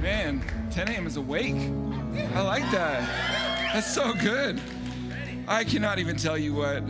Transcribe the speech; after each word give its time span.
Man, 0.00 0.40
10 0.70 0.88
a.m. 0.88 1.06
is 1.08 1.16
awake. 1.16 1.56
I 2.34 2.40
like 2.42 2.62
that. 2.70 3.72
That's 3.72 3.92
so 3.92 4.14
good. 4.14 4.60
I 5.48 5.64
cannot 5.64 5.98
even 5.98 6.16
tell 6.16 6.38
you 6.38 6.54
what 6.54 6.84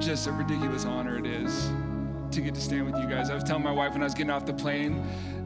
just 0.00 0.26
a 0.26 0.32
ridiculous 0.32 0.84
honor 0.84 1.16
it 1.18 1.26
is 1.26 1.70
to 2.30 2.42
get 2.42 2.54
to 2.54 2.60
stand 2.60 2.84
with 2.84 2.96
you 2.96 3.08
guys. 3.08 3.30
I 3.30 3.34
was 3.34 3.44
telling 3.44 3.62
my 3.62 3.72
wife 3.72 3.92
when 3.92 4.02
I 4.02 4.04
was 4.04 4.12
getting 4.12 4.30
off 4.30 4.44
the 4.44 4.52
plane, 4.52 5.02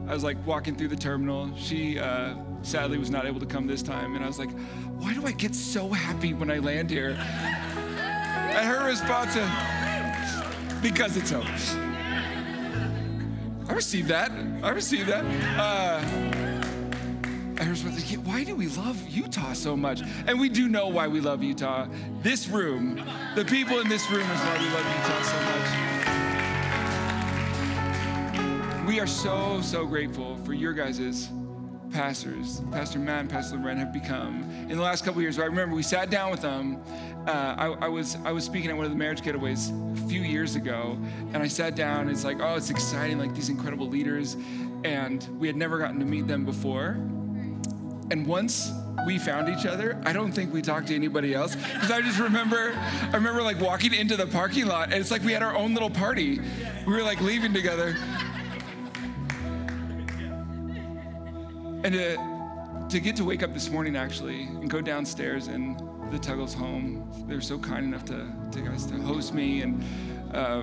I 0.09 0.15
was 0.15 0.25
like 0.25 0.37
walking 0.45 0.75
through 0.75 0.89
the 0.89 0.97
terminal. 0.97 1.55
She 1.57 1.99
uh, 1.99 2.35
sadly 2.63 2.99
was 2.99 3.11
not 3.11 3.25
able 3.25 3.39
to 3.39 3.47
come 3.47 3.69
this 3.69 3.83
time. 3.83 4.17
And 4.17 4.25
I 4.25 4.27
was 4.27 4.41
like, 4.41 4.51
why 4.99 5.15
do 5.15 5.25
I 5.27 5.33
get 5.33 5.55
so 5.55 5.89
happy 5.89 6.35
when 6.35 6.51
I 6.51 6.59
land 6.59 6.91
here? 6.91 7.11
And 7.11 8.67
her 8.67 8.85
response, 8.85 9.37
is, 9.37 9.49
because 10.83 11.17
it's 11.17 11.31
home. 11.31 11.47
I 13.69 13.73
received 13.75 14.09
that. 14.09 14.33
I 14.63 14.71
received 14.71 15.09
that. 15.09 15.25
Uh, 15.59 16.46
Like, 17.59 18.27
why 18.27 18.45
do 18.45 18.55
we 18.55 18.69
love 18.69 19.09
Utah 19.09 19.55
so 19.55 19.77
much? 19.77 20.03
And 20.27 20.39
we 20.39 20.49
do 20.49 20.69
know 20.69 20.87
why 20.89 21.09
we 21.09 21.21
love 21.21 21.43
Utah. 21.43 21.87
This 22.23 22.49
room, 22.49 23.03
the 23.35 23.45
people 23.45 23.81
in 23.81 23.89
this 23.89 24.09
room 24.11 24.23
is 24.23 24.41
why 24.41 24.59
we 24.59 24.69
love 24.69 24.85
Utah 24.85 25.23
so 25.23 25.41
much. 25.41 25.97
We 28.87 29.01
are 29.01 29.07
so, 29.07 29.61
so 29.63 29.87
grateful 29.87 30.37
for 30.45 30.53
your 30.53 30.73
guys' 30.73 31.31
pastors, 31.91 32.61
Pastor 32.73 32.99
Matt 32.99 33.21
and 33.21 33.31
Pastor 33.31 33.57
Loren 33.57 33.79
have 33.79 33.93
become 33.93 34.43
in 34.69 34.77
the 34.77 34.83
last 34.83 35.05
couple 35.05 35.23
years. 35.23 35.39
I 35.39 35.47
remember 35.47 35.75
we 35.75 35.83
sat 35.83 36.11
down 36.11 36.31
with 36.31 36.43
them. 36.43 36.83
Uh, 37.27 37.55
I, 37.57 37.67
I, 37.87 37.89
was 37.89 38.17
I 38.25 38.33
was 38.33 38.45
speaking 38.45 38.71
at 38.71 38.77
one 38.77 38.85
of 38.85 38.93
the 38.93 38.99
marriage 38.99 39.23
getaways 39.23 39.73
a 40.05 40.09
few 40.09 40.21
years 40.21 40.57
ago, 40.57 40.99
and 41.33 41.43
I 41.43 41.49
sat 41.49 41.75
down. 41.75 42.09
It's 42.09 42.25
like, 42.25 42.39
oh, 42.41 42.57
it's 42.57 42.71
exciting, 42.71 43.19
like 43.19 43.35
these 43.35 43.49
incredible 43.49 43.89
leaders, 43.89 44.37
and 44.85 45.27
we 45.39 45.47
had 45.47 45.57
never 45.57 45.79
gotten 45.79 45.99
to 46.01 46.07
meet 46.07 46.27
them 46.27 46.45
before. 46.45 46.99
And 48.11 48.27
once 48.27 48.73
we 49.05 49.19
found 49.19 49.49
each 49.49 49.67
other, 49.67 50.01
I 50.05 50.13
don't 50.13 50.33
think 50.33 50.53
we 50.53 50.63
talked 50.63 50.89
to 50.89 50.95
anybody 50.95 51.35
else. 51.35 51.57
Because 51.57 51.91
I 51.91 52.01
just 52.03 52.19
remember, 52.19 52.73
I 52.77 53.15
remember 53.15 53.43
like 53.43 53.61
walking 53.61 53.93
into 53.93 54.17
the 54.17 54.27
parking 54.27 54.67
lot, 54.67 54.93
and 54.93 54.95
it's 54.95 55.11
like 55.11 55.23
we 55.23 55.33
had 55.33 55.43
our 55.43 55.57
own 55.57 55.75
little 55.75 55.91
party. 55.91 56.41
We 56.87 56.93
were 56.93 57.03
like 57.03 57.21
leaving 57.21 57.53
together. 57.53 57.97
And 61.85 61.95
to, 61.95 62.87
to 62.89 63.01
get 63.01 63.17
to 63.17 63.25
wake 63.25 63.43
up 63.43 63.53
this 63.53 63.71
morning 63.71 63.97
actually 63.97 64.43
and 64.43 64.71
go 64.71 64.81
downstairs 64.81 65.49
in 65.49 65.77
the 66.11 66.19
Tuggles 66.19 66.55
home, 66.55 67.09
they 67.29 67.35
were 67.35 67.41
so 67.41 67.59
kind 67.59 67.85
enough 67.85 68.05
to, 68.07 68.27
to 68.53 68.61
guys 68.61 68.87
to 68.87 68.95
host 68.95 69.35
me 69.35 69.63
and. 69.63 69.85
Uh, 70.33 70.63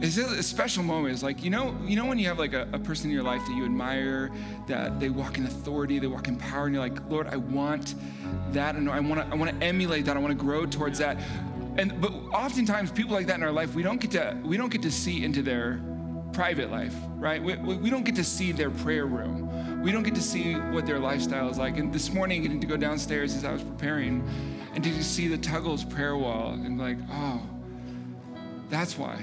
it's 0.00 0.18
a 0.18 0.42
special 0.42 0.82
moment. 0.82 1.14
It's 1.14 1.22
like, 1.22 1.42
you 1.42 1.50
know, 1.50 1.74
you 1.84 1.96
know 1.96 2.04
when 2.04 2.18
you 2.18 2.28
have 2.28 2.38
like 2.38 2.52
a, 2.52 2.68
a, 2.72 2.78
person 2.78 3.08
in 3.08 3.14
your 3.14 3.22
life 3.22 3.40
that 3.46 3.54
you 3.54 3.64
admire, 3.64 4.30
that 4.66 5.00
they 5.00 5.08
walk 5.08 5.38
in 5.38 5.46
authority, 5.46 5.98
they 5.98 6.06
walk 6.06 6.28
in 6.28 6.36
power, 6.36 6.66
and 6.66 6.74
you're 6.74 6.84
like, 6.84 6.98
Lord, 7.08 7.28
I 7.28 7.36
want 7.36 7.94
that, 8.52 8.76
and 8.76 8.90
I 8.90 9.00
want 9.00 9.22
to, 9.22 9.32
I 9.32 9.34
want 9.34 9.58
to 9.58 9.66
emulate 9.66 10.04
that. 10.04 10.16
I 10.16 10.20
want 10.20 10.38
to 10.38 10.44
grow 10.44 10.66
towards 10.66 10.98
that. 10.98 11.18
And 11.78 11.98
but 12.00 12.12
oftentimes 12.32 12.90
people 12.90 13.14
like 13.14 13.26
that 13.26 13.36
in 13.36 13.42
our 13.42 13.52
life, 13.52 13.74
we 13.74 13.82
don't 13.82 14.00
get 14.00 14.10
to, 14.12 14.38
we 14.44 14.56
don't 14.56 14.70
get 14.70 14.82
to 14.82 14.90
see 14.90 15.24
into 15.24 15.42
their 15.42 15.80
private 16.32 16.70
life, 16.70 16.94
right? 17.16 17.42
We, 17.42 17.56
we 17.56 17.88
don't 17.88 18.04
get 18.04 18.16
to 18.16 18.24
see 18.24 18.52
their 18.52 18.70
prayer 18.70 19.06
room. 19.06 19.82
We 19.82 19.92
don't 19.92 20.02
get 20.02 20.14
to 20.16 20.22
see 20.22 20.54
what 20.54 20.84
their 20.84 20.98
lifestyle 20.98 21.48
is 21.48 21.58
like. 21.58 21.78
And 21.78 21.92
this 21.92 22.12
morning, 22.12 22.42
getting 22.42 22.60
to 22.60 22.66
go 22.66 22.76
downstairs 22.76 23.34
as 23.34 23.44
I 23.44 23.52
was 23.52 23.62
preparing, 23.62 24.28
and 24.74 24.84
to 24.84 25.02
see 25.02 25.26
the 25.28 25.38
Tuggles 25.38 25.88
prayer 25.88 26.16
wall, 26.16 26.52
and 26.52 26.78
like, 26.78 26.98
oh, 27.10 27.40
that's 28.68 28.98
why 28.98 29.22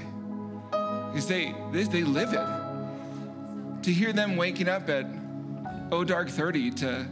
because 1.14 1.28
they, 1.28 1.54
they, 1.70 1.84
they 1.84 2.02
live 2.02 2.32
it. 2.32 3.84
To 3.84 3.92
hear 3.92 4.12
them 4.12 4.34
waking 4.34 4.68
up 4.68 4.88
at 4.88 5.06
oh 5.92 6.02
dark 6.02 6.28
30 6.28 6.72
to, 6.72 7.06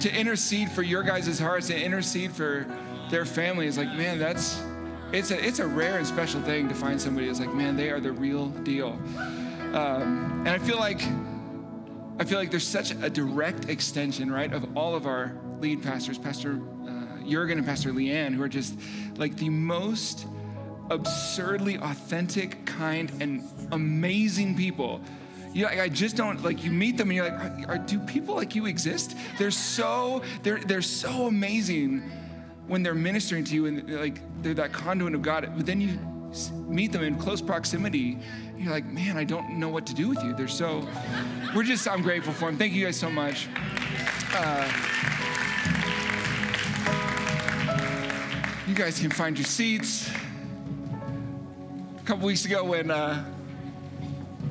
to 0.00 0.14
intercede 0.14 0.70
for 0.70 0.82
your 0.82 1.02
guys' 1.02 1.38
hearts 1.38 1.70
and 1.70 1.80
intercede 1.80 2.32
for 2.32 2.66
their 3.10 3.24
family 3.24 3.66
is 3.66 3.78
like, 3.78 3.88
man, 3.94 4.18
that's 4.18 4.62
it's 5.12 5.30
a 5.30 5.42
it's 5.42 5.60
a 5.60 5.66
rare 5.66 5.96
and 5.96 6.06
special 6.06 6.42
thing 6.42 6.68
to 6.68 6.74
find 6.74 7.00
somebody 7.00 7.26
that's 7.26 7.40
like, 7.40 7.54
man, 7.54 7.74
they 7.74 7.88
are 7.88 8.00
the 8.00 8.12
real 8.12 8.48
deal. 8.48 8.98
Um, 9.72 10.42
and 10.44 10.48
I 10.48 10.58
feel 10.58 10.76
like 10.76 11.00
I 12.18 12.24
feel 12.24 12.38
like 12.38 12.50
there's 12.50 12.66
such 12.66 12.90
a 12.90 13.08
direct 13.08 13.70
extension, 13.70 14.30
right, 14.30 14.52
of 14.52 14.76
all 14.76 14.94
of 14.94 15.06
our 15.06 15.32
lead 15.60 15.82
pastors, 15.82 16.18
Pastor 16.18 16.60
uh, 16.86 17.24
Jurgen 17.26 17.56
and 17.56 17.66
Pastor 17.66 17.92
Leanne, 17.92 18.34
who 18.34 18.42
are 18.42 18.48
just 18.48 18.78
like 19.16 19.36
the 19.36 19.48
most 19.48 20.26
absurdly 20.90 21.76
authentic, 21.76 22.64
kind, 22.66 23.10
and 23.20 23.42
amazing 23.72 24.56
people. 24.56 25.00
You 25.52 25.62
know, 25.62 25.68
I 25.68 25.88
just 25.88 26.16
don't 26.16 26.42
like 26.42 26.64
you 26.64 26.70
meet 26.70 26.98
them 26.98 27.08
and 27.08 27.16
you're 27.16 27.30
like, 27.30 27.68
are, 27.68 27.78
do 27.78 27.98
people 27.98 28.34
like 28.34 28.54
you 28.54 28.66
exist? 28.66 29.16
They're 29.38 29.50
so 29.50 30.22
they're 30.42 30.58
they're 30.58 30.82
so 30.82 31.26
amazing 31.26 32.02
when 32.66 32.82
they're 32.82 32.94
ministering 32.94 33.44
to 33.44 33.54
you 33.54 33.66
and 33.66 33.90
like 34.00 34.20
they're 34.42 34.54
that 34.54 34.72
conduit 34.72 35.14
of 35.14 35.22
God. 35.22 35.50
But 35.56 35.64
then 35.64 35.80
you 35.80 35.98
meet 36.68 36.92
them 36.92 37.02
in 37.02 37.16
close 37.16 37.40
proximity, 37.40 38.18
you're 38.58 38.70
like, 38.70 38.84
man, 38.84 39.16
I 39.16 39.24
don't 39.24 39.58
know 39.58 39.68
what 39.68 39.86
to 39.86 39.94
do 39.94 40.08
with 40.08 40.22
you. 40.22 40.34
They're 40.34 40.48
so. 40.48 40.86
We're 41.54 41.62
just 41.62 41.88
I'm 41.88 42.02
grateful 42.02 42.32
for 42.32 42.46
them. 42.46 42.58
Thank 42.58 42.74
you 42.74 42.84
guys 42.84 42.98
so 42.98 43.10
much. 43.10 43.48
Uh, 44.34 44.70
you 48.66 48.74
guys 48.74 49.00
can 49.00 49.10
find 49.10 49.38
your 49.38 49.46
seats 49.46 50.10
couple 52.06 52.24
weeks 52.24 52.44
ago 52.44 52.62
when, 52.62 52.88
uh, 52.88 53.24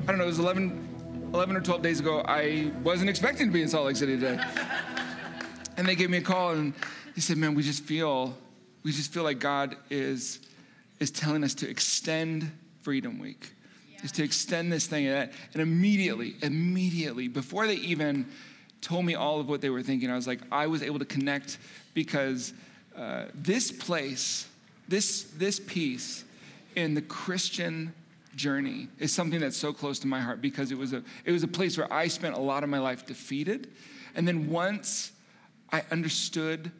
I 0.02 0.06
don't 0.08 0.18
know, 0.18 0.24
it 0.24 0.26
was 0.26 0.38
11, 0.38 1.30
11 1.32 1.56
or 1.56 1.62
12 1.62 1.80
days 1.80 2.00
ago, 2.00 2.22
I 2.28 2.70
wasn't 2.82 3.08
expecting 3.08 3.46
to 3.46 3.52
be 3.52 3.62
in 3.62 3.68
Salt 3.68 3.86
Lake 3.86 3.96
City 3.96 4.18
today. 4.18 4.38
and 5.78 5.88
they 5.88 5.94
gave 5.94 6.10
me 6.10 6.18
a 6.18 6.20
call 6.20 6.50
and 6.50 6.74
he 7.14 7.22
said, 7.22 7.38
man, 7.38 7.54
we 7.54 7.62
just 7.62 7.82
feel, 7.82 8.36
we 8.82 8.92
just 8.92 9.10
feel 9.10 9.22
like 9.22 9.38
God 9.38 9.74
is, 9.88 10.40
is 11.00 11.10
telling 11.10 11.42
us 11.42 11.54
to 11.54 11.70
extend 11.70 12.52
Freedom 12.82 13.18
Week. 13.18 13.50
Is 14.04 14.12
to 14.12 14.22
extend 14.22 14.70
this 14.70 14.86
thing. 14.86 15.06
And 15.06 15.30
immediately, 15.54 16.34
immediately, 16.42 17.26
before 17.26 17.66
they 17.66 17.76
even 17.76 18.26
told 18.82 19.06
me 19.06 19.14
all 19.14 19.40
of 19.40 19.48
what 19.48 19.62
they 19.62 19.70
were 19.70 19.82
thinking, 19.82 20.10
I 20.10 20.14
was 20.14 20.26
like, 20.26 20.40
I 20.52 20.66
was 20.66 20.82
able 20.82 20.98
to 20.98 21.06
connect 21.06 21.56
because 21.94 22.52
uh, 22.94 23.24
this 23.34 23.72
place, 23.72 24.46
this, 24.88 25.22
this 25.38 25.58
piece 25.58 26.25
in 26.76 26.94
the 26.94 27.02
Christian 27.02 27.92
journey 28.36 28.88
is 28.98 29.12
something 29.12 29.40
that's 29.40 29.56
so 29.56 29.72
close 29.72 29.98
to 30.00 30.06
my 30.06 30.20
heart 30.20 30.40
because 30.40 30.70
it 30.70 30.78
was 30.78 30.92
a 30.92 31.02
it 31.24 31.32
was 31.32 31.42
a 31.42 31.48
place 31.48 31.76
where 31.76 31.92
I 31.92 32.06
spent 32.06 32.36
a 32.36 32.40
lot 32.40 32.62
of 32.62 32.68
my 32.68 32.78
life 32.78 33.06
defeated. 33.06 33.72
And 34.14 34.28
then 34.28 34.50
once 34.50 35.12
I 35.72 35.82
understood 35.90 36.70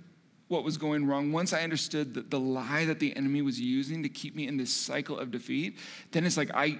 what 0.49 0.63
was 0.63 0.77
going 0.77 1.07
wrong, 1.07 1.33
once 1.33 1.53
I 1.53 1.63
understood 1.63 2.15
the, 2.15 2.21
the 2.21 2.39
lie 2.39 2.85
that 2.85 3.01
the 3.01 3.17
enemy 3.17 3.43
was 3.43 3.59
using 3.59 4.05
to 4.05 4.09
keep 4.09 4.37
me 4.37 4.47
in 4.47 4.57
this 4.57 4.73
cycle 4.73 5.19
of 5.19 5.33
defeat, 5.33 5.79
then 6.13 6.25
it's 6.25 6.37
like 6.37 6.51
I 6.55 6.79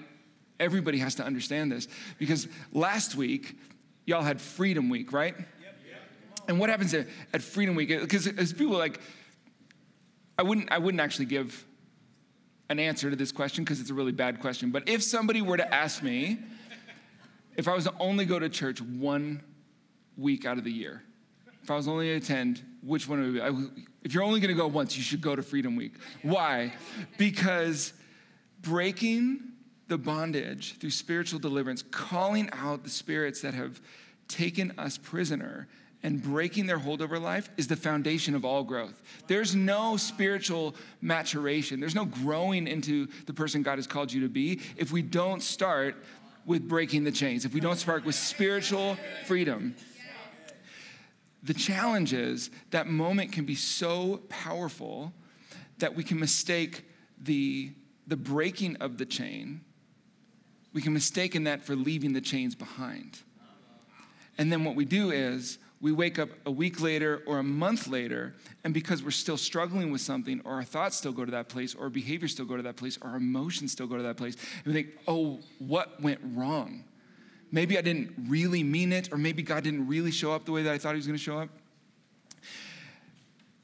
everybody 0.61 0.99
has 0.99 1.15
to 1.17 1.25
understand 1.25 1.73
this. 1.73 1.89
Because 2.19 2.47
last 2.73 3.17
week, 3.17 3.59
y'all 4.05 4.23
had 4.23 4.41
Freedom 4.41 4.89
Week, 4.89 5.13
right? 5.13 5.37
Yep, 5.37 5.49
yep. 5.61 6.01
And 6.49 6.61
what 6.61 6.71
happens 6.71 6.95
at, 6.95 7.07
at 7.33 7.43
Freedom 7.43 7.75
Week? 7.75 7.89
Because 7.89 8.27
as 8.27 8.53
people 8.53 8.77
like, 8.77 9.01
I 10.39 10.43
wouldn't, 10.43 10.71
I 10.71 10.79
wouldn't 10.79 11.01
actually 11.01 11.27
give 11.27 11.67
an 12.69 12.79
answer 12.79 13.11
to 13.11 13.17
this 13.17 13.33
question 13.33 13.65
because 13.65 13.81
it's 13.81 13.91
a 13.91 13.95
really 13.95 14.13
bad 14.13 14.41
question. 14.41 14.71
But 14.71 14.89
if 14.89 15.03
somebody 15.03 15.43
were 15.43 15.57
to 15.57 15.75
ask 15.75 16.03
me 16.03 16.39
if 17.57 17.69
I 17.69 17.75
was 17.75 17.85
to 17.85 17.95
only 17.99 18.25
go 18.25 18.39
to 18.39 18.49
church 18.49 18.81
one 18.81 19.43
week 20.17 20.45
out 20.45 20.59
of 20.59 20.65
the 20.65 20.73
year, 20.73 21.03
if 21.63 21.71
I 21.71 21.77
was 21.77 21.89
only 21.89 22.07
to 22.07 22.15
attend, 22.15 22.63
which 22.83 23.09
one 23.09 23.21
would 23.21 23.37
it 23.37 23.75
be? 23.77 23.83
If 24.03 24.15
you're 24.15 24.23
only 24.23 24.41
going 24.41 24.55
to 24.55 24.61
go 24.61 24.69
once, 24.69 24.97
you 24.97 25.03
should 25.03 25.21
go 25.21 25.35
to 25.35 25.43
Freedom 25.43 25.75
Week. 25.75 25.95
Why? 26.23 26.73
Because 27.19 27.93
breaking 28.61 29.41
the 29.89 29.99
bondage 29.99 30.79
through 30.79 30.91
spiritual 30.91 31.39
deliverance, 31.39 31.83
calling 31.83 32.49
out 32.53 32.85
the 32.85 32.91
spirits 32.91 33.41
that 33.41 33.55
have 33.55 33.81
taken 34.29 34.73
us 34.79 34.99
prisoner, 34.99 35.69
and 36.07 36.23
breaking 36.23 36.67
their 36.67 36.79
hold 36.79 37.03
over 37.03 37.19
life 37.19 37.51
is 37.57 37.67
the 37.67 37.75
foundation 37.75 38.37
of 38.37 38.45
all 38.45 38.63
growth. 38.63 39.03
There's 39.27 39.57
no 39.57 39.97
spiritual 39.97 40.77
maturation, 41.01 41.81
there's 41.81 41.97
no 41.97 42.05
growing 42.05 42.69
into 42.69 43.09
the 43.27 43.35
person 43.35 43.65
God 43.65 43.79
has 43.79 43.89
called 43.89 44.13
you 44.13 44.21
to 44.21 44.29
be 44.29 44.61
if 44.77 44.93
we 44.93 45.03
don't 45.03 45.43
start 45.43 45.97
with 46.47 46.69
breaking 46.69 47.03
the 47.03 47.11
chains, 47.11 47.45
if 47.45 47.53
we 47.53 47.59
don't 47.59 47.77
start 47.77 48.05
with 48.05 48.15
spiritual 48.15 48.97
freedom. 49.25 49.75
the 51.43 51.53
challenge 51.53 52.13
is 52.13 52.51
that 52.71 52.87
moment 52.87 53.33
can 53.33 53.45
be 53.45 53.57
so 53.57 54.23
powerful 54.29 55.13
that 55.79 55.97
we 55.97 56.05
can 56.05 56.21
mistake 56.21 56.85
the, 57.21 57.73
the 58.07 58.17
breaking 58.17 58.77
of 58.77 58.97
the 58.99 59.07
chain, 59.07 59.61
we 60.73 60.81
can 60.81 60.93
mistake 60.93 61.35
in 61.35 61.43
that 61.45 61.65
for 61.65 61.75
leaving 61.75 62.13
the 62.13 62.21
chains 62.21 62.55
behind. 62.55 63.23
And 64.39 64.53
then 64.53 64.63
what 64.63 64.77
we 64.77 64.85
do 64.85 65.11
is 65.11 65.59
we 65.81 65.93
wake 65.93 66.19
up 66.19 66.31
a 66.47 66.51
week 66.51 66.81
later 66.81 67.23
or 67.27 67.39
a 67.39 67.43
month 67.43 67.87
later, 67.87 68.35
and 68.65 68.73
because 68.73 69.03
we're 69.03 69.11
still 69.11 69.37
struggling 69.37 69.91
with 69.91 70.01
something, 70.01 70.41
or 70.45 70.55
our 70.55 70.65
thoughts 70.65 70.97
still 70.97 71.13
go 71.13 71.25
to 71.25 71.31
that 71.33 71.49
place, 71.49 71.75
or 71.75 71.85
our 71.85 71.91
behaviors 71.91 72.33
still 72.33 72.47
go 72.47 72.57
to 72.57 72.63
that 72.63 72.77
place, 72.77 72.99
or 73.03 73.11
our 73.11 73.17
emotions 73.17 73.73
still 73.73 73.87
go 73.87 73.97
to 73.97 74.03
that 74.03 74.17
place, 74.17 74.37
and 74.65 74.73
we 74.75 74.83
think, 74.83 74.95
oh, 75.07 75.39
what 75.59 76.01
went 76.01 76.21
wrong? 76.35 76.85
Maybe 77.53 77.79
I 77.79 77.83
didn't 77.83 78.13
really 78.27 78.63
mean 78.63 78.93
it, 78.93 79.13
or 79.13 79.19
maybe 79.19 79.43
God 79.43 79.65
didn't 79.65 79.87
really 79.87 80.11
show 80.11 80.33
up 80.33 80.47
the 80.47 80.53
way 80.53 80.63
that 80.63 80.73
I 80.73 80.79
thought 80.79 80.91
He 80.91 80.97
was 80.97 81.07
going 81.07 81.19
to 81.19 81.23
show 81.23 81.39
up. 81.39 81.51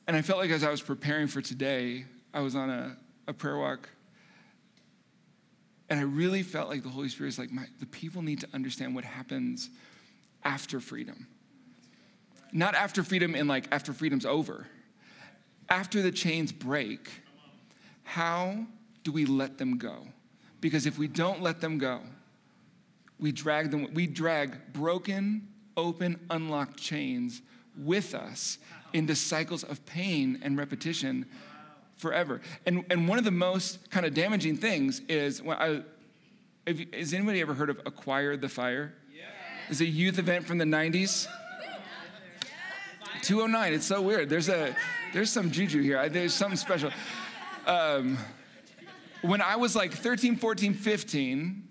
And 0.06 0.16
I 0.16 0.22
felt 0.22 0.38
like 0.38 0.50
as 0.50 0.64
I 0.64 0.70
was 0.70 0.82
preparing 0.82 1.28
for 1.28 1.40
today, 1.40 2.04
I 2.34 2.40
was 2.40 2.54
on 2.54 2.70
a, 2.70 2.96
a 3.28 3.32
prayer 3.32 3.56
walk. 3.56 3.88
And 5.88 6.00
I 6.00 6.04
really 6.04 6.42
felt 6.42 6.68
like 6.68 6.82
the 6.82 6.88
Holy 6.88 7.08
Spirit 7.08 7.30
is 7.30 7.38
like, 7.38 7.50
the 7.78 7.86
people 7.86 8.22
need 8.22 8.40
to 8.40 8.48
understand 8.54 8.94
what 8.94 9.04
happens 9.04 9.70
after 10.42 10.80
freedom. 10.80 11.26
Not 12.52 12.74
after 12.74 13.02
freedom 13.02 13.34
in 13.34 13.48
like 13.48 13.66
after 13.72 13.92
freedom's 13.92 14.26
over. 14.26 14.66
After 15.68 16.02
the 16.02 16.12
chains 16.12 16.52
break, 16.52 17.08
how 18.04 18.66
do 19.04 19.12
we 19.12 19.24
let 19.24 19.58
them 19.58 19.78
go? 19.78 20.06
Because 20.60 20.86
if 20.86 20.98
we 20.98 21.08
don't 21.08 21.40
let 21.40 21.60
them 21.60 21.78
go, 21.78 22.00
we 23.18 23.32
drag 23.32 23.70
them, 23.70 23.88
we 23.94 24.06
drag 24.06 24.72
broken, 24.72 25.48
open, 25.76 26.20
unlocked 26.28 26.76
chains 26.76 27.40
with 27.76 28.14
us 28.14 28.58
into 28.92 29.14
cycles 29.14 29.62
of 29.62 29.84
pain 29.86 30.38
and 30.42 30.58
repetition 30.58 31.24
forever. 31.96 32.40
And, 32.66 32.84
and 32.90 33.08
one 33.08 33.18
of 33.18 33.24
the 33.24 33.30
most 33.30 33.90
kind 33.90 34.04
of 34.04 34.12
damaging 34.12 34.56
things 34.56 35.00
is 35.08 35.42
when 35.42 35.56
I, 35.56 35.82
have, 36.66 36.80
has 36.92 37.14
anybody 37.14 37.40
ever 37.40 37.54
heard 37.54 37.70
of 37.70 37.80
Acquire 37.86 38.36
the 38.36 38.48
Fire? 38.48 38.92
Yeah. 39.16 39.24
It's 39.70 39.80
a 39.80 39.86
youth 39.86 40.18
event 40.18 40.44
from 40.44 40.58
the 40.58 40.64
90s. 40.64 41.26
209, 43.22 43.72
it's 43.72 43.86
so 43.86 44.02
weird. 44.02 44.28
There's, 44.28 44.48
a, 44.48 44.74
there's 45.12 45.30
some 45.30 45.50
juju 45.50 45.82
here, 45.82 46.08
there's 46.08 46.34
something 46.34 46.56
special. 46.56 46.90
Um, 47.66 48.18
when 49.22 49.40
I 49.40 49.56
was 49.56 49.76
like 49.76 49.92
13, 49.92 50.36
14, 50.36 50.74
15, 50.74 51.68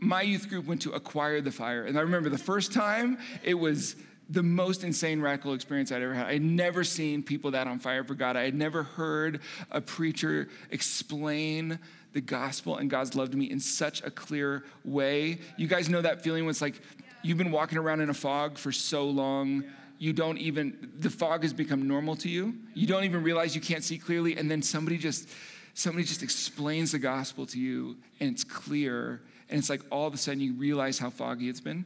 my 0.00 0.22
youth 0.22 0.48
group 0.48 0.66
went 0.66 0.82
to 0.82 0.92
acquire 0.92 1.40
the 1.40 1.50
fire. 1.50 1.84
And 1.84 1.98
I 1.98 2.02
remember 2.02 2.28
the 2.28 2.38
first 2.38 2.72
time, 2.72 3.18
it 3.42 3.54
was 3.54 3.96
the 4.30 4.42
most 4.42 4.84
insane 4.84 5.20
radical 5.20 5.54
experience 5.54 5.90
I'd 5.90 6.02
ever 6.02 6.14
had. 6.14 6.26
I 6.26 6.34
had 6.34 6.42
never 6.42 6.84
seen 6.84 7.22
people 7.22 7.52
that 7.52 7.66
on 7.66 7.78
fire 7.78 8.04
for 8.04 8.14
God. 8.14 8.36
I 8.36 8.44
had 8.44 8.54
never 8.54 8.82
heard 8.82 9.40
a 9.70 9.80
preacher 9.80 10.48
explain 10.70 11.78
the 12.12 12.20
gospel 12.20 12.76
and 12.76 12.88
God's 12.90 13.14
love 13.14 13.30
to 13.30 13.36
me 13.36 13.46
in 13.50 13.58
such 13.58 14.02
a 14.02 14.10
clear 14.10 14.64
way. 14.84 15.38
You 15.56 15.66
guys 15.66 15.88
know 15.88 16.02
that 16.02 16.22
feeling 16.22 16.44
when 16.44 16.50
it's 16.50 16.62
like 16.62 16.80
you've 17.22 17.38
been 17.38 17.50
walking 17.50 17.78
around 17.78 18.00
in 18.00 18.10
a 18.10 18.14
fog 18.14 18.58
for 18.58 18.70
so 18.70 19.06
long. 19.06 19.64
You 19.98 20.12
don't 20.12 20.38
even, 20.38 20.92
the 20.98 21.10
fog 21.10 21.42
has 21.42 21.52
become 21.52 21.88
normal 21.88 22.14
to 22.16 22.28
you. 22.28 22.54
You 22.74 22.86
don't 22.86 23.04
even 23.04 23.22
realize 23.22 23.54
you 23.54 23.60
can't 23.60 23.82
see 23.82 23.98
clearly. 23.98 24.36
And 24.36 24.50
then 24.50 24.62
somebody 24.62 24.96
just, 24.96 25.28
somebody 25.74 26.04
just 26.04 26.22
explains 26.22 26.92
the 26.92 26.98
gospel 26.98 27.46
to 27.46 27.58
you 27.58 27.96
and 28.20 28.30
it's 28.30 28.44
clear. 28.44 29.22
And 29.48 29.58
it's 29.58 29.68
like 29.68 29.82
all 29.90 30.06
of 30.06 30.14
a 30.14 30.16
sudden 30.16 30.40
you 30.40 30.54
realize 30.54 30.98
how 30.98 31.10
foggy 31.10 31.48
it's 31.48 31.60
been. 31.60 31.84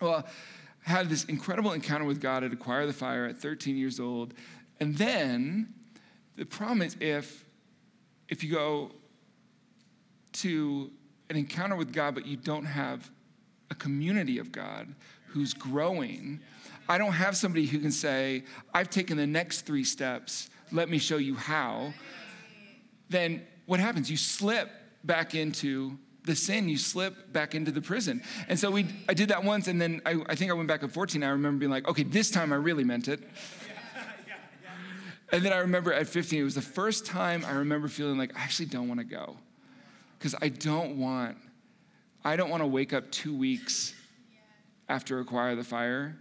Well, 0.00 0.24
I 0.86 0.90
had 0.90 1.08
this 1.08 1.24
incredible 1.24 1.72
encounter 1.72 2.04
with 2.04 2.20
God 2.20 2.44
at 2.44 2.52
Acquire 2.52 2.86
the 2.86 2.92
Fire 2.92 3.26
at 3.26 3.38
13 3.38 3.76
years 3.76 3.98
old. 3.98 4.34
And 4.80 4.96
then 4.96 5.74
the 6.36 6.44
problem 6.44 6.82
is 6.82 6.96
if, 7.00 7.44
if 8.28 8.44
you 8.44 8.52
go 8.52 8.92
to 10.34 10.90
an 11.30 11.36
encounter 11.36 11.76
with 11.76 11.92
God, 11.92 12.14
but 12.14 12.26
you 12.26 12.36
don't 12.36 12.66
have 12.66 13.10
a 13.70 13.74
community 13.74 14.38
of 14.38 14.52
God 14.52 14.94
who's 15.28 15.54
growing, 15.54 16.40
I 16.88 16.98
don't 16.98 17.12
have 17.12 17.36
somebody 17.36 17.66
who 17.66 17.78
can 17.78 17.90
say, 17.90 18.44
I've 18.72 18.90
taken 18.90 19.16
the 19.16 19.26
next 19.26 19.62
three 19.62 19.84
steps, 19.84 20.50
let 20.70 20.88
me 20.88 20.98
show 20.98 21.16
you 21.16 21.34
how. 21.34 21.94
Then 23.08 23.46
what 23.66 23.80
happens? 23.80 24.10
You 24.10 24.16
slip 24.16 24.70
back 25.02 25.34
into 25.34 25.98
the 26.24 26.34
sin, 26.34 26.68
you 26.68 26.78
slip 26.78 27.32
back 27.32 27.54
into 27.54 27.70
the 27.70 27.82
prison. 27.82 28.22
And 28.48 28.58
so 28.58 28.70
we, 28.70 28.86
I 29.08 29.14
did 29.14 29.28
that 29.28 29.44
once, 29.44 29.68
and 29.68 29.80
then 29.80 30.00
I, 30.06 30.22
I 30.26 30.34
think 30.34 30.50
I 30.50 30.54
went 30.54 30.68
back 30.68 30.82
at 30.82 30.90
14. 30.90 31.22
I 31.22 31.28
remember 31.28 31.60
being 31.60 31.70
like, 31.70 31.86
okay, 31.86 32.02
this 32.02 32.30
time 32.30 32.52
I 32.52 32.56
really 32.56 32.84
meant 32.84 33.08
it. 33.08 33.20
And 35.32 35.44
then 35.44 35.52
I 35.52 35.58
remember 35.58 35.92
at 35.92 36.06
15, 36.06 36.40
it 36.40 36.44
was 36.44 36.54
the 36.54 36.62
first 36.62 37.06
time 37.06 37.44
I 37.44 37.52
remember 37.52 37.88
feeling 37.88 38.18
like 38.18 38.36
I 38.38 38.42
actually 38.42 38.66
don't 38.66 38.88
want 38.88 39.00
to 39.00 39.04
go. 39.04 39.36
Because 40.18 40.34
I 40.40 40.48
don't 40.48 40.96
want, 40.96 41.36
I 42.24 42.36
don't 42.36 42.50
want 42.50 42.62
to 42.62 42.66
wake 42.66 42.92
up 42.92 43.10
two 43.10 43.36
weeks 43.36 43.94
after 44.88 45.18
acquire 45.18 45.56
the 45.56 45.64
fire 45.64 46.16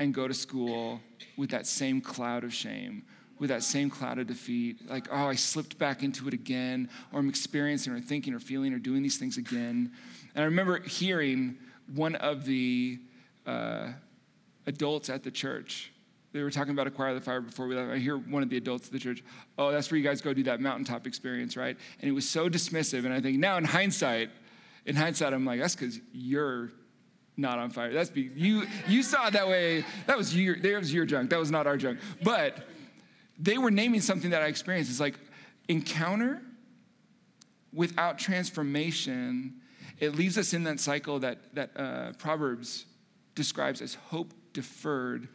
and 0.00 0.12
go 0.12 0.26
to 0.26 0.34
school 0.34 1.00
with 1.36 1.50
that 1.50 1.66
same 1.66 2.00
cloud 2.00 2.42
of 2.42 2.52
shame 2.52 3.04
with 3.40 3.48
that 3.48 3.62
same 3.62 3.90
cloud 3.90 4.18
of 4.18 4.26
defeat. 4.26 4.88
Like, 4.88 5.08
oh, 5.10 5.26
I 5.26 5.34
slipped 5.34 5.78
back 5.78 6.02
into 6.02 6.28
it 6.28 6.34
again, 6.34 6.90
or 7.10 7.20
I'm 7.20 7.28
experiencing 7.28 7.92
or 7.92 7.98
thinking 7.98 8.34
or 8.34 8.38
feeling 8.38 8.74
or 8.74 8.78
doing 8.78 9.02
these 9.02 9.16
things 9.16 9.38
again. 9.38 9.90
And 10.34 10.42
I 10.42 10.44
remember 10.44 10.80
hearing 10.80 11.56
one 11.94 12.14
of 12.16 12.44
the 12.44 13.00
uh, 13.46 13.88
adults 14.66 15.08
at 15.08 15.22
the 15.22 15.30
church. 15.30 15.90
They 16.32 16.42
were 16.42 16.50
talking 16.50 16.72
about 16.72 16.86
Acquire 16.86 17.14
the 17.14 17.20
Fire 17.20 17.40
before 17.40 17.66
we 17.66 17.74
left. 17.74 17.90
I 17.90 17.96
hear 17.96 18.16
one 18.18 18.42
of 18.42 18.50
the 18.50 18.58
adults 18.58 18.86
at 18.86 18.92
the 18.92 19.00
church, 19.00 19.24
oh, 19.58 19.72
that's 19.72 19.90
where 19.90 19.98
you 19.98 20.04
guys 20.04 20.20
go 20.20 20.32
do 20.34 20.44
that 20.44 20.60
mountaintop 20.60 21.06
experience, 21.06 21.56
right? 21.56 21.76
And 22.00 22.08
it 22.08 22.12
was 22.12 22.28
so 22.28 22.48
dismissive. 22.48 23.04
And 23.06 23.12
I 23.12 23.20
think 23.20 23.38
now 23.38 23.56
in 23.56 23.64
hindsight, 23.64 24.30
in 24.84 24.96
hindsight, 24.96 25.32
I'm 25.32 25.46
like, 25.46 25.60
that's 25.60 25.74
because 25.74 25.98
you're 26.12 26.70
not 27.36 27.58
on 27.58 27.70
fire. 27.70 27.92
That's 27.92 28.10
be, 28.10 28.30
you. 28.34 28.64
You 28.86 29.02
saw 29.02 29.28
it 29.28 29.32
that 29.32 29.48
way. 29.48 29.84
That 30.06 30.18
was 30.18 30.36
your. 30.36 30.56
That 30.56 30.78
was 30.78 30.92
your 30.92 31.06
junk. 31.06 31.30
That 31.30 31.38
was 31.38 31.50
not 31.50 31.66
our 31.66 31.76
junk. 31.76 32.00
But 32.22 32.58
they 33.38 33.58
were 33.58 33.70
naming 33.70 34.00
something 34.00 34.30
that 34.30 34.42
I 34.42 34.46
experienced. 34.46 34.90
It's 34.90 35.00
like 35.00 35.18
encounter 35.68 36.42
without 37.72 38.18
transformation, 38.18 39.54
it 39.98 40.14
leaves 40.14 40.36
us 40.38 40.52
in 40.52 40.64
that 40.64 40.80
cycle 40.80 41.18
that, 41.20 41.38
that 41.54 41.70
uh, 41.76 42.12
Proverbs 42.18 42.86
describes 43.34 43.80
as 43.80 43.94
hope 43.94 44.32
deferred 44.52 45.28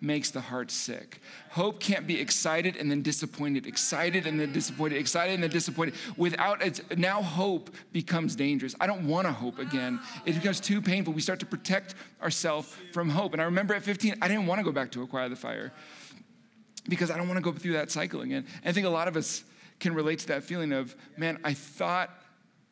makes 0.00 0.30
the 0.30 0.40
heart 0.40 0.70
sick. 0.70 1.20
Hope 1.50 1.80
can't 1.80 2.06
be 2.06 2.20
excited 2.20 2.76
and 2.76 2.90
then 2.90 3.02
disappointed, 3.02 3.66
excited 3.66 4.26
and 4.26 4.38
then 4.38 4.52
disappointed, 4.52 4.98
excited 4.98 5.34
and 5.34 5.42
then 5.42 5.50
disappointed. 5.50 5.94
Without 6.16 6.62
it, 6.62 6.98
now 6.98 7.22
hope 7.22 7.70
becomes 7.92 8.36
dangerous. 8.36 8.74
I 8.80 8.86
don't 8.86 9.08
want 9.08 9.26
to 9.26 9.32
hope 9.32 9.58
again. 9.58 10.00
It 10.24 10.34
becomes 10.34 10.60
too 10.60 10.82
painful. 10.82 11.12
We 11.12 11.20
start 11.20 11.40
to 11.40 11.46
protect 11.46 11.94
ourselves 12.22 12.74
from 12.92 13.08
hope. 13.08 13.32
And 13.32 13.40
I 13.40 13.46
remember 13.46 13.74
at 13.74 13.82
15, 13.82 14.16
I 14.20 14.28
didn't 14.28 14.46
want 14.46 14.58
to 14.58 14.64
go 14.64 14.72
back 14.72 14.90
to 14.92 15.02
acquire 15.02 15.28
the 15.28 15.36
fire 15.36 15.72
because 16.88 17.10
I 17.10 17.16
don't 17.16 17.28
want 17.28 17.38
to 17.38 17.42
go 17.42 17.52
through 17.52 17.72
that 17.72 17.90
cycle 17.90 18.20
again. 18.20 18.46
And 18.62 18.70
I 18.70 18.72
think 18.72 18.86
a 18.86 18.90
lot 18.90 19.08
of 19.08 19.16
us 19.16 19.44
can 19.80 19.94
relate 19.94 20.20
to 20.20 20.28
that 20.28 20.42
feeling 20.42 20.72
of, 20.72 20.94
man, 21.16 21.38
I 21.44 21.54
thought 21.54 22.10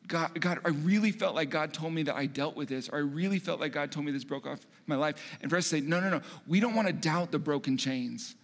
God, 0.07 0.39
God, 0.39 0.59
I 0.63 0.69
really 0.69 1.11
felt 1.11 1.35
like 1.35 1.49
God 1.49 1.73
told 1.73 1.93
me 1.93 2.03
that 2.03 2.15
I 2.15 2.25
dealt 2.25 2.55
with 2.55 2.69
this, 2.69 2.89
or 2.89 2.97
I 2.97 3.01
really 3.01 3.39
felt 3.39 3.59
like 3.59 3.71
God 3.71 3.91
told 3.91 4.05
me 4.05 4.11
this 4.11 4.23
broke 4.23 4.45
off 4.45 4.65
my 4.87 4.95
life. 4.95 5.37
And 5.41 5.49
for 5.49 5.57
us 5.57 5.63
to 5.65 5.69
say, 5.77 5.81
no, 5.81 5.99
no, 5.99 6.09
no, 6.09 6.21
we 6.47 6.59
don't 6.59 6.75
want 6.75 6.87
to 6.87 6.93
doubt 6.93 7.31
the 7.31 7.39
broken 7.39 7.77
chains. 7.77 8.35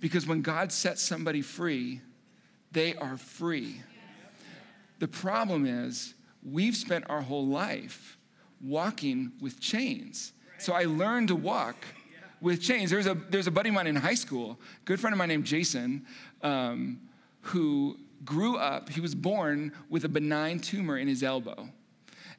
Because 0.00 0.26
when 0.26 0.42
God 0.42 0.72
sets 0.72 1.02
somebody 1.02 1.42
free, 1.42 2.00
they 2.72 2.94
are 2.96 3.16
free. 3.16 3.80
The 4.98 5.08
problem 5.08 5.66
is, 5.66 6.14
we've 6.42 6.76
spent 6.76 7.04
our 7.08 7.22
whole 7.22 7.46
life 7.46 8.18
walking 8.60 9.32
with 9.40 9.60
chains. 9.60 10.32
So 10.58 10.72
I 10.72 10.84
learned 10.84 11.28
to 11.28 11.36
walk 11.36 11.76
with 12.40 12.62
chains. 12.62 12.90
There's 12.90 13.06
a, 13.06 13.14
there's 13.14 13.46
a 13.46 13.50
buddy 13.50 13.68
of 13.68 13.74
mine 13.74 13.86
in 13.86 13.96
high 13.96 14.14
school, 14.14 14.58
good 14.84 15.00
friend 15.00 15.12
of 15.12 15.18
mine 15.18 15.28
named 15.28 15.44
Jason, 15.44 16.06
um, 16.42 17.00
who 17.42 17.98
grew 18.24 18.56
up, 18.56 18.88
he 18.88 19.00
was 19.00 19.14
born 19.14 19.72
with 19.88 20.04
a 20.04 20.08
benign 20.08 20.58
tumor 20.58 20.96
in 20.96 21.08
his 21.08 21.22
elbow. 21.22 21.68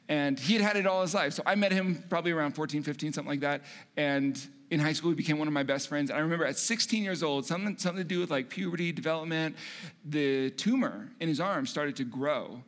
And 0.10 0.40
he 0.40 0.54
had 0.54 0.62
had 0.62 0.78
it 0.78 0.88
all 0.88 1.02
his 1.02 1.14
life. 1.14 1.34
So 1.34 1.44
I 1.46 1.56
met 1.56 1.72
him 1.72 2.04
probably 2.10 2.32
around 2.32 2.54
14, 2.54 2.82
15, 2.82 3.14
something 3.14 3.30
like 3.30 3.42
that. 3.42 3.64
And 3.98 4.40
in 4.72 4.80
high 4.80 4.94
school, 4.94 5.10
he 5.12 5.16
became 5.16 5.38
one 5.38 5.48
of 5.48 5.54
my 5.54 5.64
best 5.64 5.90
friends. 5.90 6.10
And 6.10 6.18
I 6.18 6.22
remember 6.22 6.46
at 6.46 6.58
16 6.58 7.04
years 7.04 7.24
old, 7.24 7.46
something, 7.46 7.78
something 7.78 8.04
to 8.04 8.08
do 8.08 8.20
with 8.20 8.32
like 8.32 8.50
puberty, 8.50 8.92
development, 8.92 9.58
the 10.06 10.52
tumor 10.52 11.10
in 11.20 11.28
his 11.28 11.42
arm 11.42 11.66
started 11.66 11.98
to 11.98 12.06
grow 12.06 12.64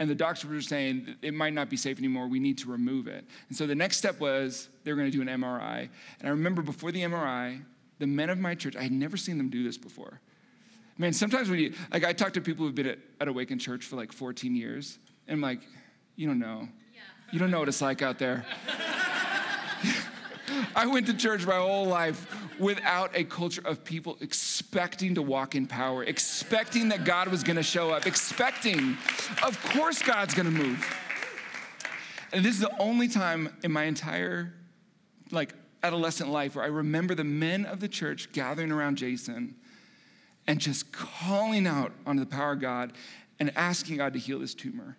and 0.00 0.08
the 0.08 0.14
doctors 0.14 0.50
were 0.50 0.60
saying 0.62 1.14
it 1.20 1.34
might 1.34 1.52
not 1.52 1.68
be 1.68 1.76
safe 1.76 1.98
anymore. 1.98 2.26
We 2.26 2.40
need 2.40 2.56
to 2.58 2.70
remove 2.70 3.06
it. 3.06 3.26
And 3.48 3.56
so 3.56 3.66
the 3.66 3.74
next 3.74 3.98
step 3.98 4.18
was 4.18 4.70
they 4.82 4.90
were 4.90 4.96
going 4.96 5.10
to 5.10 5.16
do 5.16 5.20
an 5.20 5.28
MRI. 5.28 5.90
And 6.18 6.28
I 6.28 6.30
remember 6.30 6.62
before 6.62 6.90
the 6.90 7.02
MRI, 7.02 7.62
the 7.98 8.06
men 8.06 8.30
of 8.30 8.38
my 8.38 8.54
church, 8.54 8.74
I 8.76 8.82
had 8.82 8.92
never 8.92 9.18
seen 9.18 9.36
them 9.36 9.50
do 9.50 9.62
this 9.62 9.76
before. 9.76 10.20
Man, 11.00 11.14
sometimes 11.14 11.48
when 11.48 11.60
you, 11.60 11.72
like, 11.90 12.04
I 12.04 12.12
talk 12.12 12.34
to 12.34 12.42
people 12.42 12.66
who've 12.66 12.74
been 12.74 12.88
at, 12.88 12.98
at 13.22 13.26
Awaken 13.26 13.58
Church 13.58 13.86
for 13.86 13.96
like 13.96 14.12
14 14.12 14.54
years, 14.54 14.98
and 15.26 15.36
I'm 15.36 15.40
like, 15.40 15.60
you 16.14 16.26
don't 16.26 16.38
know. 16.38 16.68
Yeah. 16.92 17.00
You 17.32 17.38
don't 17.38 17.50
know 17.50 17.60
what 17.60 17.68
it's 17.68 17.80
like 17.80 18.02
out 18.02 18.18
there. 18.18 18.44
I 20.76 20.86
went 20.86 21.06
to 21.06 21.14
church 21.14 21.46
my 21.46 21.56
whole 21.56 21.86
life 21.86 22.26
without 22.58 23.16
a 23.16 23.24
culture 23.24 23.62
of 23.64 23.82
people 23.82 24.18
expecting 24.20 25.14
to 25.14 25.22
walk 25.22 25.54
in 25.54 25.66
power, 25.66 26.04
expecting 26.04 26.90
that 26.90 27.06
God 27.06 27.28
was 27.28 27.42
gonna 27.42 27.62
show 27.62 27.88
up, 27.88 28.06
expecting, 28.06 28.98
of 29.42 29.58
course, 29.72 30.02
God's 30.02 30.34
gonna 30.34 30.50
move. 30.50 30.86
And 32.30 32.44
this 32.44 32.56
is 32.56 32.60
the 32.60 32.78
only 32.78 33.08
time 33.08 33.56
in 33.64 33.72
my 33.72 33.84
entire 33.84 34.52
like 35.30 35.54
adolescent 35.82 36.28
life 36.28 36.56
where 36.56 36.64
I 36.66 36.68
remember 36.68 37.14
the 37.14 37.24
men 37.24 37.64
of 37.64 37.80
the 37.80 37.88
church 37.88 38.32
gathering 38.32 38.70
around 38.70 38.98
Jason 38.98 39.54
and 40.50 40.58
just 40.58 40.90
calling 40.90 41.64
out 41.64 41.92
onto 42.04 42.18
the 42.18 42.26
power 42.26 42.54
of 42.54 42.60
God 42.60 42.92
and 43.38 43.56
asking 43.56 43.98
God 43.98 44.14
to 44.14 44.18
heal 44.18 44.40
this 44.40 44.52
tumor. 44.52 44.96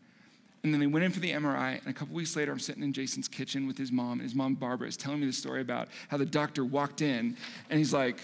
And 0.64 0.74
then 0.74 0.80
they 0.80 0.88
went 0.88 1.04
in 1.04 1.12
for 1.12 1.20
the 1.20 1.32
MRI, 1.32 1.78
and 1.78 1.88
a 1.88 1.92
couple 1.92 2.16
weeks 2.16 2.38
later, 2.38 2.54
I'm 2.54 2.60
sitting 2.60 2.82
in 2.84 2.94
Jason's 2.94 3.28
kitchen 3.28 3.68
with 3.68 3.78
his 3.78 3.92
mom, 3.92 4.14
and 4.14 4.22
his 4.22 4.34
mom, 4.34 4.56
Barbara, 4.56 4.88
is 4.88 4.96
telling 4.96 5.20
me 5.20 5.26
the 5.26 5.34
story 5.34 5.60
about 5.60 5.90
how 6.08 6.16
the 6.16 6.26
doctor 6.26 6.64
walked 6.64 7.02
in, 7.02 7.36
and 7.70 7.78
he's 7.78 7.92
like, 7.92 8.22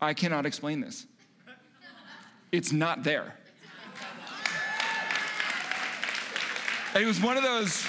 I 0.00 0.14
cannot 0.14 0.46
explain 0.46 0.80
this. 0.80 1.04
It's 2.52 2.70
not 2.70 3.02
there. 3.02 3.34
And 6.94 7.02
it 7.02 7.06
was 7.08 7.20
one 7.20 7.36
of 7.36 7.42
those, 7.42 7.84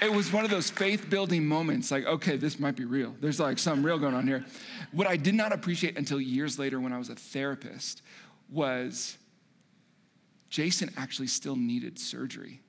it 0.00 0.12
was 0.12 0.32
one 0.32 0.44
of 0.44 0.50
those 0.50 0.70
faith 0.70 1.10
building 1.10 1.46
moments 1.46 1.90
like, 1.90 2.06
okay, 2.06 2.36
this 2.36 2.58
might 2.58 2.76
be 2.76 2.84
real. 2.84 3.14
There's 3.20 3.38
like 3.38 3.58
something 3.58 3.82
real 3.82 3.98
going 3.98 4.14
on 4.14 4.26
here. 4.26 4.44
What 4.92 5.06
I 5.06 5.16
did 5.16 5.34
not 5.34 5.52
appreciate 5.52 5.98
until 5.98 6.20
years 6.20 6.58
later 6.58 6.80
when 6.80 6.92
I 6.92 6.98
was 6.98 7.10
a 7.10 7.14
therapist 7.14 8.02
was 8.50 9.18
Jason 10.48 10.90
actually 10.96 11.28
still 11.28 11.56
needed 11.56 11.98
surgery. 11.98 12.60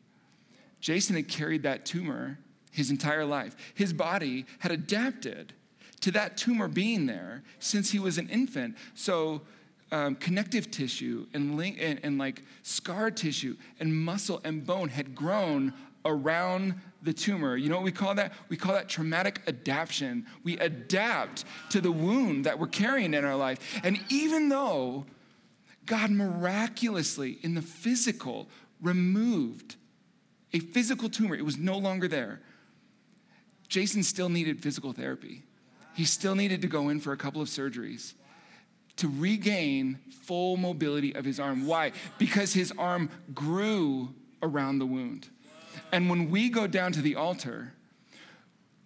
Jason 0.81 1.15
had 1.15 1.27
carried 1.27 1.63
that 1.63 1.85
tumor 1.85 2.37
his 2.71 2.91
entire 2.91 3.25
life. 3.25 3.55
His 3.75 3.93
body 3.93 4.45
had 4.59 4.71
adapted 4.71 5.53
to 6.01 6.11
that 6.11 6.37
tumor 6.37 6.67
being 6.67 7.05
there 7.05 7.43
since 7.59 7.91
he 7.91 7.99
was 7.99 8.17
an 8.17 8.27
infant. 8.29 8.75
So, 8.95 9.41
um, 9.91 10.15
connective 10.15 10.71
tissue 10.71 11.27
and, 11.33 11.57
link, 11.57 11.77
and, 11.79 11.99
and 12.01 12.17
like 12.17 12.43
scar 12.63 13.11
tissue 13.11 13.57
and 13.79 13.93
muscle 13.93 14.39
and 14.43 14.65
bone 14.65 14.89
had 14.89 15.13
grown 15.13 15.73
around 16.05 16.75
the 17.01 17.13
tumor. 17.13 17.55
You 17.55 17.69
know 17.69 17.75
what 17.75 17.83
we 17.83 17.91
call 17.91 18.15
that? 18.15 18.33
We 18.49 18.57
call 18.57 18.73
that 18.73 18.89
traumatic 18.89 19.41
adaptation. 19.47 20.25
We 20.43 20.57
adapt 20.59 21.45
to 21.71 21.81
the 21.81 21.91
wound 21.91 22.45
that 22.45 22.59
we're 22.59 22.67
carrying 22.67 23.13
in 23.13 23.25
our 23.25 23.35
life. 23.35 23.81
And 23.83 23.99
even 24.09 24.49
though 24.49 25.05
God 25.85 26.11
miraculously, 26.11 27.39
in 27.41 27.55
the 27.55 27.61
physical, 27.61 28.47
removed 28.81 29.75
a 30.53 30.59
physical 30.59 31.09
tumor, 31.09 31.35
it 31.35 31.45
was 31.45 31.57
no 31.57 31.77
longer 31.77 32.07
there. 32.07 32.41
Jason 33.67 34.03
still 34.03 34.29
needed 34.29 34.61
physical 34.61 34.91
therapy. 34.91 35.43
He 35.93 36.05
still 36.05 36.35
needed 36.35 36.61
to 36.61 36.67
go 36.67 36.89
in 36.89 36.99
for 36.99 37.13
a 37.13 37.17
couple 37.17 37.41
of 37.41 37.47
surgeries 37.47 38.13
to 38.97 39.07
regain 39.07 39.99
full 40.23 40.57
mobility 40.57 41.15
of 41.15 41.25
his 41.25 41.39
arm. 41.39 41.65
Why? 41.65 41.91
Because 42.17 42.53
his 42.53 42.71
arm 42.77 43.09
grew 43.33 44.13
around 44.43 44.79
the 44.79 44.85
wound. 44.85 45.27
And 45.91 46.09
when 46.09 46.29
we 46.29 46.49
go 46.49 46.67
down 46.67 46.91
to 46.93 47.01
the 47.01 47.15
altar, 47.15 47.73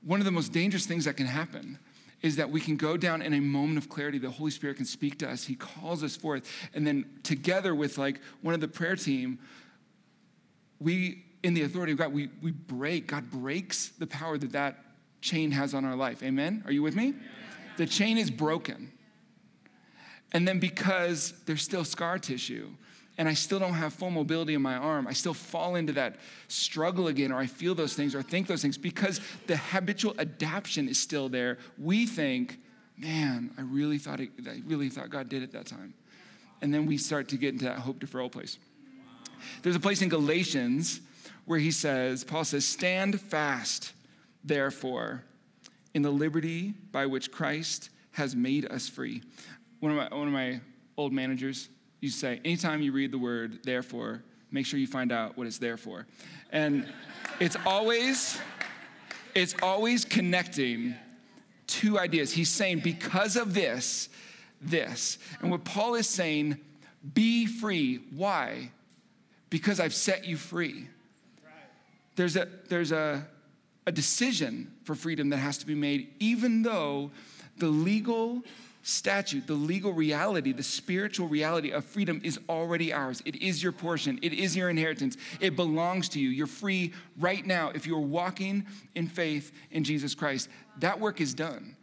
one 0.04 0.20
of 0.20 0.26
the 0.26 0.32
most 0.32 0.52
dangerous 0.52 0.86
things 0.86 1.06
that 1.06 1.18
can 1.18 1.26
happen 1.26 1.80
is 2.22 2.38
that 2.38 2.50
we 2.50 2.60
can 2.60 2.76
go 2.76 2.98
down 2.98 3.22
in 3.22 3.34
a 3.34 3.40
moment 3.40 3.78
of 3.78 3.90
clarity. 3.90 4.18
The 4.18 4.30
Holy 4.30 4.52
Spirit 4.52 4.78
can 4.78 4.86
speak 4.86 5.20
to 5.20 5.30
us. 5.30 5.44
He 5.46 5.56
calls 5.56 6.04
us 6.04 6.16
forth. 6.16 6.50
And 6.74 6.86
then 6.86 7.06
together 7.24 7.76
with 7.76 7.98
like 7.98 8.20
one 8.42 8.54
of 8.54 8.62
the 8.62 8.68
prayer 8.68 8.96
team, 8.96 9.40
we, 10.80 11.24
in 11.44 11.54
the 11.54 11.62
authority 11.62 11.92
of 11.92 11.98
God, 11.98 12.14
we, 12.14 12.30
we 12.42 12.52
break, 12.52 13.08
God 13.08 13.30
breaks 13.30 13.90
the 13.90 14.08
power 14.08 14.38
that 14.38 14.52
that 14.54 14.78
chain 15.22 15.52
has 15.52 15.74
on 15.74 15.86
our 15.86 15.96
life. 15.96 16.24
Amen? 16.24 16.64
Are 16.66 16.72
you 16.72 16.82
with 16.82 16.96
me? 16.96 17.14
The 17.78 17.86
chain 17.86 18.18
is 18.18 18.32
broken. 18.32 18.92
And 20.32 20.48
then 20.48 20.60
because 20.60 21.34
there's 21.46 21.62
still 21.62 21.86
scar 21.86 22.20
tissue 22.20 22.72
and 23.18 23.30
I 23.30 23.34
still 23.34 23.60
don't 23.60 23.74
have 23.74 23.94
full 23.94 24.10
mobility 24.10 24.54
in 24.54 24.62
my 24.62 24.76
arm, 24.76 25.08
I 25.08 25.14
still 25.14 25.34
fall 25.34 25.76
into 25.76 25.94
that 25.94 26.18
struggle 26.48 27.08
again, 27.08 27.32
or 27.32 27.40
I 27.40 27.46
feel 27.46 27.76
those 27.76 27.94
things 27.94 28.14
or 28.14 28.22
think 28.22 28.48
those 28.48 28.62
things 28.62 28.78
because 28.78 29.22
the 29.48 29.58
habitual 29.58 30.16
adaptation 30.20 30.90
is 30.90 31.00
still 31.00 31.30
there. 31.30 31.58
We 31.78 32.06
think, 32.06 32.60
man, 32.98 33.52
I 33.58 33.62
really 33.62 33.98
thought 33.98 34.20
it, 34.20 34.30
I 34.48 34.62
really 34.66 34.90
thought 34.90 35.10
God 35.10 35.30
did 35.30 35.44
it 35.44 35.52
that 35.54 35.66
time. 35.66 35.94
And 36.62 36.74
then 36.74 36.86
we 36.86 36.98
start 36.98 37.30
to 37.30 37.38
get 37.38 37.54
into 37.54 37.66
that 37.66 37.80
hope 37.80 38.00
deferral 38.00 38.32
place. 38.32 38.58
There's 39.62 39.76
a 39.76 39.80
place 39.80 40.02
in 40.02 40.10
Galatians 40.10 41.02
where 41.46 41.60
he 41.60 41.72
says, 41.72 42.24
Paul 42.24 42.44
says, 42.44 42.66
stand 42.66 43.22
fast, 43.22 43.94
therefore, 44.44 45.24
in 45.94 46.02
the 46.02 46.12
liberty 46.12 46.74
by 46.92 47.06
which 47.06 47.32
Christ 47.32 47.90
has 48.14 48.36
made 48.36 48.66
us 48.72 48.90
free 48.90 49.22
one 49.86 49.92
of 49.92 50.12
my, 50.12 50.18
one 50.18 50.28
of 50.28 50.34
my 50.34 50.60
old 50.98 51.14
managers 51.14 51.70
to 52.10 52.18
say, 52.18 52.42
anytime 52.46 52.82
you 52.82 52.92
read 52.92 53.12
the 53.12 53.18
word 53.18 53.60
therefore, 53.64 54.24
make 54.52 54.66
sure 54.66 54.80
you 54.80 54.88
find 54.88 55.12
out 55.12 55.38
what 55.38 55.48
it's 55.48 55.58
there 55.58 55.78
for. 55.78 56.06
And 56.52 56.86
it's 57.40 57.58
always, 57.66 58.40
it's 59.34 59.56
always 59.62 60.06
connecting 60.06 60.96
two 61.68 62.00
ideas. 62.00 62.32
He's 62.32 62.50
saying, 62.50 62.80
because 62.80 63.36
of 63.36 63.54
this, 63.54 64.10
this. 64.62 65.18
And 65.42 65.52
what 65.52 65.64
Paul 65.64 65.96
is 65.96 66.08
saying, 66.08 66.58
be 67.14 67.46
free. 67.46 68.02
Why? 68.16 68.72
Because 69.50 69.80
I've 69.80 69.94
set 69.94 70.26
you 70.26 70.38
free. 70.38 70.88
There's 72.16 72.36
a, 72.36 72.48
there's 72.70 72.92
a, 72.92 73.28
a 73.86 73.92
decision 73.92 74.72
for 74.84 74.96
freedom 74.96 75.30
that 75.30 75.38
has 75.38 75.58
to 75.60 75.66
be 75.66 75.76
made, 75.76 76.14
even 76.20 76.62
though 76.62 77.12
the 77.58 77.68
legal 77.68 78.42
statute, 78.86 79.48
the 79.48 79.54
legal 79.54 79.92
reality, 79.92 80.52
the 80.52 80.62
spiritual 80.62 81.28
reality 81.28 81.72
of 81.72 81.84
freedom 81.84 82.22
is 82.24 82.40
already 82.48 82.94
ours. 82.94 83.20
It 83.26 83.42
is 83.42 83.64
your 83.64 83.72
portion, 83.72 84.20
it 84.22 84.32
is 84.32 84.56
your 84.56 84.70
inheritance, 84.70 85.18
it 85.40 85.56
belongs 85.56 86.08
to 86.10 86.20
you. 86.20 86.30
You're 86.30 86.46
free 86.46 86.94
right 87.18 87.44
now 87.44 87.72
if 87.74 87.88
you're 87.88 88.00
walking 88.00 88.68
in 88.94 89.08
faith 89.08 89.52
in 89.72 89.84
Jesus 89.84 90.14
Christ. 90.14 90.50
That 90.78 91.00
work 91.00 91.20
is 91.20 91.34
done. 91.34 91.76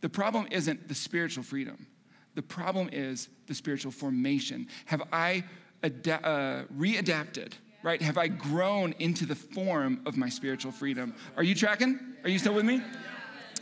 The 0.00 0.08
problem 0.08 0.48
isn't 0.50 0.88
the 0.88 0.94
spiritual 0.94 1.44
freedom, 1.44 1.86
the 2.34 2.42
problem 2.42 2.90
is 2.92 3.28
the 3.46 3.54
spiritual 3.54 3.92
formation. 3.92 4.66
Have 4.86 5.02
I 5.12 5.44
ada- 5.84 6.26
uh, 6.26 6.64
readapted? 6.76 7.52
Right? 7.84 8.00
Have 8.00 8.16
I 8.16 8.28
grown 8.28 8.94
into 8.98 9.26
the 9.26 9.34
form 9.34 10.00
of 10.06 10.16
my 10.16 10.30
spiritual 10.30 10.72
freedom? 10.72 11.14
Are 11.36 11.42
you 11.42 11.54
tracking? 11.54 12.00
Are 12.24 12.30
you 12.30 12.38
still 12.38 12.54
with 12.54 12.64
me? 12.64 12.80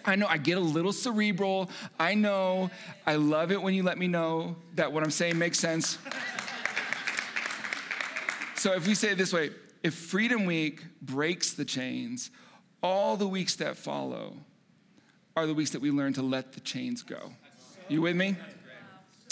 I 0.05 0.17
know 0.17 0.27
I 0.27 0.39
get 0.39 0.59
a 0.59 0.61
little 0.61 0.93
cerebral. 0.93 1.71
I 1.99 2.15
know 2.15 2.71
I 3.07 3.17
love 3.17 3.53
it 3.53 3.63
when 3.63 3.75
you 3.75 3.83
let 3.83 3.99
me 3.99 4.09
know 4.09 4.57
that 4.75 4.93
what 4.93 5.03
I'm 5.03 5.11
saying 5.11 5.39
makes 5.39 5.59
sense. 5.59 5.99
so 8.57 8.73
if 8.73 8.87
we 8.87 8.95
say 8.95 9.13
it 9.13 9.19
this 9.19 9.33
way, 9.33 9.51
if 9.83 9.95
Freedom 9.95 10.47
Week 10.47 10.83
breaks 11.01 11.53
the 11.55 11.65
chains, 11.65 12.31
all 12.83 13.17
the 13.17 13.29
weeks 13.29 13.57
that 13.57 13.77
follow 13.77 14.37
are 15.37 15.47
the 15.47 15.55
weeks 15.55 15.71
that 15.71 15.81
we 15.81 15.91
learn 15.91 16.13
to 16.15 16.23
let 16.23 16.53
the 16.53 16.61
chains 16.61 17.03
go. 17.03 17.33
You 17.89 18.03
with 18.03 18.17
me? 18.17 18.37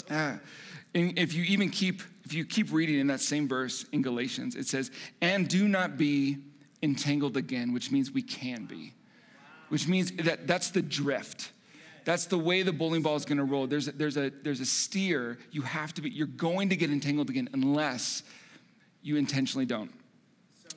Ah. 0.09 0.39
And 0.93 1.17
if 1.17 1.33
you 1.33 1.43
even 1.43 1.69
keep 1.69 2.01
if 2.23 2.33
you 2.33 2.45
keep 2.45 2.71
reading 2.71 2.99
in 2.99 3.07
that 3.07 3.19
same 3.19 3.47
verse 3.47 3.85
in 3.91 4.01
Galatians, 4.01 4.55
it 4.55 4.67
says, 4.67 4.91
"And 5.21 5.47
do 5.47 5.67
not 5.67 5.97
be 5.97 6.37
entangled 6.83 7.35
again," 7.35 7.73
which 7.73 7.91
means 7.91 8.11
we 8.11 8.21
can 8.21 8.65
be 8.65 8.93
which 9.71 9.87
means 9.87 10.11
that 10.11 10.47
that's 10.47 10.71
the 10.71 10.81
drift. 10.81 11.53
That's 12.03 12.25
the 12.25 12.37
way 12.37 12.61
the 12.61 12.73
bowling 12.73 13.03
ball 13.03 13.15
is 13.15 13.23
going 13.23 13.37
to 13.37 13.45
roll. 13.45 13.67
There's 13.67 13.87
a, 13.87 13.93
there's 13.93 14.17
a 14.17 14.29
there's 14.43 14.59
a 14.59 14.65
steer. 14.65 15.37
You 15.51 15.61
have 15.61 15.93
to 15.93 16.01
be. 16.01 16.09
You're 16.09 16.27
going 16.27 16.67
to 16.69 16.75
get 16.75 16.91
entangled 16.91 17.29
again 17.29 17.47
unless 17.53 18.23
you 19.01 19.15
intentionally 19.15 19.65
don't. 19.65 19.89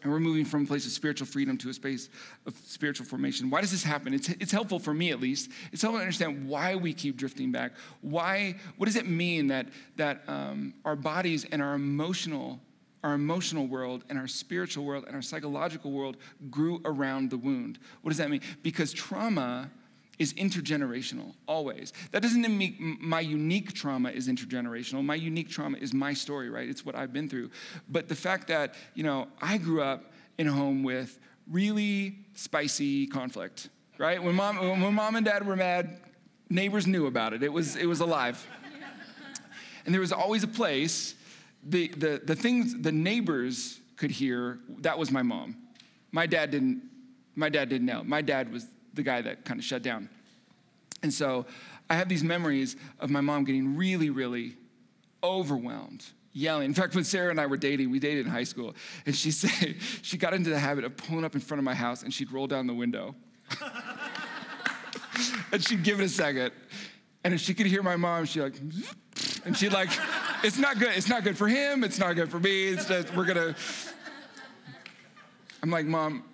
And 0.04 0.12
we're 0.12 0.20
moving 0.20 0.44
from 0.44 0.62
a 0.62 0.66
place 0.66 0.86
of 0.86 0.92
spiritual 0.92 1.26
freedom 1.26 1.58
to 1.58 1.70
a 1.70 1.72
space 1.72 2.08
of 2.46 2.54
spiritual 2.66 3.06
formation. 3.06 3.50
Why 3.50 3.62
does 3.62 3.72
this 3.72 3.82
happen? 3.82 4.14
It's, 4.14 4.28
it's 4.28 4.52
helpful 4.52 4.78
for 4.78 4.94
me, 4.94 5.10
at 5.10 5.20
least. 5.20 5.50
It's 5.72 5.82
helpful 5.82 5.98
to 5.98 6.04
understand 6.04 6.46
why 6.46 6.76
we 6.76 6.92
keep 6.92 7.16
drifting 7.16 7.50
back. 7.50 7.72
Why? 8.00 8.54
What 8.76 8.86
does 8.86 8.96
it 8.96 9.08
mean 9.08 9.48
that 9.48 9.66
that 9.96 10.22
um, 10.28 10.74
our 10.84 10.94
bodies 10.94 11.46
and 11.50 11.60
our 11.60 11.74
emotional 11.74 12.60
our 13.04 13.12
emotional 13.12 13.66
world 13.66 14.02
and 14.08 14.18
our 14.18 14.26
spiritual 14.26 14.84
world 14.84 15.04
and 15.06 15.14
our 15.14 15.22
psychological 15.22 15.92
world 15.92 16.16
grew 16.50 16.80
around 16.86 17.30
the 17.30 17.36
wound. 17.36 17.78
What 18.00 18.08
does 18.08 18.18
that 18.18 18.30
mean? 18.30 18.40
Because 18.62 18.92
trauma 18.92 19.70
is 20.18 20.32
intergenerational, 20.34 21.34
always. 21.46 21.92
That 22.12 22.22
doesn't 22.22 22.42
mean 22.42 22.98
my 23.00 23.20
unique 23.20 23.74
trauma 23.74 24.10
is 24.10 24.26
intergenerational. 24.26 25.04
My 25.04 25.16
unique 25.16 25.50
trauma 25.50 25.76
is 25.78 25.92
my 25.92 26.14
story, 26.14 26.48
right? 26.48 26.68
It's 26.68 26.86
what 26.86 26.94
I've 26.94 27.12
been 27.12 27.28
through. 27.28 27.50
But 27.88 28.08
the 28.08 28.14
fact 28.14 28.48
that, 28.48 28.74
you 28.94 29.02
know, 29.02 29.28
I 29.42 29.58
grew 29.58 29.82
up 29.82 30.12
in 30.38 30.48
a 30.48 30.52
home 30.52 30.82
with 30.82 31.18
really 31.50 32.16
spicy 32.34 33.06
conflict, 33.06 33.68
right? 33.98 34.22
When 34.22 34.34
mom, 34.34 34.56
when 34.80 34.94
mom 34.94 35.16
and 35.16 35.26
dad 35.26 35.46
were 35.46 35.56
mad, 35.56 36.00
neighbors 36.48 36.86
knew 36.86 37.06
about 37.06 37.34
it. 37.34 37.42
It 37.42 37.52
was, 37.52 37.76
it 37.76 37.86
was 37.86 38.00
alive. 38.00 38.46
And 39.84 39.92
there 39.92 40.00
was 40.00 40.12
always 40.12 40.42
a 40.42 40.48
place 40.48 41.14
the, 41.64 41.88
the, 41.88 42.20
the 42.24 42.36
things 42.36 42.80
the 42.80 42.92
neighbors 42.92 43.80
could 43.96 44.10
hear, 44.10 44.58
that 44.78 44.98
was 44.98 45.10
my 45.10 45.22
mom. 45.22 45.56
My 46.12 46.26
dad 46.26 46.50
didn't, 46.50 46.82
my 47.34 47.48
dad 47.48 47.68
didn't 47.68 47.86
know. 47.86 48.02
My 48.04 48.22
dad 48.22 48.52
was 48.52 48.66
the 48.92 49.02
guy 49.02 49.22
that 49.22 49.44
kind 49.44 49.58
of 49.58 49.64
shut 49.64 49.82
down. 49.82 50.08
And 51.02 51.12
so 51.12 51.46
I 51.90 51.94
have 51.96 52.08
these 52.08 52.24
memories 52.24 52.76
of 53.00 53.10
my 53.10 53.20
mom 53.20 53.44
getting 53.44 53.76
really, 53.76 54.10
really 54.10 54.56
overwhelmed, 55.22 56.04
yelling. 56.32 56.66
In 56.66 56.74
fact, 56.74 56.94
when 56.94 57.04
Sarah 57.04 57.30
and 57.30 57.40
I 57.40 57.46
were 57.46 57.56
dating, 57.56 57.90
we 57.90 57.98
dated 57.98 58.26
in 58.26 58.32
high 58.32 58.44
school, 58.44 58.74
and 59.06 59.14
she 59.14 59.30
said 59.32 59.76
she 60.02 60.16
got 60.16 60.34
into 60.34 60.50
the 60.50 60.58
habit 60.58 60.84
of 60.84 60.96
pulling 60.96 61.24
up 61.24 61.34
in 61.34 61.40
front 61.40 61.58
of 61.58 61.64
my 61.64 61.74
house 61.74 62.02
and 62.02 62.12
she'd 62.12 62.32
roll 62.32 62.46
down 62.46 62.66
the 62.66 62.74
window. 62.74 63.14
and 65.52 65.62
she'd 65.62 65.82
give 65.82 66.00
it 66.00 66.04
a 66.04 66.08
second. 66.08 66.52
And 67.22 67.32
if 67.32 67.40
she 67.40 67.54
could 67.54 67.66
hear 67.66 67.82
my 67.82 67.96
mom, 67.96 68.26
she'd 68.26 68.42
like, 68.42 68.58
and 69.44 69.56
she'd 69.56 69.72
like, 69.72 69.90
it's 70.44 70.58
not 70.58 70.78
good. 70.78 70.90
It's 70.94 71.08
not 71.08 71.24
good 71.24 71.38
for 71.38 71.48
him. 71.48 71.82
It's 71.82 71.98
not 71.98 72.14
good 72.14 72.30
for 72.30 72.38
me. 72.38 72.74
Just, 72.74 73.14
we're 73.14 73.24
gonna. 73.24 73.54
I'm 75.62 75.70
like, 75.70 75.86
mom, 75.86 76.24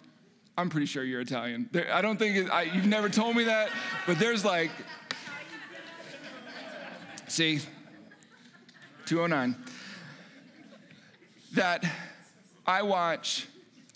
I'm 0.58 0.68
pretty 0.68 0.86
sure 0.86 1.04
you're 1.04 1.20
Italian. 1.20 1.68
There, 1.70 1.92
I 1.94 2.02
don't 2.02 2.18
think 2.18 2.36
it, 2.36 2.50
I, 2.50 2.62
you've 2.62 2.86
never 2.86 3.08
told 3.08 3.36
me 3.36 3.44
that, 3.44 3.70
but 4.06 4.18
there's 4.18 4.44
like, 4.44 4.72
see, 7.28 7.60
209. 9.06 9.56
That 11.52 11.84
I 12.66 12.82
watch, 12.82 13.46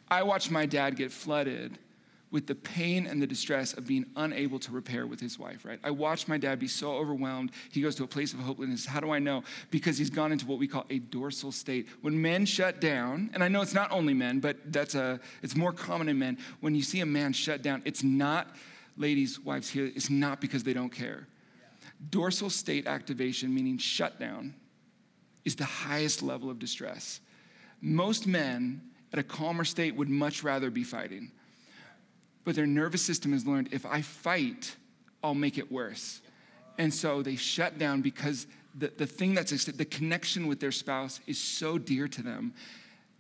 I 0.09 0.23
watch 0.23 0.51
my 0.51 0.67
dad 0.67 0.97
get 0.97 1.11
flooded 1.11 1.79
with 2.35 2.49
the 2.49 2.55
pain 2.57 3.07
and 3.07 3.23
the 3.23 3.29
distress 3.29 3.75
of 3.75 3.87
being 3.87 4.05
unable 4.17 4.59
to 4.59 4.73
repair 4.73 5.07
with 5.07 5.21
his 5.21 5.39
wife, 5.39 5.65
right? 5.65 5.79
I 5.85 5.93
watched 5.93 6.27
my 6.27 6.37
dad 6.37 6.59
be 6.59 6.67
so 6.67 6.91
overwhelmed. 6.95 7.53
He 7.71 7.81
goes 7.81 7.95
to 7.95 8.03
a 8.03 8.09
place 8.09 8.33
of 8.33 8.41
hopelessness. 8.41 8.87
How 8.87 8.99
do 8.99 9.13
I 9.13 9.21
know? 9.21 9.45
Because 9.71 9.99
he's 9.99 10.11
gone 10.11 10.33
into 10.33 10.45
what 10.45 10.59
we 10.59 10.67
call 10.67 10.85
a 10.91 10.99
dorsal 10.99 11.53
state. 11.53 11.87
When 12.01 12.21
men 12.21 12.45
shut 12.45 12.81
down, 12.81 13.31
and 13.35 13.45
I 13.45 13.47
know 13.47 13.63
it's 13.63 13.73
not 13.73 13.93
only 13.93 14.15
men, 14.15 14.41
but 14.41 14.57
that's 14.73 14.97
a 14.97 15.21
it's 15.45 15.55
more 15.55 15.73
common 15.73 16.09
in 16.09 16.19
men. 16.19 16.39
When 16.59 16.75
you 16.75 16.83
see 16.83 16.99
a 16.99 17.07
man 17.07 17.33
shut 17.35 17.63
down, 17.63 17.83
it's 17.85 18.03
not 18.03 18.49
ladies, 18.97 19.39
wives 19.39 19.71
here, 19.71 19.93
it's 19.95 20.11
not 20.11 20.41
because 20.41 20.65
they 20.65 20.73
don't 20.73 20.91
care. 20.91 21.29
Dorsal 22.11 22.51
state 22.51 22.89
activation, 22.89 23.55
meaning 23.55 23.79
shutdown, 23.79 24.55
is 25.45 25.55
the 25.55 25.65
highest 25.65 26.21
level 26.21 26.51
of 26.51 26.59
distress. 26.59 27.21
Most 27.81 28.27
men 28.27 28.83
at 29.13 29.21
a 29.21 29.23
calmer 29.23 29.65
state 29.65 29.95
would 29.95 30.09
much 30.09 30.43
rather 30.43 30.69
be 30.69 30.83
fighting. 30.83 31.31
But 32.45 32.55
their 32.55 32.67
nervous 32.67 33.03
system 33.03 33.33
has 33.33 33.47
learned 33.47 33.71
if 33.73 33.87
I 33.87 34.03
fight, 34.03 34.77
I'll 35.23 35.35
make 35.35 35.59
it 35.59 35.73
worse. 35.73 36.21
And 36.79 36.93
so 36.93 37.23
they 37.23 37.37
shut 37.37 37.79
down 37.79 38.03
because 38.03 38.47
the, 38.75 38.93
the 38.97 39.07
thing 39.07 39.35
that's 39.35 39.65
the 39.65 39.85
connection 39.85 40.47
with 40.47 40.61
their 40.61 40.73
spouse 40.73 41.21
is 41.27 41.39
so 41.39 41.79
dear 41.79 42.09
to 42.09 42.23
them 42.23 42.53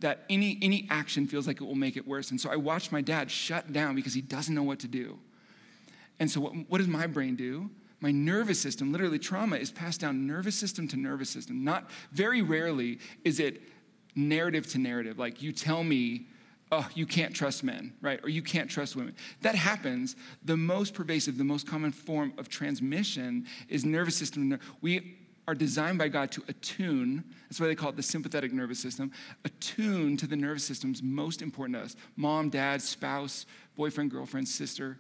that 0.00 0.25
any, 0.28 0.59
any 0.61 0.87
action 0.90 1.26
feels 1.26 1.47
like 1.47 1.61
it 1.61 1.64
will 1.64 1.75
make 1.75 1.97
it 1.97 2.07
worse. 2.07 2.31
And 2.31 2.40
so 2.40 2.50
I 2.50 2.57
watched 2.57 2.93
my 2.93 3.00
dad 3.00 3.31
shut 3.31 3.73
down 3.73 3.95
because 3.95 4.12
he 4.12 4.21
doesn't 4.21 4.54
know 4.54 4.62
what 4.62 4.81
to 4.81 4.88
do. 4.88 5.19
And 6.19 6.31
so, 6.31 6.40
what, 6.40 6.52
what 6.69 6.78
does 6.78 6.88
my 6.88 7.07
brain 7.07 7.37
do? 7.37 7.71
My 8.00 8.11
nervous 8.11 8.61
system, 8.61 8.93
literally, 8.93 9.19
trauma 9.19 9.57
is 9.57 9.71
passed 9.71 10.00
down 10.00 10.26
nervous 10.26 10.57
system 10.57 10.87
to 10.88 10.97
nervous 10.97 11.31
system. 11.31 11.64
Not 11.64 11.88
very 12.12 12.43
rarely 12.43 12.99
is 13.25 13.40
it 13.40 13.62
narrative 14.14 14.66
to 14.73 14.78
narrative. 14.78 15.19
Like, 15.19 15.43
you 15.43 15.52
tell 15.52 15.83
me 15.83 16.26
oh, 16.75 16.88
you 16.95 17.07
can't 17.07 17.35
trust 17.35 17.62
men, 17.62 17.93
right? 18.00 18.21
Or 18.23 18.28
you 18.28 18.43
can't 18.43 18.71
trust 18.71 18.97
women. 18.97 19.14
That 19.43 19.54
happens. 19.54 20.16
The 20.45 20.57
most 20.57 20.95
pervasive, 20.95 21.38
the 21.38 21.45
most 21.45 21.66
common 21.66 21.93
form 21.93 22.33
of 22.38 22.49
transmission 22.49 23.47
is 23.69 23.85
nervous 23.85 24.16
system. 24.16 24.59
We 24.81 25.16
are 25.47 25.54
designed 25.54 25.99
by 25.99 26.09
God 26.09 26.31
to 26.33 26.43
attune, 26.49 27.23
that's 27.49 27.61
why 27.61 27.66
they 27.66 27.75
call 27.75 27.90
it 27.90 27.97
the 27.97 28.02
sympathetic 28.02 28.52
nervous 28.52 28.81
system, 28.81 29.12
attune 29.45 30.16
to 30.16 30.26
the 30.26 30.37
nervous 30.37 30.64
systems 30.64 31.02
most 31.02 31.43
important 31.43 31.76
to 31.76 31.85
us 31.85 31.97
mom, 32.16 32.49
dad, 32.49 32.81
spouse, 32.83 33.47
boyfriend, 33.76 34.11
girlfriend, 34.11 34.49
sister. 34.49 34.99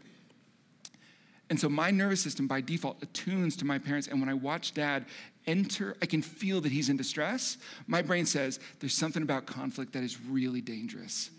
And 1.50 1.60
so 1.60 1.68
my 1.68 1.90
nervous 1.90 2.22
system 2.22 2.46
by 2.46 2.60
default 2.60 3.02
attunes 3.02 3.56
to 3.58 3.64
my 3.64 3.78
parents. 3.78 4.08
And 4.08 4.18
when 4.18 4.30
I 4.30 4.34
watch 4.34 4.72
dad 4.72 5.04
enter, 5.46 5.94
I 6.00 6.06
can 6.06 6.22
feel 6.22 6.60
that 6.62 6.72
he's 6.72 6.88
in 6.88 6.96
distress. 6.96 7.58
My 7.86 8.00
brain 8.00 8.24
says, 8.24 8.58
there's 8.80 8.94
something 8.94 9.22
about 9.22 9.44
conflict 9.44 9.92
that 9.92 10.02
is 10.02 10.18
really 10.20 10.62
dangerous. 10.62 11.30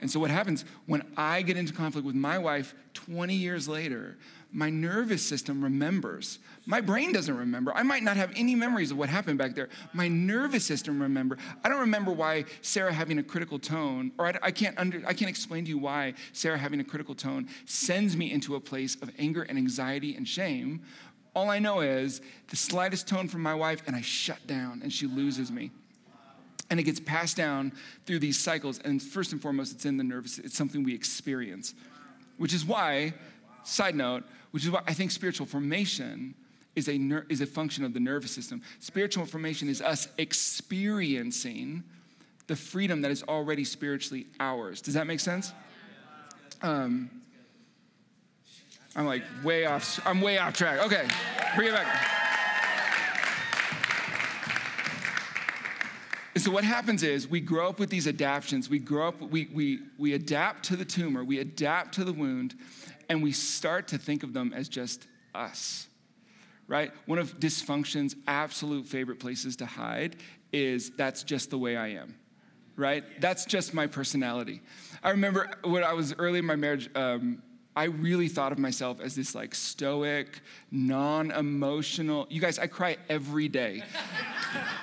And 0.00 0.10
so, 0.10 0.20
what 0.20 0.30
happens 0.30 0.64
when 0.86 1.02
I 1.16 1.42
get 1.42 1.56
into 1.56 1.72
conflict 1.72 2.06
with 2.06 2.14
my 2.14 2.38
wife 2.38 2.74
20 2.94 3.34
years 3.34 3.68
later, 3.68 4.16
my 4.54 4.70
nervous 4.70 5.20
system 5.26 5.64
remembers. 5.64 6.38
My 6.64 6.80
brain 6.80 7.12
doesn't 7.12 7.36
remember. 7.36 7.74
I 7.74 7.82
might 7.82 8.04
not 8.04 8.16
have 8.16 8.30
any 8.36 8.54
memories 8.54 8.92
of 8.92 8.96
what 8.96 9.08
happened 9.08 9.36
back 9.36 9.56
there. 9.56 9.68
My 9.92 10.06
nervous 10.06 10.64
system 10.64 11.02
remember. 11.02 11.38
I 11.64 11.68
don't 11.68 11.80
remember 11.80 12.12
why 12.12 12.44
Sarah 12.62 12.92
having 12.92 13.18
a 13.18 13.22
critical 13.24 13.58
tone, 13.58 14.12
or 14.16 14.28
I, 14.28 14.38
I 14.42 14.50
can't 14.52 14.78
under, 14.78 15.02
I 15.06 15.12
can't 15.12 15.28
explain 15.28 15.64
to 15.64 15.70
you 15.70 15.78
why 15.78 16.14
Sarah 16.32 16.56
having 16.56 16.78
a 16.78 16.84
critical 16.84 17.16
tone 17.16 17.48
sends 17.66 18.16
me 18.16 18.30
into 18.30 18.54
a 18.54 18.60
place 18.60 18.94
of 19.02 19.10
anger 19.18 19.42
and 19.42 19.58
anxiety 19.58 20.14
and 20.14 20.26
shame. 20.26 20.82
All 21.34 21.50
I 21.50 21.58
know 21.58 21.80
is 21.80 22.20
the 22.48 22.56
slightest 22.56 23.08
tone 23.08 23.26
from 23.26 23.42
my 23.42 23.54
wife, 23.54 23.82
and 23.88 23.96
I 23.96 24.02
shut 24.02 24.46
down, 24.46 24.82
and 24.84 24.92
she 24.92 25.08
loses 25.08 25.50
me 25.50 25.72
and 26.74 26.80
it 26.80 26.82
gets 26.82 26.98
passed 26.98 27.36
down 27.36 27.70
through 28.04 28.18
these 28.18 28.36
cycles. 28.36 28.80
And 28.80 29.00
first 29.00 29.30
and 29.30 29.40
foremost 29.40 29.72
it's 29.72 29.84
in 29.84 29.96
the 29.96 30.02
nervous 30.02 30.40
it's 30.40 30.56
something 30.56 30.82
we 30.82 30.92
experience 30.92 31.72
which 32.36 32.52
is 32.52 32.64
why 32.64 33.14
side 33.62 33.94
note 33.94 34.24
which 34.50 34.64
is 34.64 34.70
why 34.72 34.82
i 34.88 34.92
think 34.92 35.12
spiritual 35.12 35.46
formation 35.46 36.34
is 36.74 36.88
a, 36.88 36.98
ner- 36.98 37.26
is 37.28 37.40
a 37.40 37.46
function 37.46 37.84
of 37.84 37.94
the 37.94 38.00
nervous 38.00 38.32
system. 38.32 38.60
Spiritual 38.80 39.24
formation 39.26 39.68
is 39.68 39.80
us 39.80 40.08
experiencing 40.18 41.84
the 42.48 42.56
freedom 42.56 43.02
that 43.02 43.12
is 43.12 43.22
already 43.22 43.62
spiritually 43.62 44.26
ours. 44.40 44.80
Does 44.80 44.94
that 44.94 45.06
make 45.06 45.20
sense? 45.20 45.52
Um, 46.60 47.08
i'm 48.96 49.06
like 49.06 49.22
way 49.44 49.66
off 49.66 50.00
i'm 50.04 50.20
way 50.20 50.38
off 50.38 50.54
track. 50.54 50.84
Okay 50.84 51.06
bring 51.54 51.68
it 51.68 51.74
back 51.74 52.13
so 56.44 56.50
what 56.50 56.62
happens 56.62 57.02
is 57.02 57.26
we 57.26 57.40
grow 57.40 57.70
up 57.70 57.78
with 57.78 57.88
these 57.88 58.06
adaptations. 58.06 58.68
We 58.68 58.78
grow 58.78 59.08
up, 59.08 59.18
we, 59.18 59.48
we, 59.54 59.80
we 59.96 60.12
adapt 60.12 60.66
to 60.66 60.76
the 60.76 60.84
tumor, 60.84 61.24
we 61.24 61.38
adapt 61.38 61.94
to 61.94 62.04
the 62.04 62.12
wound, 62.12 62.54
and 63.08 63.22
we 63.22 63.32
start 63.32 63.88
to 63.88 63.98
think 63.98 64.22
of 64.22 64.34
them 64.34 64.52
as 64.52 64.68
just 64.68 65.06
us, 65.34 65.88
right? 66.68 66.92
One 67.06 67.18
of 67.18 67.40
dysfunction's 67.40 68.14
absolute 68.26 68.84
favorite 68.84 69.20
places 69.20 69.56
to 69.56 69.66
hide 69.66 70.16
is 70.52 70.90
that's 70.90 71.22
just 71.22 71.48
the 71.48 71.56
way 71.56 71.78
I 71.78 71.92
am, 71.92 72.14
right? 72.76 73.04
That's 73.22 73.46
just 73.46 73.72
my 73.72 73.86
personality. 73.86 74.60
I 75.02 75.10
remember 75.10 75.50
when 75.64 75.82
I 75.82 75.94
was 75.94 76.14
early 76.18 76.40
in 76.40 76.44
my 76.44 76.56
marriage, 76.56 76.90
um, 76.94 77.42
I 77.76 77.84
really 77.84 78.28
thought 78.28 78.52
of 78.52 78.58
myself 78.58 79.00
as 79.00 79.16
this 79.16 79.34
like 79.34 79.54
stoic, 79.54 80.40
non 80.70 81.32
emotional. 81.32 82.26
You 82.30 82.40
guys, 82.40 82.58
I 82.58 82.68
cry 82.68 82.96
every 83.08 83.48
day. 83.48 83.82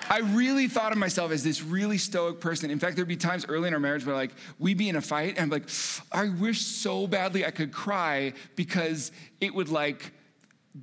I 0.10 0.20
really 0.20 0.68
thought 0.68 0.92
of 0.92 0.98
myself 0.98 1.32
as 1.32 1.44
this 1.44 1.64
really 1.64 1.98
stoic 1.98 2.42
person. 2.42 2.70
In 2.70 2.80
fact, 2.80 2.98
there'd 2.98 3.08
be 3.08 3.16
times 3.16 3.46
early 3.48 3.70
in 3.70 3.74
our 3.74 3.80
marriage 3.80 4.06
where 4.06 4.16
like 4.16 4.32
we'd 4.60 4.78
be 4.78 4.90
in 4.90 4.98
a 4.98 5.02
fight 5.02 5.38
and 5.38 5.44
I'm 5.44 5.50
like, 5.50 5.70
I 6.12 6.30
wish 6.30 6.62
so 6.62 7.08
badly 7.08 7.46
I 7.46 7.52
could 7.52 7.72
cry 7.72 8.34
because 8.58 9.14
it 9.40 9.54
would 9.56 9.70
like 9.70 10.12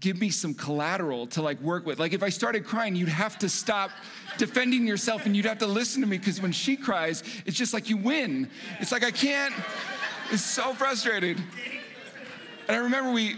give 0.00 0.20
me 0.20 0.30
some 0.30 0.54
collateral 0.54 1.26
to 1.28 1.42
like 1.42 1.60
work 1.60 1.84
with. 1.84 1.98
Like 1.98 2.14
if 2.14 2.22
I 2.22 2.30
started 2.30 2.64
crying, 2.64 2.96
you'd 2.96 3.08
have 3.08 3.38
to 3.38 3.48
stop 3.48 3.90
defending 4.38 4.86
yourself 4.86 5.26
and 5.26 5.36
you'd 5.36 5.46
have 5.46 5.58
to 5.58 5.66
listen 5.66 6.00
to 6.02 6.06
me 6.06 6.16
because 6.16 6.40
when 6.40 6.52
she 6.52 6.76
cries, 6.76 7.22
it's 7.44 7.56
just 7.56 7.74
like 7.74 7.90
you 7.90 7.98
win. 7.98 8.50
It's 8.80 8.92
like 8.92 9.04
I 9.04 9.10
can't, 9.10 9.54
it's 10.30 10.42
so 10.42 10.72
frustrating. 10.74 11.36
And 12.68 12.76
I 12.76 12.80
remember 12.80 13.12
we, 13.12 13.36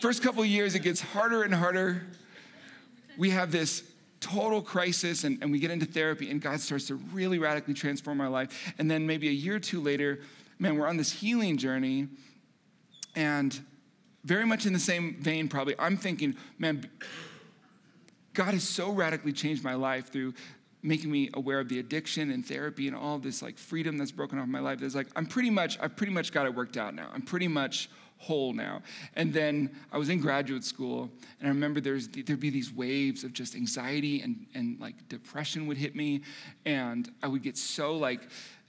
first 0.00 0.22
couple 0.22 0.42
years, 0.42 0.74
it 0.74 0.80
gets 0.80 1.02
harder 1.02 1.42
and 1.42 1.54
harder. 1.54 2.06
We 3.18 3.28
have 3.30 3.52
this 3.52 3.82
total 4.20 4.62
crisis 4.62 5.24
and, 5.24 5.38
and 5.42 5.52
we 5.52 5.58
get 5.58 5.70
into 5.70 5.84
therapy 5.84 6.30
and 6.30 6.40
God 6.40 6.60
starts 6.60 6.86
to 6.86 6.94
really 6.94 7.38
radically 7.38 7.74
transform 7.74 8.22
our 8.22 8.30
life. 8.30 8.72
And 8.78 8.90
then 8.90 9.06
maybe 9.06 9.28
a 9.28 9.32
year 9.32 9.56
or 9.56 9.60
two 9.60 9.82
later, 9.82 10.20
man, 10.58 10.78
we're 10.78 10.86
on 10.86 10.96
this 10.96 11.12
healing 11.12 11.58
journey. 11.58 12.08
And 13.14 13.58
very 14.24 14.46
much 14.46 14.64
in 14.64 14.72
the 14.72 14.78
same 14.78 15.16
vein, 15.20 15.48
probably, 15.48 15.74
I'm 15.78 15.98
thinking, 15.98 16.36
man, 16.58 16.88
God 18.32 18.54
has 18.54 18.66
so 18.66 18.90
radically 18.90 19.32
changed 19.32 19.62
my 19.62 19.74
life 19.74 20.10
through 20.10 20.32
making 20.82 21.10
me 21.10 21.28
aware 21.34 21.60
of 21.60 21.68
the 21.68 21.78
addiction 21.80 22.30
and 22.30 22.46
therapy 22.46 22.86
and 22.86 22.96
all 22.96 23.18
this 23.18 23.42
like 23.42 23.58
freedom 23.58 23.98
that's 23.98 24.12
broken 24.12 24.38
off 24.38 24.46
my 24.46 24.60
life. 24.60 24.78
There's 24.78 24.94
like, 24.94 25.08
I'm 25.16 25.26
pretty 25.26 25.50
much, 25.50 25.78
I've 25.80 25.96
pretty 25.96 26.12
much 26.12 26.32
got 26.32 26.46
it 26.46 26.54
worked 26.54 26.76
out 26.76 26.94
now. 26.94 27.08
I'm 27.12 27.22
pretty 27.22 27.48
much 27.48 27.90
whole 28.18 28.52
now. 28.52 28.82
And 29.14 29.32
then 29.32 29.70
I 29.92 29.98
was 29.98 30.08
in 30.08 30.20
graduate 30.20 30.64
school, 30.64 31.10
and 31.40 31.48
I 31.48 31.48
remember 31.48 31.80
there's 31.80 32.08
there'd 32.08 32.40
be 32.40 32.50
these 32.50 32.72
waves 32.72 33.24
of 33.24 33.32
just 33.32 33.54
anxiety 33.54 34.22
and 34.22 34.46
and 34.54 34.80
like 34.80 35.08
depression 35.08 35.66
would 35.66 35.76
hit 35.76 35.94
me, 35.94 36.22
and 36.64 37.10
I 37.22 37.28
would 37.28 37.42
get 37.42 37.56
so 37.56 37.96
like 37.96 38.20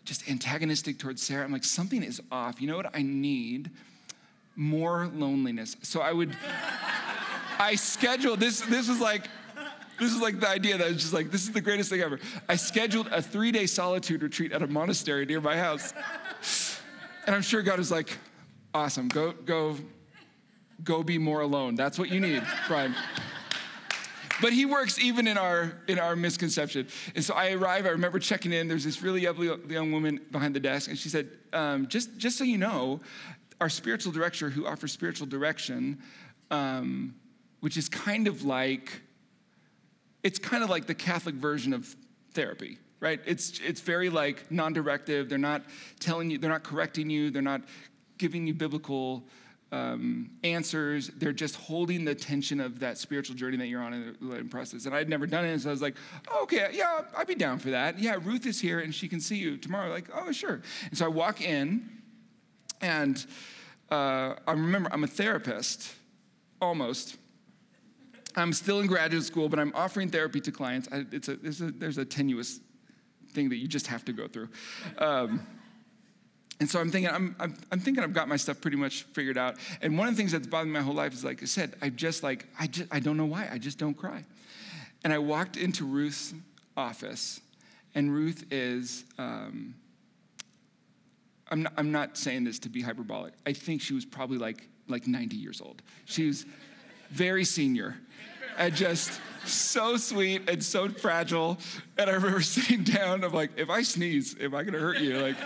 just 0.06 0.30
antagonistic 0.30 0.98
towards 0.98 1.22
Sarah. 1.22 1.44
I'm 1.44 1.52
like 1.52 1.64
something 1.64 2.04
is 2.04 2.22
off. 2.32 2.62
You 2.62 2.68
know 2.68 2.78
what 2.78 2.96
I 2.96 3.02
need? 3.02 3.72
More 4.56 5.10
loneliness. 5.14 5.76
So 5.82 6.02
I 6.02 6.12
would. 6.12 6.36
I 7.60 7.74
scheduled 7.76 8.40
this. 8.40 8.62
This 8.62 8.88
was 8.88 9.00
like 9.00 9.28
this 10.00 10.14
is 10.14 10.22
like 10.22 10.40
the 10.40 10.48
idea 10.48 10.78
that 10.78 10.88
was 10.88 10.98
just 10.98 11.14
like, 11.14 11.32
this 11.32 11.42
is 11.44 11.52
the 11.52 11.62
greatest 11.62 11.90
thing 11.90 12.02
ever. 12.02 12.20
I 12.48 12.56
scheduled 12.56 13.08
a 13.08 13.22
three 13.22 13.52
day 13.52 13.66
solitude 13.66 14.22
retreat 14.22 14.52
at 14.52 14.62
a 14.62 14.68
monastery 14.68 15.26
near 15.26 15.42
my 15.42 15.58
house. 15.58 15.94
And 17.26 17.36
I'm 17.36 17.42
sure 17.42 17.62
God 17.62 17.80
is 17.80 17.92
like, 17.92 18.18
awesome. 18.78 19.08
Go, 19.08 19.32
go, 19.32 19.76
go 20.84 21.02
be 21.02 21.18
more 21.18 21.42
alone. 21.42 21.76
That's 21.76 21.98
what 21.98 22.10
you 22.10 22.20
need, 22.20 22.44
Brian. 22.68 22.94
But 24.40 24.54
he 24.54 24.66
works 24.66 25.00
even 25.00 25.26
in 25.26 25.36
our 25.36 25.82
in 25.88 25.98
our 25.98 26.16
misconception. 26.16 26.88
And 27.16 27.26
so 27.26 27.34
I 27.34 27.54
arrive. 27.54 27.88
I 27.88 27.90
remember 27.90 28.20
checking 28.20 28.54
in. 28.54 28.68
There's 28.68 28.84
this 28.84 29.02
really 29.02 29.26
lovely 29.26 29.50
young 29.68 29.92
woman 29.92 30.20
behind 30.32 30.56
the 30.56 30.60
desk, 30.60 30.90
and 30.90 30.98
she 30.98 31.10
said, 31.10 31.28
um, 31.54 31.88
"Just 31.88 32.18
just 32.18 32.38
so 32.38 32.44
you 32.44 32.60
know, 32.60 33.02
our 33.60 33.70
spiritual 33.70 34.12
director 34.12 34.52
who 34.52 34.68
offers 34.68 34.92
spiritual 34.92 35.26
direction, 35.26 35.98
um, 36.52 37.16
which 37.62 37.78
is 37.78 37.90
kind 37.90 38.28
of 38.28 38.46
like 38.46 39.02
it's 40.22 40.38
kind 40.38 40.64
of 40.64 40.70
like 40.70 40.86
the 40.86 40.96
Catholic 40.96 41.34
version 41.34 41.74
of 41.74 41.96
therapy." 42.34 42.78
Right? 43.00 43.20
It's 43.26 43.60
it's 43.60 43.82
very 43.82 44.12
like 44.12 44.52
non-directive. 44.52 45.30
They're 45.30 45.40
not 45.40 45.64
telling 46.00 46.30
you, 46.30 46.38
they're 46.38 46.52
not 46.52 46.64
correcting 46.64 47.10
you, 47.10 47.32
they're 47.32 47.42
not 47.42 47.62
giving 48.18 48.48
you 48.48 48.54
biblical 48.54 49.24
um, 49.72 50.30
answers. 50.44 51.10
They're 51.10 51.34
just 51.34 51.56
holding 51.56 52.06
the 52.06 52.16
tension 52.16 52.60
of 52.60 52.80
that 52.80 52.98
spiritual 52.98 53.36
journey 53.36 53.58
that 53.58 53.68
you're 53.68 53.82
on 53.82 53.94
in 53.94 54.16
the 54.22 54.44
process. 54.46 54.86
And 54.86 54.96
I'd 54.96 55.10
never 55.10 55.28
done 55.28 55.46
it, 55.46 55.60
so 55.60 55.70
I 55.70 55.72
was 55.72 55.82
like, 55.82 55.96
oh, 56.30 56.44
okay, 56.44 56.70
yeah, 56.74 57.02
I'd 57.16 57.28
be 57.28 57.36
down 57.36 57.60
for 57.60 57.72
that. 57.72 58.00
Yeah, 58.00 58.18
Ruth 58.22 58.46
is 58.46 58.62
here 58.62 58.80
and 58.80 58.94
she 58.94 59.08
can 59.08 59.20
see 59.20 59.38
you 59.38 59.58
tomorrow. 59.58 59.90
Like, 59.90 60.10
oh, 60.14 60.32
sure. 60.32 60.62
And 60.90 60.98
so 60.98 61.06
I 61.06 61.10
walk 61.10 61.42
in, 61.42 61.90
and 62.82 63.26
uh, 63.90 64.36
I 64.48 64.52
remember 64.52 64.90
I'm 64.92 65.04
a 65.04 65.08
therapist, 65.08 65.94
almost. 66.62 67.18
I'm 68.36 68.54
still 68.54 68.80
in 68.80 68.88
graduate 68.88 69.24
school, 69.24 69.50
but 69.50 69.60
I'm 69.60 69.72
offering 69.74 70.10
therapy 70.10 70.40
to 70.42 70.52
clients. 70.52 70.88
I, 70.92 71.06
it's 71.12 71.28
a, 71.28 71.34
a, 71.34 71.72
there's 71.72 71.98
a 71.98 72.06
tenuous 72.06 72.60
thing 73.32 73.50
that 73.50 73.58
you 73.58 73.68
just 73.68 73.88
have 73.88 74.06
to 74.06 74.14
go 74.14 74.28
through. 74.28 74.50
Um, 75.00 75.46
and 76.60 76.70
so 76.70 76.80
I'm 76.80 76.90
thinking, 76.90 77.14
I'm, 77.14 77.36
I'm, 77.40 77.56
I'm, 77.72 77.80
thinking 77.80 78.04
I've 78.04 78.14
got 78.14 78.28
my 78.28 78.36
stuff 78.36 78.60
pretty 78.62 78.78
much 78.78 79.04
figured 79.04 79.38
out. 79.38 79.58
And 79.82 79.98
one 79.98 80.08
of 80.08 80.16
the 80.16 80.18
things 80.18 80.32
that's 80.32 80.48
bothered 80.48 80.72
my 80.72 80.82
whole 80.82 80.96
life 80.96 81.14
is, 81.14 81.24
like 81.24 81.44
I 81.44 81.46
said, 81.46 81.76
I 81.82 81.90
just 81.90 82.24
like, 82.24 82.48
I, 82.60 82.66
just, 82.66 82.92
I 82.92 83.00
don't 83.00 83.16
know 83.16 83.26
why, 83.26 83.48
I 83.52 83.60
just 83.60 83.78
don't 83.78 83.94
cry. 83.94 84.26
And 85.04 85.14
I 85.14 85.20
walked 85.20 85.56
into 85.56 85.86
Ruth's 85.86 86.34
office, 86.76 87.40
and 87.94 88.12
Ruth 88.12 88.46
is, 88.50 89.06
um, 89.20 89.76
I'm, 91.52 91.64
not, 91.64 91.74
I'm 91.78 91.92
not 91.92 92.18
saying 92.18 92.46
this 92.46 92.58
to 92.60 92.70
be 92.70 92.82
hyperbolic. 92.82 93.34
I 93.46 93.54
think 93.54 93.82
she 93.82 93.94
was 93.94 94.06
probably 94.06 94.40
like, 94.40 94.68
like 94.88 95.06
90 95.06 95.36
years 95.36 95.62
old. 95.62 95.84
She 96.06 96.26
was 96.26 96.46
very 97.12 97.46
senior 97.46 97.98
and 98.58 98.76
just 98.76 99.22
so 99.46 99.98
sweet 99.98 100.50
and 100.50 100.64
so 100.64 100.90
fragile. 100.90 101.60
And 101.98 102.10
I 102.10 102.14
remember 102.14 102.42
sitting 102.42 102.84
down, 102.84 103.24
I'm 103.24 103.32
like, 103.32 103.52
if 103.58 103.70
I 103.70 103.84
sneeze, 103.84 104.36
am 104.42 104.56
I 104.56 104.64
gonna 104.64 104.80
hurt 104.80 104.98
you? 104.98 105.20
Like, 105.20 105.38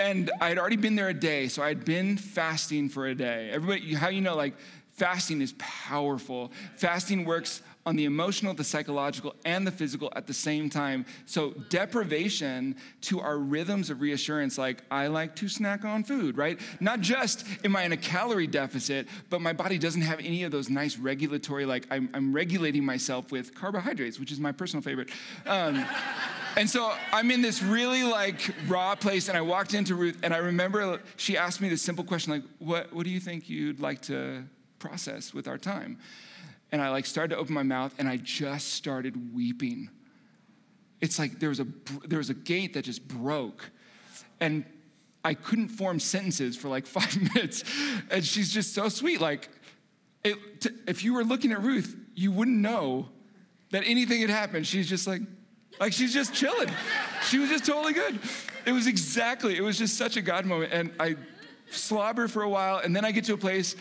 and 0.00 0.30
I 0.40 0.48
had 0.48 0.58
already 0.58 0.76
been 0.76 0.96
there 0.96 1.10
a 1.10 1.14
day, 1.14 1.48
so 1.48 1.62
I 1.62 1.68
had 1.68 1.84
been 1.84 2.16
fasting 2.16 2.88
for 2.88 3.06
a 3.06 3.14
day. 3.14 3.50
Everybody, 3.52 3.94
how 3.94 4.08
you 4.08 4.22
know, 4.22 4.34
like, 4.34 4.54
fasting 4.92 5.42
is 5.42 5.54
powerful. 5.58 6.52
Fasting 6.76 7.26
works 7.26 7.60
on 7.84 7.96
the 7.96 8.06
emotional, 8.06 8.54
the 8.54 8.64
psychological, 8.64 9.34
and 9.44 9.66
the 9.66 9.70
physical 9.70 10.10
at 10.16 10.26
the 10.26 10.32
same 10.32 10.70
time. 10.70 11.04
So, 11.26 11.50
deprivation 11.68 12.76
to 13.02 13.20
our 13.20 13.36
rhythms 13.38 13.90
of 13.90 14.00
reassurance, 14.00 14.56
like 14.56 14.82
I 14.90 15.08
like 15.08 15.36
to 15.36 15.48
snack 15.50 15.84
on 15.84 16.02
food, 16.02 16.38
right? 16.38 16.58
Not 16.80 17.00
just 17.00 17.46
am 17.62 17.76
I 17.76 17.84
in 17.84 17.92
a 17.92 17.96
calorie 17.98 18.46
deficit, 18.46 19.06
but 19.28 19.42
my 19.42 19.52
body 19.52 19.76
doesn't 19.76 20.02
have 20.02 20.20
any 20.20 20.44
of 20.44 20.50
those 20.50 20.70
nice 20.70 20.96
regulatory, 20.96 21.66
like 21.66 21.86
I'm, 21.90 22.08
I'm 22.14 22.32
regulating 22.32 22.84
myself 22.84 23.30
with 23.30 23.54
carbohydrates, 23.54 24.18
which 24.18 24.32
is 24.32 24.40
my 24.40 24.52
personal 24.52 24.82
favorite. 24.82 25.10
Um, 25.46 25.84
and 26.56 26.68
so 26.68 26.92
I'm 27.12 27.30
in 27.30 27.42
this 27.42 27.62
really 27.62 28.02
like 28.04 28.54
raw 28.66 28.94
place, 28.94 29.28
and 29.28 29.36
I 29.36 29.40
walked 29.40 29.74
into 29.74 29.94
Ruth, 29.94 30.18
and 30.22 30.34
I 30.34 30.38
remember 30.38 31.00
she 31.16 31.36
asked 31.36 31.60
me 31.60 31.68
this 31.68 31.82
simple 31.82 32.04
question, 32.04 32.32
like, 32.32 32.42
"What, 32.58 32.92
what 32.92 33.04
do 33.04 33.10
you 33.10 33.20
think 33.20 33.48
you'd 33.48 33.80
like 33.80 34.02
to 34.02 34.44
process 34.78 35.32
with 35.32 35.48
our 35.48 35.58
time?" 35.58 35.98
And 36.72 36.80
I 36.80 36.90
like 36.90 37.06
started 37.06 37.34
to 37.34 37.40
open 37.40 37.54
my 37.54 37.62
mouth, 37.62 37.94
and 37.98 38.08
I 38.08 38.16
just 38.16 38.74
started 38.74 39.34
weeping. 39.34 39.90
It's 41.00 41.18
like 41.18 41.38
there 41.40 41.48
was 41.48 41.60
a 41.60 41.66
there 42.06 42.18
was 42.18 42.30
a 42.30 42.34
gate 42.34 42.74
that 42.74 42.84
just 42.84 43.06
broke, 43.06 43.70
and 44.40 44.64
I 45.24 45.34
couldn't 45.34 45.68
form 45.68 46.00
sentences 46.00 46.56
for 46.56 46.68
like 46.68 46.86
five 46.98 47.16
minutes. 47.34 47.64
And 48.10 48.24
she's 48.24 48.52
just 48.52 48.74
so 48.74 48.88
sweet. 48.88 49.20
Like, 49.20 49.48
it, 50.24 50.60
t- 50.60 50.70
if 50.86 51.04
you 51.04 51.14
were 51.14 51.24
looking 51.24 51.52
at 51.52 51.62
Ruth, 51.62 51.96
you 52.14 52.32
wouldn't 52.32 52.58
know 52.58 53.08
that 53.70 53.82
anything 53.86 54.20
had 54.20 54.30
happened. 54.30 54.66
She's 54.66 54.88
just 54.88 55.06
like. 55.06 55.22
Like 55.80 55.94
she's 55.94 56.12
just 56.12 56.34
chilling. 56.34 56.70
She 57.24 57.38
was 57.38 57.48
just 57.48 57.64
totally 57.64 57.94
good. 57.94 58.18
It 58.66 58.72
was 58.72 58.86
exactly, 58.86 59.56
it 59.56 59.62
was 59.62 59.78
just 59.78 59.96
such 59.96 60.18
a 60.18 60.22
God 60.22 60.44
moment. 60.44 60.72
And 60.72 60.92
I 61.00 61.16
slobber 61.70 62.28
for 62.28 62.42
a 62.42 62.48
while, 62.48 62.78
and 62.78 62.94
then 62.94 63.04
I 63.04 63.12
get 63.12 63.24
to 63.24 63.34
a 63.34 63.38
place 63.38 63.74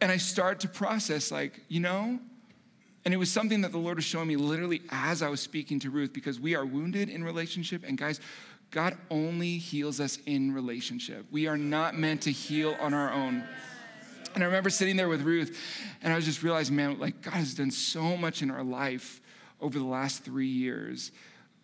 and 0.00 0.10
I 0.10 0.16
start 0.16 0.60
to 0.60 0.68
process, 0.68 1.30
like, 1.30 1.60
you 1.68 1.78
know, 1.78 2.18
and 3.04 3.12
it 3.12 3.16
was 3.16 3.30
something 3.30 3.60
that 3.60 3.72
the 3.72 3.78
Lord 3.78 3.96
was 3.96 4.04
showing 4.04 4.28
me 4.28 4.36
literally 4.36 4.82
as 4.90 5.22
I 5.22 5.28
was 5.28 5.40
speaking 5.40 5.78
to 5.80 5.90
Ruth, 5.90 6.12
because 6.12 6.40
we 6.40 6.54
are 6.54 6.64
wounded 6.64 7.08
in 7.08 7.22
relationship. 7.22 7.84
And 7.86 7.98
guys, 7.98 8.20
God 8.70 8.96
only 9.10 9.58
heals 9.58 10.00
us 10.00 10.18
in 10.26 10.54
relationship. 10.54 11.26
We 11.30 11.46
are 11.46 11.56
not 11.56 11.96
meant 11.96 12.22
to 12.22 12.32
heal 12.32 12.76
on 12.80 12.94
our 12.94 13.12
own. 13.12 13.44
And 14.34 14.42
I 14.42 14.46
remember 14.46 14.70
sitting 14.70 14.96
there 14.96 15.08
with 15.08 15.22
Ruth, 15.22 15.58
and 16.02 16.12
I 16.12 16.16
was 16.16 16.24
just 16.24 16.42
realizing, 16.42 16.74
man, 16.74 16.98
like, 16.98 17.22
God 17.22 17.34
has 17.34 17.54
done 17.54 17.70
so 17.70 18.16
much 18.16 18.40
in 18.42 18.50
our 18.50 18.64
life 18.64 19.20
over 19.62 19.78
the 19.78 19.84
last 19.84 20.24
three 20.24 20.48
years. 20.48 21.12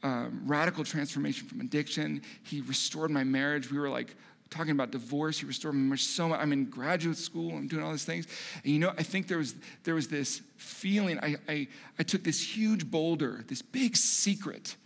Um, 0.03 0.43
radical 0.47 0.85
transformation 0.85 1.47
from 1.49 1.61
addiction. 1.61 2.23
He 2.45 2.61
restored 2.61 3.11
my 3.11 3.25
marriage. 3.25 3.71
We 3.71 3.79
were 3.79 3.91
like 3.91 4.15
talking 4.49 4.71
about 4.71 4.93
divorce. 4.93 5.41
He 5.41 5.47
restored 5.47 5.75
my 5.75 5.81
marriage 5.81 6.05
so 6.05 6.29
much. 6.29 6.41
I'm 6.41 6.53
in 6.53 6.67
graduate 6.67 7.19
school. 7.19 7.53
I'm 7.53 7.67
doing 7.67 7.83
all 7.83 7.91
these 7.91 8.05
things. 8.05 8.27
And 8.63 8.73
you 8.73 8.79
know, 8.79 8.93
I 8.97 9.03
think 9.03 9.27
there 9.27 9.39
was 9.39 9.55
there 9.85 9.95
was 9.95 10.09
this 10.09 10.41
feeling. 10.57 11.19
I 11.19 11.37
I, 11.49 11.69
I 11.99 12.03
took 12.05 12.23
this 12.23 12.41
huge 12.41 12.91
boulder, 12.91 13.45
this 13.49 13.61
big 13.61 13.97
secret 13.97 14.77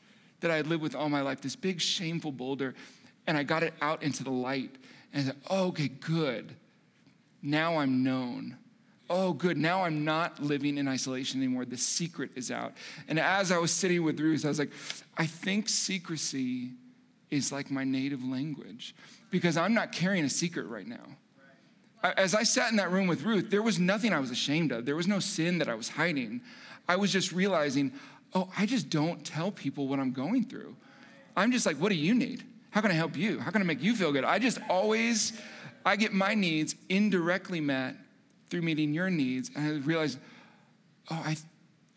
that 0.41 0.51
I 0.51 0.57
had 0.57 0.67
lived 0.67 0.83
with 0.83 0.95
all 0.95 1.09
my 1.09 1.21
life, 1.21 1.41
this 1.41 1.57
big 1.57 1.81
shameful 1.81 2.33
boulder, 2.33 2.75
and 3.27 3.37
I 3.37 3.43
got 3.43 3.63
it 3.63 3.75
out 3.81 4.03
into 4.03 4.25
the 4.25 4.31
light. 4.31 4.71
And 5.13 5.23
I 5.23 5.27
said, 5.27 5.37
oh, 5.49 5.69
okay, 5.69 5.89
good. 5.89 6.55
Now 7.43 7.77
I'm 7.77 8.03
known 8.03 8.57
oh, 9.13 9.35
good, 9.35 9.59
now 9.59 9.85
I'm 9.85 10.07
not 10.07 10.43
living 10.43 10.79
in 10.79 10.89
isolation 10.89 11.41
anymore. 11.41 11.67
The 11.67 11.77
secret 11.77 12.31
is 12.35 12.51
out. 12.51 12.73
And 13.09 13.21
as 13.21 13.53
I 13.53 13.59
was 13.59 13.71
sitting 13.71 14.03
with 14.03 14.19
Ruth, 14.19 14.47
I 14.47 14.49
was 14.49 14.59
like, 14.59 14.73
I 15.19 15.27
think 15.27 15.69
secrecy 15.69 16.71
is 17.31 17.53
like 17.53 17.71
my 17.71 17.85
native 17.85 18.25
language 18.25 18.95
because 19.31 19.59
I'm 19.59 19.75
not 19.75 19.93
carrying 19.93 20.25
a 20.25 20.31
secret 20.31 20.67
right 20.67 20.87
now. 20.87 21.05
As 22.03 22.35
I 22.35 22.43
sat 22.43 22.71
in 22.71 22.77
that 22.77 22.91
room 22.91 23.07
with 23.07 23.23
Ruth, 23.23 23.51
there 23.51 23.63
was 23.63 23.79
nothing 23.79 24.15
I 24.15 24.19
was 24.19 24.31
ashamed 24.31 24.73
of. 24.73 24.87
There 24.87 24.97
was 24.97 25.07
no 25.07 25.21
sin 25.21 25.59
that 25.59 25.69
I 25.69 25.75
was 25.75 25.91
hiding. 25.91 26.41
I 26.89 26.97
was 26.97 27.13
just 27.13 27.33
realizing, 27.33 27.93
oh, 28.35 28.49
I 28.57 28.65
just 28.65 28.89
don't 28.89 29.25
tell 29.25 29.51
people 29.51 29.89
what 29.89 30.01
I'm 30.01 30.13
going 30.13 30.45
through. 30.47 30.75
I'm 31.37 31.53
just 31.53 31.67
like, 31.67 31.77
what 31.77 31.91
do 31.91 31.97
you 31.97 32.15
need? 32.15 32.45
How 32.71 32.81
can 32.81 32.91
I 32.91 32.95
help 32.95 33.15
you? 33.15 33.41
How 33.41 33.51
can 33.51 33.61
I 33.61 33.65
make 33.67 33.83
you 33.83 33.95
feel 33.95 34.11
good? 34.11 34.25
I 34.25 34.39
just 34.39 34.59
always, 34.71 35.39
I 35.85 35.97
get 35.97 36.15
my 36.15 36.35
needs 36.35 36.75
indirectly 36.89 37.61
met 37.61 37.97
through 38.53 38.61
meeting 38.61 38.93
your 38.93 39.09
needs. 39.09 39.51
And 39.57 39.67
I 39.67 39.71
realized, 39.87 40.19
oh, 41.11 41.23
I, 41.25 41.37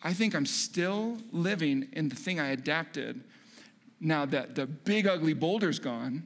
I 0.01 0.13
think 0.13 0.33
I'm 0.33 0.45
still 0.45 1.17
living 1.33 1.89
in 1.91 2.07
the 2.07 2.15
thing 2.15 2.39
I 2.39 2.51
adapted. 2.51 3.21
Now 3.99 4.25
that 4.27 4.55
the 4.55 4.65
big 4.65 5.05
ugly 5.05 5.33
boulder's 5.33 5.79
gone, 5.79 6.23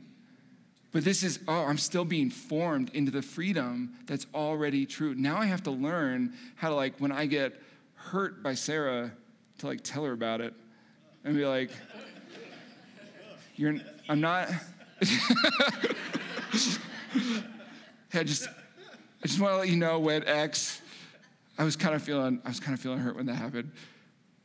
but 0.92 1.04
this 1.04 1.24
is, 1.24 1.40
oh, 1.48 1.66
I'm 1.66 1.80
still 1.80 2.06
being 2.06 2.30
formed 2.30 2.92
into 2.94 3.12
the 3.12 3.24
freedom 3.24 3.96
that's 4.06 4.28
already 4.36 4.86
true. 4.86 5.16
Now 5.16 5.38
I 5.38 5.48
have 5.48 5.64
to 5.64 5.72
learn 5.72 6.36
how 6.56 6.70
to, 6.70 6.76
like, 6.76 7.00
when 7.00 7.12
I 7.12 7.26
get 7.26 7.60
hurt 7.96 8.44
by 8.44 8.54
Sarah, 8.54 9.12
to 9.58 9.68
like 9.68 9.82
tell 9.84 10.06
her 10.06 10.12
about 10.12 10.42
it 10.42 10.54
and 11.24 11.36
be 11.36 11.46
like, 11.48 11.72
you're, 13.56 13.78
I'm 14.08 14.22
not. 14.22 14.48
I 18.14 18.24
just, 18.24 18.48
I 19.24 19.28
just 19.28 19.40
want 19.40 19.54
to 19.54 19.58
let 19.58 19.70
you 19.70 19.76
know 19.76 20.00
when 20.00 20.26
X, 20.26 20.82
I 21.58 21.64
was 21.64 21.76
kind 21.76 21.94
of 21.94 22.02
feeling, 22.02 22.42
I 22.46 22.50
was 22.50 22.60
kind 22.60 22.74
of 22.74 22.80
feeling 22.80 23.00
hurt 23.00 23.16
when 23.16 23.26
that 23.26 23.36
happened. 23.36 23.72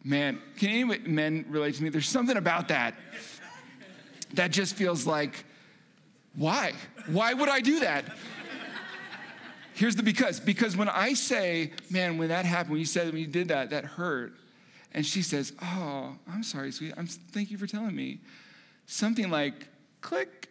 Man, 0.02 0.40
can 0.58 0.68
any 0.70 0.98
men 0.98 1.46
relate 1.48 1.76
to 1.76 1.82
me? 1.82 1.88
There's 1.88 2.08
something 2.08 2.36
about 2.36 2.68
that 2.68 2.94
that 4.34 4.50
just 4.50 4.74
feels 4.74 5.06
like, 5.06 5.44
why? 6.34 6.72
Why 7.06 7.32
would 7.32 7.48
I 7.48 7.60
do 7.60 7.80
that? 7.80 8.04
Here's 9.74 9.96
the 9.96 10.02
because. 10.02 10.40
Because 10.40 10.76
when 10.76 10.88
I 10.88 11.14
say, 11.14 11.72
man, 11.90 12.18
when 12.18 12.28
that 12.28 12.44
happened, 12.44 12.72
when 12.72 12.80
you 12.80 12.86
said 12.86 13.12
when 13.12 13.20
you 13.20 13.26
did 13.26 13.48
that, 13.48 13.70
that 13.70 13.84
hurt, 13.84 14.32
and 14.92 15.04
she 15.04 15.22
says, 15.22 15.52
oh, 15.62 16.16
I'm 16.28 16.42
sorry, 16.42 16.70
sweet. 16.70 16.94
I'm 16.96 17.06
thank 17.06 17.50
you 17.50 17.58
for 17.58 17.66
telling 17.66 17.94
me. 17.94 18.20
Something 18.86 19.30
like, 19.30 19.68
click, 20.00 20.48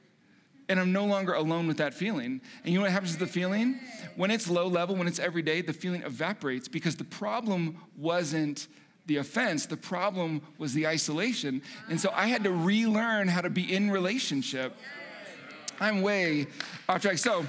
and 0.74 0.80
I'm 0.80 0.92
no 0.92 1.06
longer 1.06 1.36
alone 1.36 1.68
with 1.68 1.78
that 1.78 1.94
feeling. 1.94 2.42
And 2.64 2.74
you 2.74 2.80
know 2.80 2.82
what 2.82 2.92
happens 2.92 3.14
to 3.14 3.20
the 3.20 3.28
feeling? 3.28 3.80
When 4.16 4.32
it's 4.32 4.50
low 4.50 4.66
level, 4.66 4.96
when 4.96 5.08
it's 5.08 5.20
every 5.20 5.44
day, 5.44 5.62
the 5.62 5.72
feeling 5.72 6.02
evaporates 6.02 6.68
because 6.68 6.96
the 6.96 7.04
problem 7.04 7.78
wasn't 7.96 8.68
the 9.06 9.18
offense. 9.18 9.68
The 9.68 9.78
problem 9.78 10.42
was 10.58 10.74
the 10.74 10.88
isolation. 10.88 11.62
And 11.92 12.02
so 12.02 12.12
I 12.12 12.26
had 12.26 12.44
to 12.46 12.52
relearn 12.52 13.28
how 13.28 13.42
to 13.42 13.52
be 13.52 13.72
in 13.72 13.92
relationship. 13.92 14.76
I'm 15.80 16.02
way 16.02 16.48
off 16.90 17.04
track. 17.04 17.20
So, 17.20 17.46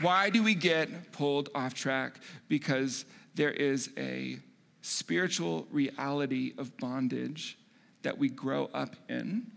why 0.00 0.28
do 0.28 0.42
we 0.42 0.56
get 0.56 1.12
pulled 1.12 1.50
off 1.54 1.72
track? 1.72 2.18
Because 2.48 3.04
there 3.36 3.52
is 3.52 3.90
a 3.96 4.40
spiritual 4.80 5.68
reality 5.70 6.52
of 6.58 6.76
bondage 6.78 7.58
that 8.02 8.18
we 8.18 8.28
grow 8.28 8.70
up 8.74 8.96
in. 9.08 9.50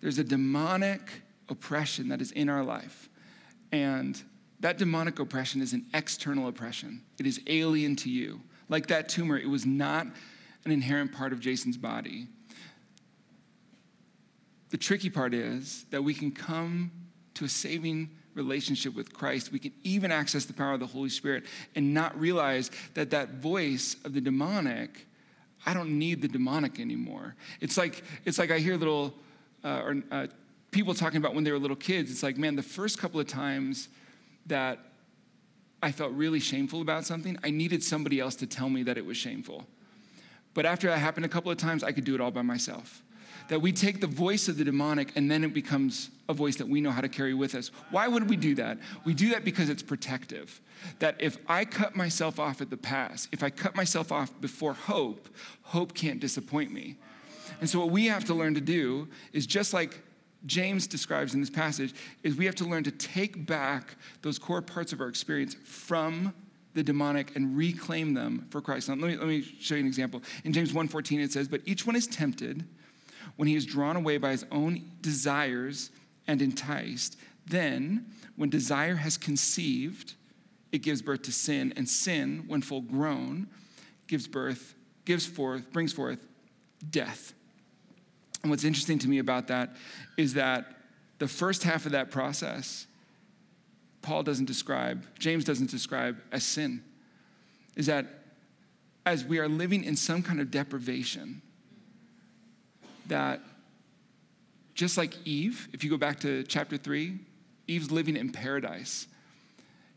There's 0.00 0.18
a 0.18 0.24
demonic 0.24 1.10
oppression 1.48 2.08
that 2.08 2.20
is 2.20 2.32
in 2.32 2.48
our 2.48 2.64
life. 2.64 3.08
And 3.72 4.20
that 4.60 4.78
demonic 4.78 5.18
oppression 5.18 5.60
is 5.60 5.72
an 5.72 5.86
external 5.94 6.48
oppression, 6.48 7.02
it 7.18 7.26
is 7.26 7.40
alien 7.46 7.96
to 7.96 8.10
you. 8.10 8.40
Like 8.68 8.86
that 8.86 9.08
tumor, 9.08 9.36
it 9.36 9.48
was 9.48 9.66
not 9.66 10.06
an 10.64 10.70
inherent 10.70 11.12
part 11.12 11.32
of 11.32 11.40
Jason's 11.40 11.76
body. 11.76 12.28
The 14.70 14.76
tricky 14.76 15.10
part 15.10 15.34
is 15.34 15.84
that 15.90 16.02
we 16.04 16.14
can 16.14 16.30
come 16.30 16.92
to 17.34 17.44
a 17.44 17.48
saving 17.48 18.10
relationship 18.34 18.94
with 18.94 19.12
Christ. 19.12 19.50
We 19.50 19.58
can 19.58 19.72
even 19.82 20.12
access 20.12 20.44
the 20.44 20.52
power 20.52 20.74
of 20.74 20.80
the 20.80 20.86
Holy 20.86 21.08
Spirit 21.08 21.44
and 21.74 21.92
not 21.92 22.18
realize 22.18 22.70
that 22.94 23.10
that 23.10 23.34
voice 23.34 23.96
of 24.04 24.14
the 24.14 24.20
demonic, 24.20 25.06
I 25.66 25.74
don't 25.74 25.98
need 25.98 26.22
the 26.22 26.28
demonic 26.28 26.80
anymore. 26.80 27.34
It's 27.60 27.76
like, 27.76 28.02
it's 28.24 28.38
like 28.38 28.50
I 28.50 28.58
hear 28.58 28.76
little, 28.76 29.14
uh, 29.62 29.82
or, 29.84 30.02
uh, 30.10 30.26
people 30.70 30.94
talking 30.94 31.18
about 31.18 31.34
when 31.34 31.44
they 31.44 31.52
were 31.52 31.58
little 31.58 31.76
kids. 31.76 32.10
It's 32.10 32.22
like, 32.22 32.38
man, 32.38 32.56
the 32.56 32.62
first 32.62 32.98
couple 32.98 33.20
of 33.20 33.26
times 33.26 33.88
that 34.46 34.78
I 35.82 35.92
felt 35.92 36.12
really 36.12 36.40
shameful 36.40 36.80
about 36.80 37.04
something, 37.04 37.38
I 37.42 37.50
needed 37.50 37.82
somebody 37.82 38.20
else 38.20 38.34
to 38.36 38.46
tell 38.46 38.68
me 38.68 38.82
that 38.84 38.96
it 38.96 39.04
was 39.04 39.16
shameful. 39.16 39.66
But 40.54 40.66
after 40.66 40.88
that 40.88 40.98
happened 40.98 41.26
a 41.26 41.28
couple 41.28 41.50
of 41.50 41.58
times, 41.58 41.84
I 41.84 41.92
could 41.92 42.04
do 42.04 42.14
it 42.14 42.20
all 42.20 42.30
by 42.30 42.42
myself. 42.42 43.02
That 43.50 43.60
we 43.60 43.72
take 43.72 44.00
the 44.00 44.06
voice 44.06 44.46
of 44.46 44.58
the 44.58 44.64
demonic 44.64 45.12
and 45.16 45.28
then 45.28 45.42
it 45.42 45.52
becomes 45.52 46.10
a 46.28 46.32
voice 46.32 46.56
that 46.56 46.68
we 46.68 46.80
know 46.80 46.92
how 46.92 47.00
to 47.00 47.08
carry 47.08 47.34
with 47.34 47.56
us. 47.56 47.72
Why 47.90 48.06
would 48.06 48.30
we 48.30 48.36
do 48.36 48.54
that? 48.54 48.78
We 49.04 49.12
do 49.12 49.30
that 49.30 49.44
because 49.44 49.68
it's 49.68 49.82
protective. 49.82 50.60
That 51.00 51.16
if 51.18 51.36
I 51.48 51.64
cut 51.64 51.96
myself 51.96 52.38
off 52.38 52.60
at 52.60 52.70
the 52.70 52.76
pass, 52.76 53.26
if 53.32 53.42
I 53.42 53.50
cut 53.50 53.74
myself 53.74 54.12
off 54.12 54.30
before 54.40 54.72
hope, 54.72 55.28
hope 55.64 55.94
can't 55.94 56.20
disappoint 56.20 56.72
me. 56.72 56.96
And 57.60 57.68
so, 57.68 57.80
what 57.80 57.90
we 57.90 58.06
have 58.06 58.24
to 58.26 58.34
learn 58.34 58.54
to 58.54 58.60
do 58.60 59.08
is 59.32 59.46
just 59.46 59.74
like 59.74 60.00
James 60.46 60.86
describes 60.86 61.34
in 61.34 61.40
this 61.40 61.50
passage 61.50 61.92
is 62.22 62.36
we 62.36 62.46
have 62.46 62.54
to 62.54 62.64
learn 62.64 62.84
to 62.84 62.92
take 62.92 63.46
back 63.46 63.96
those 64.22 64.38
core 64.38 64.62
parts 64.62 64.92
of 64.92 65.00
our 65.00 65.08
experience 65.08 65.56
from 65.64 66.32
the 66.74 66.84
demonic 66.84 67.34
and 67.34 67.56
reclaim 67.56 68.14
them 68.14 68.46
for 68.50 68.60
Christ. 68.60 68.88
Now, 68.88 68.94
let 68.94 69.10
me, 69.10 69.16
let 69.16 69.26
me 69.26 69.42
show 69.42 69.74
you 69.74 69.80
an 69.80 69.86
example. 69.88 70.22
In 70.44 70.52
James 70.52 70.72
1.14, 70.72 71.18
it 71.18 71.32
says, 71.32 71.48
But 71.48 71.62
each 71.64 71.84
one 71.84 71.96
is 71.96 72.06
tempted 72.06 72.64
when 73.36 73.48
he 73.48 73.54
is 73.54 73.66
drawn 73.66 73.96
away 73.96 74.18
by 74.18 74.30
his 74.30 74.44
own 74.50 74.90
desires 75.00 75.90
and 76.26 76.42
enticed. 76.42 77.16
Then, 77.46 78.06
when 78.36 78.50
desire 78.50 78.96
has 78.96 79.16
conceived, 79.16 80.14
it 80.72 80.78
gives 80.78 81.02
birth 81.02 81.22
to 81.22 81.32
sin, 81.32 81.72
and 81.76 81.88
sin, 81.88 82.44
when 82.46 82.62
full 82.62 82.80
grown, 82.80 83.48
gives 84.06 84.26
birth, 84.26 84.74
gives 85.04 85.26
forth, 85.26 85.72
brings 85.72 85.92
forth 85.92 86.26
death. 86.90 87.34
And 88.42 88.50
what's 88.50 88.64
interesting 88.64 88.98
to 89.00 89.08
me 89.08 89.18
about 89.18 89.48
that 89.48 89.76
is 90.16 90.34
that 90.34 90.76
the 91.18 91.28
first 91.28 91.64
half 91.64 91.86
of 91.86 91.92
that 91.92 92.10
process, 92.10 92.86
Paul 94.02 94.22
doesn't 94.22 94.46
describe, 94.46 95.06
James 95.18 95.44
doesn't 95.44 95.70
describe 95.70 96.20
as 96.32 96.44
sin. 96.44 96.82
Is 97.76 97.86
that 97.86 98.06
as 99.04 99.24
we 99.24 99.38
are 99.38 99.48
living 99.48 99.84
in 99.84 99.96
some 99.96 100.22
kind 100.22 100.40
of 100.40 100.50
deprivation, 100.50 101.42
that 103.10 103.40
just 104.74 104.96
like 104.96 105.14
Eve, 105.24 105.68
if 105.72 105.84
you 105.84 105.90
go 105.90 105.96
back 105.96 106.20
to 106.20 106.42
chapter 106.44 106.76
three, 106.76 107.18
Eve's 107.68 107.92
living 107.92 108.16
in 108.16 108.32
paradise. 108.32 109.06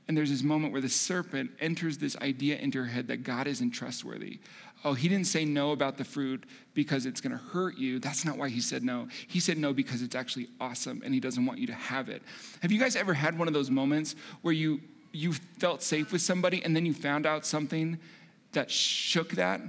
And 0.07 0.17
there's 0.17 0.29
this 0.29 0.43
moment 0.43 0.73
where 0.73 0.81
the 0.81 0.89
serpent 0.89 1.51
enters 1.59 1.97
this 1.97 2.17
idea 2.17 2.57
into 2.57 2.77
her 2.79 2.85
head 2.85 3.07
that 3.07 3.23
God 3.23 3.47
isn't 3.47 3.71
trustworthy 3.71 4.39
oh, 4.85 4.93
he 4.93 5.07
didn't 5.07 5.27
say 5.27 5.45
no 5.45 5.71
about 5.71 5.97
the 5.97 6.03
fruit 6.03 6.43
because 6.73 7.05
it's 7.05 7.21
going 7.21 7.31
to 7.31 7.43
hurt 7.43 7.77
you. 7.77 7.99
That's 7.99 8.25
not 8.25 8.37
why 8.37 8.49
he 8.49 8.59
said 8.59 8.83
no. 8.83 9.07
He 9.27 9.39
said 9.39 9.57
no 9.57 9.73
because 9.73 10.01
it's 10.01 10.15
actually 10.15 10.47
awesome 10.59 11.01
and 11.03 11.13
he 11.13 11.19
doesn't 11.19 11.45
want 11.45 11.59
you 11.59 11.67
to 11.67 11.73
have 11.73 12.09
it. 12.09 12.21
Have 12.61 12.71
you 12.71 12.79
guys 12.79 12.95
ever 12.95 13.13
had 13.13 13.37
one 13.37 13.47
of 13.47 13.53
those 13.53 13.71
moments 13.71 14.15
where 14.41 14.53
you 14.53 14.81
you 15.15 15.31
felt 15.59 15.83
safe 15.83 16.11
with 16.11 16.23
somebody 16.23 16.63
and 16.63 16.75
then 16.75 16.87
you 16.87 16.93
found 16.93 17.27
out 17.27 17.45
something 17.45 17.99
that 18.53 18.71
shook 18.71 19.31
that? 19.31 19.61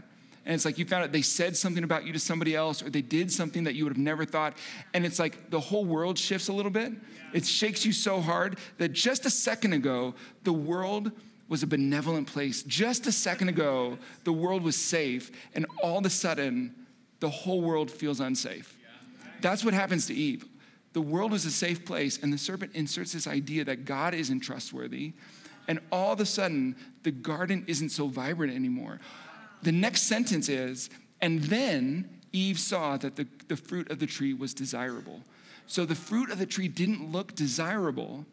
And 0.46 0.54
it's 0.54 0.64
like 0.64 0.78
you 0.78 0.84
found 0.84 1.04
out 1.04 1.12
they 1.12 1.22
said 1.22 1.56
something 1.56 1.84
about 1.84 2.04
you 2.04 2.12
to 2.12 2.18
somebody 2.18 2.54
else 2.54 2.82
or 2.82 2.90
they 2.90 3.02
did 3.02 3.32
something 3.32 3.64
that 3.64 3.74
you 3.74 3.84
would 3.84 3.92
have 3.92 3.98
never 3.98 4.24
thought. 4.24 4.56
And 4.92 5.06
it's 5.06 5.18
like 5.18 5.50
the 5.50 5.60
whole 5.60 5.84
world 5.84 6.18
shifts 6.18 6.48
a 6.48 6.52
little 6.52 6.70
bit. 6.70 6.92
It 7.32 7.46
shakes 7.46 7.86
you 7.86 7.92
so 7.92 8.20
hard 8.20 8.58
that 8.78 8.92
just 8.92 9.24
a 9.24 9.30
second 9.30 9.72
ago, 9.72 10.14
the 10.42 10.52
world 10.52 11.12
was 11.48 11.62
a 11.62 11.66
benevolent 11.66 12.26
place. 12.26 12.62
Just 12.62 13.06
a 13.06 13.12
second 13.12 13.48
ago, 13.48 13.98
the 14.24 14.32
world 14.32 14.62
was 14.62 14.76
safe, 14.76 15.30
and 15.54 15.66
all 15.82 15.98
of 15.98 16.06
a 16.06 16.10
sudden, 16.10 16.74
the 17.20 17.28
whole 17.28 17.60
world 17.60 17.90
feels 17.90 18.20
unsafe. 18.20 18.76
That's 19.40 19.64
what 19.64 19.74
happens 19.74 20.06
to 20.06 20.14
Eve. 20.14 20.46
The 20.94 21.00
world 21.00 21.32
was 21.32 21.44
a 21.44 21.50
safe 21.50 21.84
place, 21.84 22.22
and 22.22 22.32
the 22.32 22.38
serpent 22.38 22.72
inserts 22.74 23.12
this 23.12 23.26
idea 23.26 23.64
that 23.64 23.84
God 23.84 24.14
isn't 24.14 24.40
trustworthy, 24.40 25.12
and 25.68 25.80
all 25.90 26.12
of 26.12 26.20
a 26.20 26.26
sudden, 26.26 26.76
the 27.02 27.10
garden 27.10 27.64
isn't 27.66 27.90
so 27.90 28.06
vibrant 28.06 28.54
anymore. 28.54 29.00
The 29.64 29.72
next 29.72 30.02
sentence 30.02 30.48
is, 30.50 30.90
and 31.22 31.42
then 31.44 32.20
Eve 32.32 32.58
saw 32.58 32.98
that 32.98 33.16
the, 33.16 33.26
the 33.48 33.56
fruit 33.56 33.90
of 33.90 33.98
the 33.98 34.06
tree 34.06 34.34
was 34.34 34.52
desirable. 34.52 35.22
So 35.66 35.86
the 35.86 35.94
fruit 35.94 36.30
of 36.30 36.38
the 36.38 36.44
tree 36.44 36.68
didn't 36.68 37.10
look 37.10 37.34
desirable 37.34 38.26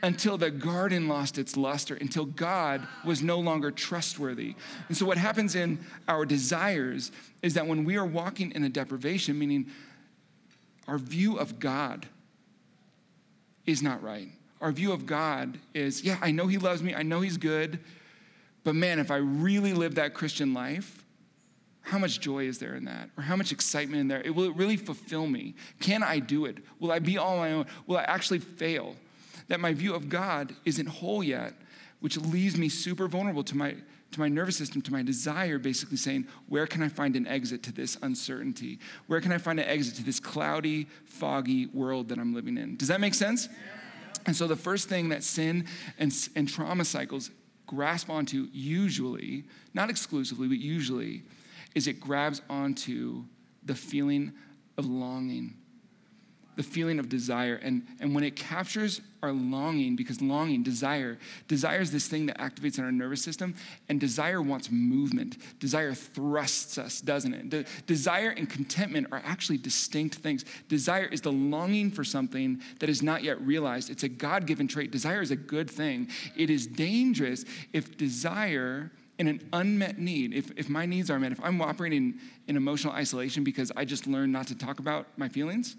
until 0.00 0.38
the 0.38 0.50
garden 0.50 1.08
lost 1.08 1.38
its 1.38 1.56
luster, 1.56 1.96
until 1.96 2.24
God 2.24 2.86
was 3.04 3.20
no 3.20 3.40
longer 3.40 3.72
trustworthy. 3.72 4.54
And 4.88 4.96
so, 4.96 5.06
what 5.06 5.16
happens 5.16 5.54
in 5.54 5.80
our 6.06 6.24
desires 6.24 7.10
is 7.42 7.54
that 7.54 7.66
when 7.66 7.84
we 7.84 7.96
are 7.96 8.04
walking 8.04 8.52
in 8.52 8.62
a 8.62 8.68
deprivation, 8.68 9.38
meaning 9.38 9.66
our 10.86 10.98
view 10.98 11.38
of 11.38 11.58
God 11.58 12.06
is 13.66 13.82
not 13.82 14.02
right. 14.02 14.28
Our 14.60 14.72
view 14.72 14.92
of 14.92 15.06
God 15.06 15.58
is, 15.72 16.04
yeah, 16.04 16.18
I 16.20 16.30
know 16.30 16.46
He 16.46 16.58
loves 16.58 16.82
me, 16.82 16.94
I 16.94 17.02
know 17.02 17.22
He's 17.22 17.38
good, 17.38 17.80
but 18.64 18.74
man, 18.74 18.98
if 18.98 19.10
I 19.10 19.16
really 19.16 19.72
live 19.72 19.96
that 19.96 20.14
Christian 20.14 20.54
life, 20.54 21.04
how 21.82 21.98
much 21.98 22.18
joy 22.18 22.46
is 22.46 22.58
there 22.58 22.74
in 22.74 22.86
that? 22.86 23.10
Or 23.16 23.22
how 23.22 23.36
much 23.36 23.52
excitement 23.52 24.00
in 24.00 24.08
there? 24.08 24.22
It, 24.22 24.34
Will 24.34 24.44
it 24.44 24.56
really 24.56 24.78
fulfill 24.78 25.26
me? 25.26 25.54
Can 25.80 26.02
I 26.02 26.18
do 26.18 26.46
it? 26.46 26.58
Will 26.80 26.90
I 26.90 26.98
be 26.98 27.18
all 27.18 27.36
my 27.36 27.52
own? 27.52 27.66
Will 27.86 27.98
I 27.98 28.04
actually 28.04 28.38
fail? 28.38 28.96
that 29.48 29.60
my 29.60 29.72
view 29.72 29.94
of 29.94 30.08
God 30.08 30.54
isn't 30.64 30.86
whole 30.86 31.22
yet, 31.22 31.54
which 32.00 32.16
leaves 32.16 32.56
me 32.56 32.68
super 32.68 33.08
vulnerable 33.08 33.44
to 33.44 33.56
my, 33.56 33.74
to 34.12 34.20
my 34.20 34.28
nervous 34.28 34.56
system, 34.56 34.82
to 34.82 34.92
my 34.92 35.02
desire, 35.02 35.58
basically 35.58 35.96
saying, 35.96 36.26
where 36.48 36.66
can 36.66 36.82
I 36.82 36.88
find 36.88 37.16
an 37.16 37.26
exit 37.26 37.62
to 37.64 37.72
this 37.72 37.96
uncertainty? 38.02 38.78
Where 39.06 39.20
can 39.20 39.32
I 39.32 39.38
find 39.38 39.58
an 39.60 39.66
exit 39.66 39.96
to 39.96 40.04
this 40.04 40.20
cloudy, 40.20 40.88
foggy 41.04 41.66
world 41.66 42.08
that 42.08 42.18
I'm 42.18 42.34
living 42.34 42.58
in? 42.58 42.76
Does 42.76 42.88
that 42.88 43.00
make 43.00 43.14
sense? 43.14 43.48
And 44.26 44.34
so 44.34 44.46
the 44.46 44.56
first 44.56 44.88
thing 44.88 45.10
that 45.10 45.22
sin 45.22 45.66
and, 45.98 46.12
and 46.34 46.48
trauma 46.48 46.84
cycles 46.84 47.30
grasp 47.66 48.10
onto, 48.10 48.48
usually, 48.52 49.44
not 49.72 49.90
exclusively, 49.90 50.48
but 50.48 50.58
usually, 50.58 51.22
is 51.74 51.86
it 51.86 52.00
grabs 52.00 52.42
onto 52.48 53.24
the 53.64 53.74
feeling 53.74 54.32
of 54.76 54.86
longing 54.86 55.54
the 56.56 56.62
feeling 56.62 56.98
of 56.98 57.08
desire. 57.08 57.56
And, 57.56 57.86
and 58.00 58.14
when 58.14 58.24
it 58.24 58.36
captures 58.36 59.00
our 59.22 59.32
longing, 59.32 59.96
because 59.96 60.20
longing, 60.20 60.62
desire, 60.62 61.18
desire 61.48 61.80
is 61.80 61.90
this 61.90 62.08
thing 62.08 62.26
that 62.26 62.38
activates 62.38 62.78
in 62.78 62.84
our 62.84 62.92
nervous 62.92 63.22
system, 63.22 63.54
and 63.88 63.98
desire 63.98 64.42
wants 64.42 64.70
movement. 64.70 65.38
Desire 65.58 65.94
thrusts 65.94 66.78
us, 66.78 67.00
doesn't 67.00 67.32
it? 67.32 67.50
De- 67.50 67.64
desire 67.86 68.30
and 68.30 68.48
contentment 68.48 69.08
are 69.12 69.22
actually 69.24 69.58
distinct 69.58 70.16
things. 70.16 70.44
Desire 70.68 71.06
is 71.06 71.22
the 71.22 71.32
longing 71.32 71.90
for 71.90 72.04
something 72.04 72.60
that 72.80 72.88
is 72.88 73.02
not 73.02 73.22
yet 73.22 73.40
realized. 73.40 73.90
It's 73.90 74.02
a 74.02 74.08
God 74.08 74.46
given 74.46 74.68
trait. 74.68 74.90
Desire 74.90 75.22
is 75.22 75.30
a 75.30 75.36
good 75.36 75.70
thing. 75.70 76.08
It 76.36 76.50
is 76.50 76.66
dangerous 76.66 77.44
if 77.72 77.96
desire 77.96 78.90
in 79.18 79.28
an 79.28 79.48
unmet 79.52 79.98
need, 79.98 80.34
if, 80.34 80.50
if 80.56 80.68
my 80.68 80.86
needs 80.86 81.10
are 81.10 81.18
met, 81.18 81.32
if 81.32 81.42
I'm 81.42 81.60
operating 81.62 82.18
in 82.48 82.56
emotional 82.56 82.92
isolation 82.92 83.44
because 83.44 83.70
I 83.76 83.84
just 83.84 84.06
learned 84.06 84.32
not 84.32 84.48
to 84.48 84.58
talk 84.58 84.80
about 84.80 85.06
my 85.16 85.28
feelings, 85.28 85.76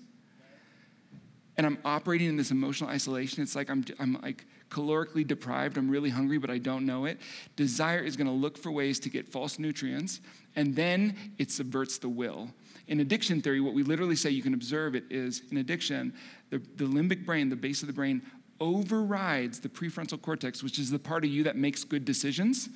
and 1.57 1.65
I'm 1.65 1.77
operating 1.85 2.27
in 2.27 2.37
this 2.37 2.51
emotional 2.51 2.89
isolation. 2.89 3.41
It's 3.41 3.55
like 3.55 3.69
I'm, 3.69 3.85
I'm 3.99 4.19
like 4.21 4.45
calorically 4.69 5.25
deprived. 5.25 5.77
I'm 5.77 5.89
really 5.89 6.09
hungry, 6.09 6.37
but 6.37 6.49
I 6.49 6.57
don't 6.57 6.85
know 6.85 7.05
it. 7.05 7.19
Desire 7.55 7.99
is 7.99 8.17
going 8.17 8.27
to 8.27 8.33
look 8.33 8.57
for 8.57 8.71
ways 8.71 8.99
to 9.01 9.09
get 9.09 9.27
false 9.27 9.57
nutrients, 9.57 10.19
and 10.55 10.75
then 10.75 11.15
it 11.37 11.51
subverts 11.51 11.97
the 11.97 12.09
will. 12.09 12.49
In 12.87 12.99
addiction 12.99 13.41
theory, 13.41 13.61
what 13.61 13.73
we 13.73 13.83
literally 13.83 14.15
say 14.15 14.29
you 14.29 14.43
can 14.43 14.53
observe 14.53 14.95
it 14.95 15.05
is 15.09 15.41
in 15.49 15.57
addiction, 15.57 16.13
the, 16.49 16.59
the 16.75 16.85
limbic 16.85 17.25
brain, 17.25 17.49
the 17.49 17.55
base 17.55 17.81
of 17.81 17.87
the 17.87 17.93
brain, 17.93 18.21
overrides 18.59 19.59
the 19.59 19.69
prefrontal 19.69 20.21
cortex, 20.21 20.63
which 20.63 20.79
is 20.79 20.89
the 20.89 20.99
part 20.99 21.23
of 21.23 21.29
you 21.29 21.43
that 21.43 21.55
makes 21.55 21.83
good 21.83 22.05
decisions. 22.05 22.69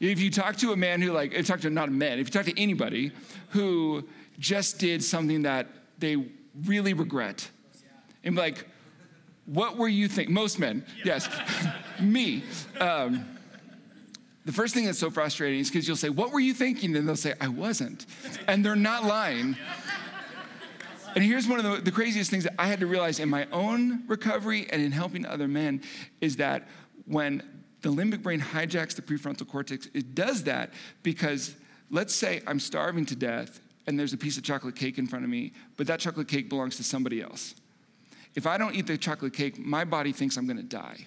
If 0.00 0.20
you 0.20 0.30
talk 0.30 0.56
to 0.56 0.72
a 0.72 0.76
man 0.76 1.02
who, 1.02 1.12
like, 1.12 1.32
if 1.32 1.38
you 1.38 1.44
talk 1.44 1.60
to 1.60 1.70
not 1.70 1.88
a 1.88 1.92
man, 1.92 2.18
if 2.18 2.28
you 2.28 2.32
talk 2.32 2.46
to 2.46 2.60
anybody 2.60 3.12
who 3.50 4.08
just 4.38 4.78
did 4.78 5.04
something 5.04 5.42
that 5.42 5.66
they 5.98 6.16
really 6.64 6.94
regret, 6.94 7.50
and 8.24 8.34
be 8.34 8.40
like, 8.40 8.66
what 9.46 9.76
were 9.76 9.88
you 9.88 10.08
thinking? 10.08 10.34
Most 10.34 10.58
men, 10.58 10.84
yes, 11.04 11.28
me. 12.00 12.44
Um, 12.78 13.26
the 14.44 14.52
first 14.52 14.74
thing 14.74 14.86
that's 14.86 14.98
so 14.98 15.10
frustrating 15.10 15.60
is 15.60 15.68
because 15.68 15.86
you'll 15.86 15.96
say, 15.96 16.08
What 16.08 16.32
were 16.32 16.40
you 16.40 16.54
thinking? 16.54 16.96
And 16.96 17.06
they'll 17.06 17.16
say, 17.16 17.34
I 17.40 17.48
wasn't. 17.48 18.06
And 18.48 18.64
they're 18.64 18.76
not 18.76 19.04
lying. 19.04 19.56
And 21.12 21.24
here's 21.24 21.48
one 21.48 21.58
of 21.58 21.64
the, 21.64 21.82
the, 21.82 21.90
craziest 21.90 22.30
things 22.30 22.44
that 22.44 22.54
I 22.56 22.68
had 22.68 22.78
to 22.80 22.86
realize 22.86 23.18
in 23.18 23.28
my 23.28 23.48
own 23.50 24.04
recovery 24.06 24.68
and 24.70 24.80
in 24.80 24.92
helping 24.92 25.26
other 25.26 25.48
men 25.48 25.82
is 26.20 26.36
that 26.36 26.68
when 27.04 27.42
the 27.82 27.88
limbic 27.88 28.22
brain 28.22 28.40
hijacks 28.40 28.94
the 28.94 29.02
prefrontal 29.02 29.48
cortex, 29.48 29.88
it 29.92 30.14
does 30.14 30.44
that 30.44 30.72
because 31.02 31.56
let's 31.90 32.14
say 32.14 32.42
I'm 32.46 32.60
starving 32.60 33.06
to 33.06 33.16
death 33.16 33.60
and 33.88 33.98
there's 33.98 34.12
a 34.12 34.16
piece 34.16 34.36
of 34.36 34.44
chocolate 34.44 34.76
cake 34.76 34.98
in 34.98 35.08
front 35.08 35.24
of 35.24 35.30
me, 35.32 35.52
but 35.76 35.88
that 35.88 35.98
chocolate 35.98 36.28
cake 36.28 36.48
belongs 36.48 36.76
to 36.76 36.84
somebody 36.84 37.20
else. 37.20 37.56
If 38.34 38.46
I 38.46 38.58
don't 38.58 38.74
eat 38.74 38.86
the 38.86 38.96
chocolate 38.96 39.32
cake, 39.32 39.58
my 39.58 39.84
body 39.84 40.12
thinks 40.12 40.36
I'm 40.36 40.46
gonna 40.46 40.62
die 40.62 41.06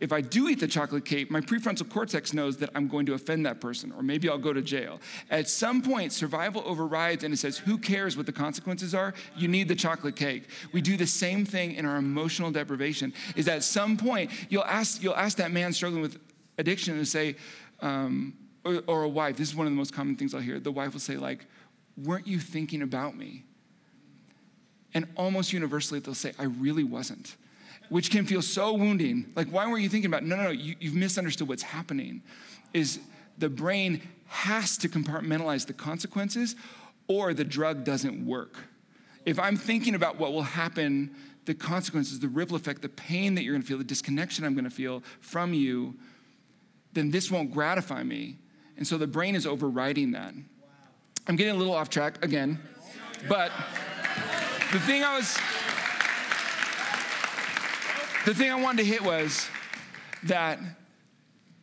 if 0.00 0.12
I 0.12 0.20
do 0.20 0.48
eat 0.48 0.60
the 0.60 0.68
chocolate 0.68 1.04
cake, 1.04 1.30
my 1.30 1.40
prefrontal 1.40 1.88
cortex 1.88 2.32
knows 2.32 2.56
that 2.58 2.70
I'm 2.74 2.88
going 2.88 3.06
to 3.06 3.14
offend 3.14 3.46
that 3.46 3.60
person, 3.60 3.92
or 3.92 4.02
maybe 4.02 4.28
I'll 4.28 4.38
go 4.38 4.52
to 4.52 4.62
jail. 4.62 5.00
At 5.30 5.48
some 5.48 5.82
point, 5.82 6.12
survival 6.12 6.62
overrides 6.64 7.24
and 7.24 7.34
it 7.34 7.38
says, 7.38 7.58
Who 7.58 7.78
cares 7.78 8.16
what 8.16 8.26
the 8.26 8.32
consequences 8.32 8.94
are? 8.94 9.14
You 9.36 9.48
need 9.48 9.68
the 9.68 9.74
chocolate 9.74 10.16
cake. 10.16 10.44
We 10.72 10.80
do 10.80 10.96
the 10.96 11.06
same 11.06 11.44
thing 11.44 11.74
in 11.74 11.86
our 11.86 11.96
emotional 11.96 12.50
deprivation, 12.50 13.12
is 13.36 13.46
that 13.46 13.56
at 13.56 13.64
some 13.64 13.96
point, 13.96 14.30
you'll 14.48 14.64
ask, 14.64 15.02
you'll 15.02 15.16
ask 15.16 15.36
that 15.38 15.50
man 15.50 15.72
struggling 15.72 16.02
with 16.02 16.18
addiction 16.58 16.96
and 16.96 17.06
say, 17.06 17.36
um, 17.80 18.34
or, 18.64 18.82
or 18.86 19.02
a 19.04 19.08
wife, 19.08 19.36
this 19.36 19.48
is 19.48 19.54
one 19.54 19.66
of 19.66 19.72
the 19.72 19.76
most 19.76 19.94
common 19.94 20.16
things 20.16 20.34
I'll 20.34 20.40
hear. 20.40 20.60
The 20.60 20.72
wife 20.72 20.92
will 20.92 21.00
say, 21.00 21.16
like, 21.16 21.46
weren't 21.96 22.26
you 22.26 22.38
thinking 22.38 22.82
about 22.82 23.16
me? 23.16 23.44
And 24.94 25.06
almost 25.16 25.52
universally, 25.52 26.00
they'll 26.00 26.14
say, 26.14 26.32
I 26.38 26.44
really 26.44 26.84
wasn't 26.84 27.36
which 27.88 28.10
can 28.10 28.26
feel 28.26 28.42
so 28.42 28.74
wounding. 28.74 29.30
Like, 29.34 29.48
why 29.48 29.66
weren't 29.66 29.82
you 29.82 29.88
thinking 29.88 30.10
about? 30.10 30.22
It? 30.22 30.26
No, 30.26 30.36
no, 30.36 30.44
no. 30.44 30.50
You, 30.50 30.76
you've 30.80 30.94
misunderstood 30.94 31.48
what's 31.48 31.62
happening. 31.62 32.22
Is 32.74 33.00
the 33.38 33.48
brain 33.48 34.02
has 34.26 34.76
to 34.78 34.88
compartmentalize 34.88 35.66
the 35.66 35.72
consequences, 35.72 36.54
or 37.06 37.32
the 37.32 37.44
drug 37.44 37.84
doesn't 37.84 38.26
work. 38.26 38.56
If 39.24 39.38
I'm 39.38 39.56
thinking 39.56 39.94
about 39.94 40.18
what 40.18 40.32
will 40.32 40.42
happen, 40.42 41.14
the 41.46 41.54
consequences, 41.54 42.20
the 42.20 42.28
ripple 42.28 42.56
effect, 42.56 42.82
the 42.82 42.90
pain 42.90 43.34
that 43.36 43.44
you're 43.44 43.56
to 43.56 43.64
feel, 43.64 43.78
the 43.78 43.84
disconnection 43.84 44.44
I'm 44.44 44.54
to 44.64 44.70
feel 44.70 45.02
from 45.20 45.54
you, 45.54 45.94
then 46.92 47.10
this 47.10 47.30
won't 47.30 47.50
gratify 47.50 48.02
me. 48.02 48.36
And 48.76 48.86
so 48.86 48.98
the 48.98 49.06
brain 49.06 49.34
is 49.34 49.46
overriding 49.46 50.12
that. 50.12 50.34
I'm 51.26 51.36
getting 51.36 51.54
a 51.54 51.58
little 51.58 51.74
off 51.74 51.90
track 51.90 52.22
again, 52.24 52.58
but 53.28 53.50
the 54.72 54.80
thing 54.80 55.02
I 55.02 55.16
was 55.16 55.34
the 58.26 58.34
thing 58.34 58.50
I 58.50 58.56
wanted 58.56 58.82
to 58.82 58.84
hit 58.84 59.02
was 59.02 59.48
that 60.24 60.58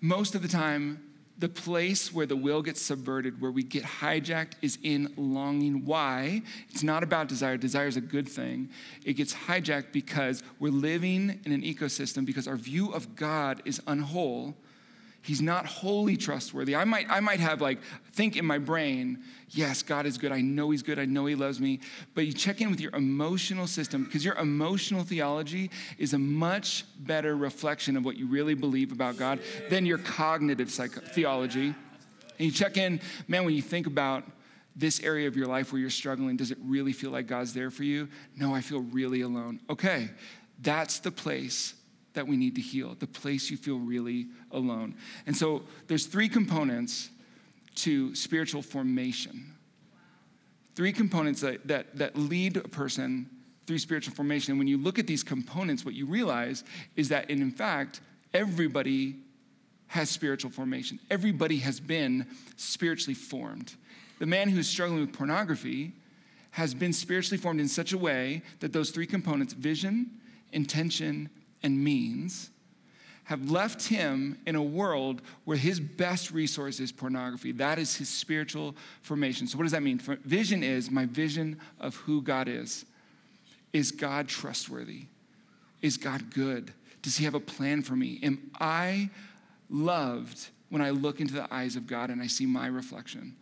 most 0.02 0.34
of 0.34 0.42
the 0.42 0.48
time, 0.48 1.00
the 1.38 1.50
place 1.50 2.12
where 2.12 2.26
the 2.26 2.36
will 2.36 2.64
gets 2.64 2.82
subverted, 2.82 3.40
where 3.40 3.52
we 3.52 3.62
get 3.62 3.84
hijacked, 3.84 4.54
is 4.64 4.80
in 4.82 5.14
longing. 5.18 5.86
Why? 5.86 6.42
It's 6.70 6.82
not 6.82 7.04
about 7.04 7.28
desire. 7.28 7.58
Desire 7.58 7.88
is 7.88 7.98
a 7.98 8.02
good 8.02 8.28
thing. 8.28 8.70
It 9.04 9.14
gets 9.14 9.36
hijacked 9.36 9.92
because 9.92 10.42
we're 10.60 10.72
living 10.72 11.42
in 11.46 11.52
an 11.52 11.62
ecosystem 11.62 12.26
because 12.26 12.48
our 12.48 12.56
view 12.56 12.92
of 12.92 13.16
God 13.16 13.62
is 13.66 13.80
unwhole 13.82 14.56
He's 15.26 15.42
not 15.42 15.66
wholly 15.66 16.18
trustworthy. 16.18 16.76
I 16.76 16.86
might, 16.86 17.08
I 17.10 17.20
might 17.20 17.40
have 17.40 17.60
like 17.60 17.80
think 18.12 18.38
in 18.38 18.46
my 18.46 18.60
brain, 18.60 19.24
yes, 19.50 19.82
God 19.82 20.06
is 20.06 20.20
good. 20.20 20.32
I 20.32 20.42
know 20.42 20.70
He's 20.70 20.84
good. 20.84 21.00
I 21.00 21.06
know 21.06 21.26
He 21.26 21.34
loves 21.34 21.60
me. 21.60 21.80
But 22.14 22.28
you 22.28 22.32
check 22.32 22.62
in 22.62 22.70
with 22.70 22.80
your 22.80 22.94
emotional 22.96 23.66
system 23.66 24.04
because 24.04 24.24
your 24.24 24.36
emotional 24.36 25.04
theology 25.04 25.72
is 25.98 26.14
a 26.14 26.20
much 26.20 26.86
better 27.00 27.36
reflection 27.36 27.98
of 27.98 28.06
what 28.06 28.18
you 28.18 28.28
really 28.28 28.54
believe 28.54 28.92
about 28.92 29.18
God 29.18 29.40
than 29.68 29.88
your 29.88 29.98
cognitive 29.98 30.70
theology. 30.70 31.74
And 32.38 32.46
you 32.46 32.52
check 32.52 32.78
in, 32.78 33.02
man, 33.28 33.46
when 33.46 33.56
you 33.56 33.64
think 33.64 33.88
about 33.88 34.26
this 34.76 35.00
area 35.00 35.28
of 35.28 35.36
your 35.36 35.48
life 35.48 35.72
where 35.72 35.82
you're 35.82 35.90
struggling, 35.90 36.38
does 36.38 36.52
it 36.52 36.60
really 36.64 36.94
feel 36.94 37.10
like 37.10 37.26
God's 37.26 37.52
there 37.52 37.72
for 37.72 37.84
you? 37.84 38.10
No, 38.38 38.54
I 38.54 38.62
feel 38.62 38.82
really 38.82 39.22
alone. 39.22 39.60
Okay, 39.72 40.12
that's 40.62 41.00
the 41.00 41.12
place 41.12 41.74
that 42.16 42.28
we 42.28 42.36
need 42.38 42.56
to 42.56 42.62
heal, 42.62 42.96
the 43.00 43.08
place 43.08 43.50
you 43.50 43.58
feel 43.58 43.78
really 43.78 44.28
alone. 44.52 44.96
And 45.26 45.36
so 45.36 45.64
there's 45.88 46.06
three 46.06 46.28
components 46.28 47.10
to 47.76 48.16
spiritual 48.16 48.62
formation. 48.62 49.54
Three 50.76 50.92
components 50.92 51.42
that, 51.42 51.68
that, 51.68 51.96
that 51.98 52.18
lead 52.18 52.58
a 52.58 52.68
person 52.68 53.30
through 53.66 53.80
spiritual 53.80 54.14
formation. 54.14 54.52
And 54.52 54.60
when 54.60 54.68
you 54.68 54.78
look 54.78 55.00
at 55.00 55.08
these 55.08 55.24
components, 55.24 55.86
what 55.86 55.94
you 55.94 56.06
realize 56.06 56.64
is 56.96 57.10
that, 57.10 57.30
in 57.30 57.52
fact, 57.52 58.02
everybody 58.34 59.16
has 59.88 60.10
spiritual 60.10 60.52
formation. 60.52 61.00
Everybody 61.10 61.58
has 61.60 61.80
been 61.80 62.28
spiritually 62.58 63.14
formed. 63.14 63.76
The 64.20 64.26
man 64.26 64.50
who's 64.50 64.68
struggling 64.68 65.02
with 65.02 65.14
pornography 65.14 65.94
has 66.52 66.74
been 66.74 66.94
spiritually 66.94 67.38
formed 67.38 67.60
in 67.60 67.68
such 67.68 67.92
a 67.92 67.98
way 67.98 68.42
that 68.62 68.72
those 68.72 68.90
three 68.90 69.06
components 69.06 69.54
vision, 69.54 70.10
intention, 70.54 71.30
and 71.66 71.84
means 71.84 72.52
have 73.26 73.50
left 73.50 73.88
him 73.88 74.38
in 74.46 74.56
a 74.56 74.62
world 74.62 75.20
where 75.46 75.58
his 75.58 75.80
best 75.80 76.32
resource 76.32 76.80
is 76.80 76.92
pornography. 76.92 77.52
That 77.52 77.80
is 77.80 77.96
his 77.98 78.08
spiritual 78.08 78.76
formation. 79.02 79.48
So, 79.48 79.58
what 79.58 79.64
does 79.64 79.72
that 79.72 79.82
mean? 79.82 79.98
Vision 79.98 80.62
is 80.62 80.92
my 80.92 81.08
vision 81.08 81.60
of 81.80 81.96
who 81.96 82.22
God 82.22 82.48
is. 82.48 82.86
Is 83.74 83.92
God 83.92 84.28
trustworthy? 84.28 85.08
Is 85.82 85.98
God 85.98 86.32
good? 86.34 86.72
Does 87.02 87.18
he 87.18 87.26
have 87.26 87.34
a 87.34 87.40
plan 87.40 87.82
for 87.82 87.96
me? 87.96 88.20
Am 88.22 88.52
I 88.60 89.10
loved 89.72 90.50
when 90.70 90.84
I 90.84 90.92
look 90.92 91.20
into 91.20 91.34
the 91.34 91.52
eyes 91.52 91.76
of 91.76 91.88
God 91.88 92.12
and 92.12 92.22
I 92.22 92.28
see 92.28 92.46
my 92.46 92.68
reflection? 92.68 93.36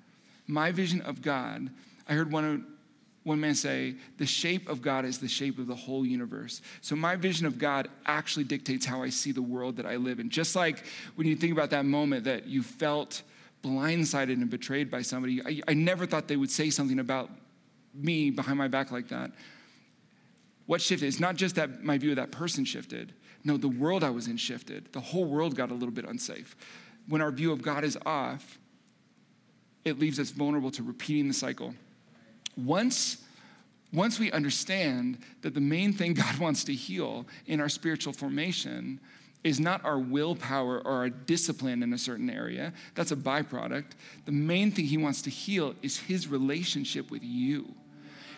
My 0.47 0.71
vision 0.71 1.01
of 1.01 1.21
God, 1.21 1.69
I 2.07 2.13
heard 2.13 2.31
one 2.31 2.45
of 2.45 2.61
one 3.23 3.39
man 3.39 3.55
say, 3.55 3.95
the 4.17 4.25
shape 4.25 4.67
of 4.67 4.81
God 4.81 5.05
is 5.05 5.19
the 5.19 5.29
shape 5.29 5.57
of 5.57 5.67
the 5.67 5.75
whole 5.75 6.05
universe. 6.05 6.61
So 6.81 6.95
my 6.95 7.15
vision 7.15 7.45
of 7.45 7.57
God 7.57 7.87
actually 8.05 8.43
dictates 8.43 8.85
how 8.85 9.01
I 9.01 9.09
see 9.09 9.31
the 9.31 9.41
world 9.41 9.77
that 9.77 9.85
I 9.85 9.95
live 9.95 10.19
in. 10.19 10.29
Just 10.29 10.55
like 10.55 10.83
when 11.15 11.25
you 11.25 11.35
think 11.35 11.53
about 11.53 11.69
that 11.69 11.85
moment 11.85 12.25
that 12.25 12.47
you 12.47 12.63
felt 12.63 13.21
blindsided 13.63 14.33
and 14.33 14.49
betrayed 14.49 14.91
by 14.91 15.01
somebody, 15.01 15.41
I, 15.45 15.61
I 15.69 15.73
never 15.73 16.05
thought 16.05 16.27
they 16.27 16.35
would 16.35 16.51
say 16.51 16.69
something 16.69 16.99
about 16.99 17.29
me 17.93 18.29
behind 18.29 18.57
my 18.57 18.67
back 18.67 18.91
like 18.91 19.07
that. 19.07 19.31
What 20.65 20.81
shifted? 20.81 21.07
It's 21.07 21.19
not 21.19 21.35
just 21.35 21.55
that 21.55 21.81
my 21.83 21.97
view 21.97 22.09
of 22.09 22.17
that 22.17 22.31
person 22.31 22.65
shifted. 22.65 23.13
No, 23.45 23.55
the 23.55 23.69
world 23.69 24.03
I 24.03 24.09
was 24.09 24.27
in 24.27 24.35
shifted. 24.35 24.91
The 24.91 24.99
whole 24.99 25.25
world 25.25 25.55
got 25.55 25.71
a 25.71 25.73
little 25.73 25.91
bit 25.91 26.05
unsafe. 26.05 26.55
When 27.07 27.21
our 27.21 27.31
view 27.31 27.53
of 27.53 27.61
God 27.61 27.85
is 27.85 27.97
off, 28.05 28.57
it 29.85 29.99
leaves 29.99 30.19
us 30.19 30.31
vulnerable 30.31 30.71
to 30.71 30.83
repeating 30.83 31.27
the 31.27 31.33
cycle 31.33 31.73
once, 32.57 33.17
once 33.91 34.19
we 34.19 34.31
understand 34.31 35.17
that 35.41 35.53
the 35.53 35.61
main 35.61 35.93
thing 35.93 36.13
God 36.13 36.37
wants 36.37 36.63
to 36.65 36.73
heal 36.73 37.25
in 37.47 37.59
our 37.59 37.69
spiritual 37.69 38.13
formation 38.13 38.99
is 39.43 39.59
not 39.59 39.83
our 39.83 39.99
willpower 39.99 40.79
or 40.79 40.91
our 40.91 41.09
discipline 41.09 41.83
in 41.83 41.91
a 41.93 41.97
certain 41.97 42.29
area, 42.29 42.73
that's 42.95 43.11
a 43.11 43.15
byproduct. 43.15 43.91
The 44.25 44.31
main 44.31 44.71
thing 44.71 44.85
He 44.85 44.97
wants 44.97 45.21
to 45.23 45.29
heal 45.29 45.75
is 45.81 45.97
His 45.97 46.27
relationship 46.27 47.11
with 47.11 47.23
you. 47.23 47.75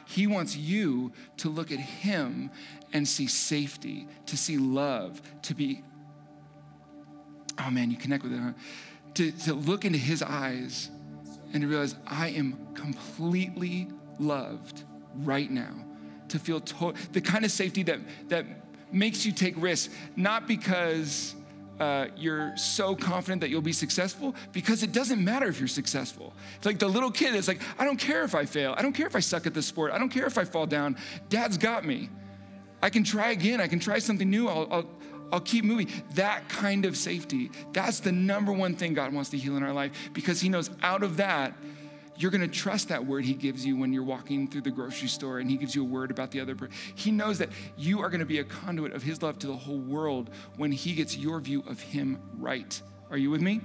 He 0.08 0.28
wants 0.28 0.56
you 0.56 1.12
to 1.38 1.50
look 1.50 1.72
at 1.72 1.80
Him 1.80 2.50
and 2.94 3.08
see 3.08 3.28
safety, 3.28 4.08
to 4.26 4.38
see 4.38 4.58
love, 4.58 5.22
to 5.44 5.54
be, 5.54 5.84
oh 7.60 7.70
man, 7.70 7.92
you 7.92 7.98
connect 7.98 8.24
with 8.24 8.34
it, 8.34 8.40
huh? 8.40 8.54
To, 9.16 9.32
to 9.32 9.54
look 9.54 9.86
into 9.86 10.00
His 10.00 10.24
eyes 10.24 10.90
and 11.54 11.62
to 11.62 11.68
realize 11.68 11.96
I 12.08 12.30
am 12.30 12.74
completely 12.74 13.88
loved 14.20 14.84
right 15.18 15.50
now, 15.50 15.74
to 16.30 16.40
feel 16.40 16.60
to- 16.60 16.94
the 17.12 17.22
kind 17.22 17.46
of 17.46 17.52
safety 17.52 17.84
that, 17.84 18.00
that 18.30 18.46
makes 18.92 19.26
you 19.26 19.32
take 19.32 19.54
risks, 19.58 19.94
not 20.16 20.48
because 20.48 21.36
uh, 21.80 22.08
you're 22.16 22.56
so 22.56 22.96
confident 22.96 23.42
that 23.42 23.50
you'll 23.50 23.62
be 23.62 23.74
successful, 23.74 24.34
because 24.54 24.84
it 24.84 24.92
doesn't 24.92 25.24
matter 25.24 25.48
if 25.48 25.60
you're 25.60 25.68
successful. 25.68 26.34
It's 26.58 26.66
like 26.66 26.80
the 26.80 26.88
little 26.88 27.12
kid 27.12 27.34
that's 27.34 27.48
like, 27.48 27.62
I 27.78 27.84
don't 27.84 28.00
care 28.00 28.24
if 28.24 28.34
I 28.34 28.46
fail. 28.46 28.74
I 28.78 28.82
don't 28.82 28.94
care 28.94 29.08
if 29.08 29.16
I 29.16 29.20
suck 29.20 29.46
at 29.46 29.54
this 29.54 29.66
sport. 29.66 29.92
I 29.92 29.98
don't 29.98 30.10
care 30.10 30.26
if 30.26 30.38
I 30.38 30.46
fall 30.46 30.66
down. 30.66 30.98
Dad's 31.30 31.58
got 31.58 31.86
me. 31.86 32.10
I 32.82 32.90
can 32.90 33.04
try 33.04 33.32
again. 33.32 33.60
I 33.60 33.68
can 33.68 33.80
try 33.80 34.00
something 34.00 34.30
new. 34.30 34.48
I'll, 34.48 34.68
I'll, 34.72 34.90
I'll 35.34 35.42
keep 35.42 35.66
moving. 35.66 35.90
That 36.14 36.48
kind 36.50 36.86
of 36.86 36.96
safety, 36.96 37.52
that's 37.74 38.00
the 38.00 38.12
number 38.12 38.54
one 38.54 38.76
thing 38.76 38.94
God 38.94 39.12
wants 39.12 39.32
to 39.32 39.38
heal 39.38 39.58
in 39.58 39.64
our 39.64 39.74
life 39.74 39.92
because 40.14 40.40
He 40.40 40.50
knows 40.50 40.70
out 40.82 41.04
of 41.04 41.18
that, 41.18 41.54
you're 42.18 42.32
going 42.32 42.42
to 42.42 42.48
trust 42.48 42.90
that 42.90 43.06
word 43.06 43.26
he 43.26 43.34
gives 43.34 43.66
you 43.66 43.78
when 43.78 43.92
you're 43.92 44.04
walking 44.04 44.48
through 44.48 44.62
the 44.62 44.72
grocery 44.72 45.08
store 45.08 45.40
and 45.40 45.50
he 45.50 45.58
gives 45.58 45.76
you 45.76 45.82
a 45.82 45.88
word 45.88 46.12
about 46.12 46.32
the 46.32 46.40
other 46.40 46.56
person. 46.56 46.74
He 46.96 47.12
knows 47.12 47.38
that 47.40 47.50
you 47.78 48.02
are 48.02 48.10
going 48.10 48.20
to 48.20 48.26
be 48.26 48.40
a 48.40 48.44
conduit 48.44 48.94
of 48.94 49.04
his 49.04 49.22
love 49.22 49.38
to 49.40 49.48
the 49.48 49.56
whole 49.56 49.80
world 49.80 50.30
when 50.58 50.72
he 50.72 50.94
gets 50.94 51.18
your 51.18 51.40
view 51.40 51.64
of 51.68 51.80
him 51.80 52.20
right. 52.38 52.82
Are 53.12 53.18
you 53.18 53.30
with 53.30 53.42
me? 53.42 53.62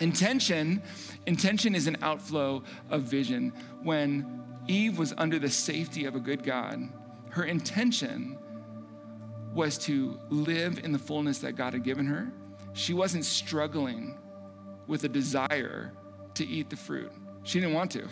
Intention, 0.00 0.82
intention 1.26 1.74
is 1.74 1.86
an 1.86 1.96
outflow 2.02 2.64
of 2.90 3.02
vision. 3.02 3.52
When 3.82 4.42
Eve 4.66 4.98
was 4.98 5.14
under 5.16 5.38
the 5.38 5.50
safety 5.50 6.06
of 6.06 6.16
a 6.16 6.20
good 6.20 6.42
God, 6.42 6.88
her 7.30 7.44
intention 7.44 8.38
was 9.54 9.78
to 9.78 10.18
live 10.28 10.80
in 10.82 10.92
the 10.92 10.98
fullness 10.98 11.38
that 11.40 11.52
God 11.52 11.74
had 11.74 11.84
given 11.84 12.06
her. 12.06 12.32
She 12.72 12.94
wasn't 12.94 13.24
struggling 13.24 14.18
with 14.86 15.04
a 15.04 15.08
desire 15.08 15.92
to 16.34 16.46
eat 16.46 16.70
the 16.70 16.76
fruit. 16.76 17.12
She 17.44 17.60
didn't 17.60 17.74
want 17.74 17.90
to. 17.92 18.08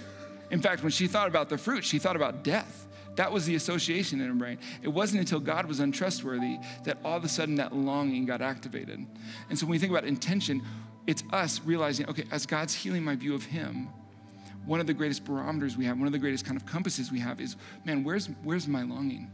In 0.50 0.60
fact, 0.60 0.82
when 0.82 0.90
she 0.90 1.06
thought 1.06 1.28
about 1.28 1.48
the 1.48 1.58
fruit, 1.58 1.84
she 1.84 1.98
thought 1.98 2.16
about 2.16 2.42
death. 2.42 2.86
That 3.16 3.32
was 3.32 3.46
the 3.46 3.54
association 3.54 4.20
in 4.20 4.28
her 4.28 4.34
brain. 4.34 4.58
It 4.82 4.88
wasn't 4.88 5.20
until 5.20 5.40
God 5.40 5.66
was 5.66 5.80
untrustworthy 5.80 6.58
that 6.84 6.98
all 7.04 7.16
of 7.16 7.24
a 7.24 7.28
sudden 7.28 7.56
that 7.56 7.74
longing 7.74 8.24
got 8.24 8.40
activated. 8.40 9.04
And 9.48 9.58
so 9.58 9.66
when 9.66 9.72
we 9.72 9.78
think 9.78 9.90
about 9.90 10.04
intention, 10.04 10.62
it's 11.06 11.22
us 11.32 11.60
realizing, 11.64 12.08
okay, 12.08 12.24
as 12.30 12.46
God's 12.46 12.74
healing 12.74 13.04
my 13.04 13.16
view 13.16 13.34
of 13.34 13.44
Him, 13.44 13.88
one 14.64 14.80
of 14.80 14.86
the 14.86 14.94
greatest 14.94 15.24
barometers 15.24 15.76
we 15.76 15.84
have, 15.86 15.98
one 15.98 16.06
of 16.06 16.12
the 16.12 16.18
greatest 16.18 16.44
kind 16.44 16.56
of 16.56 16.66
compasses 16.66 17.10
we 17.10 17.18
have 17.18 17.40
is, 17.40 17.56
man, 17.84 18.04
where's, 18.04 18.26
where's 18.42 18.68
my 18.68 18.82
longing? 18.82 19.30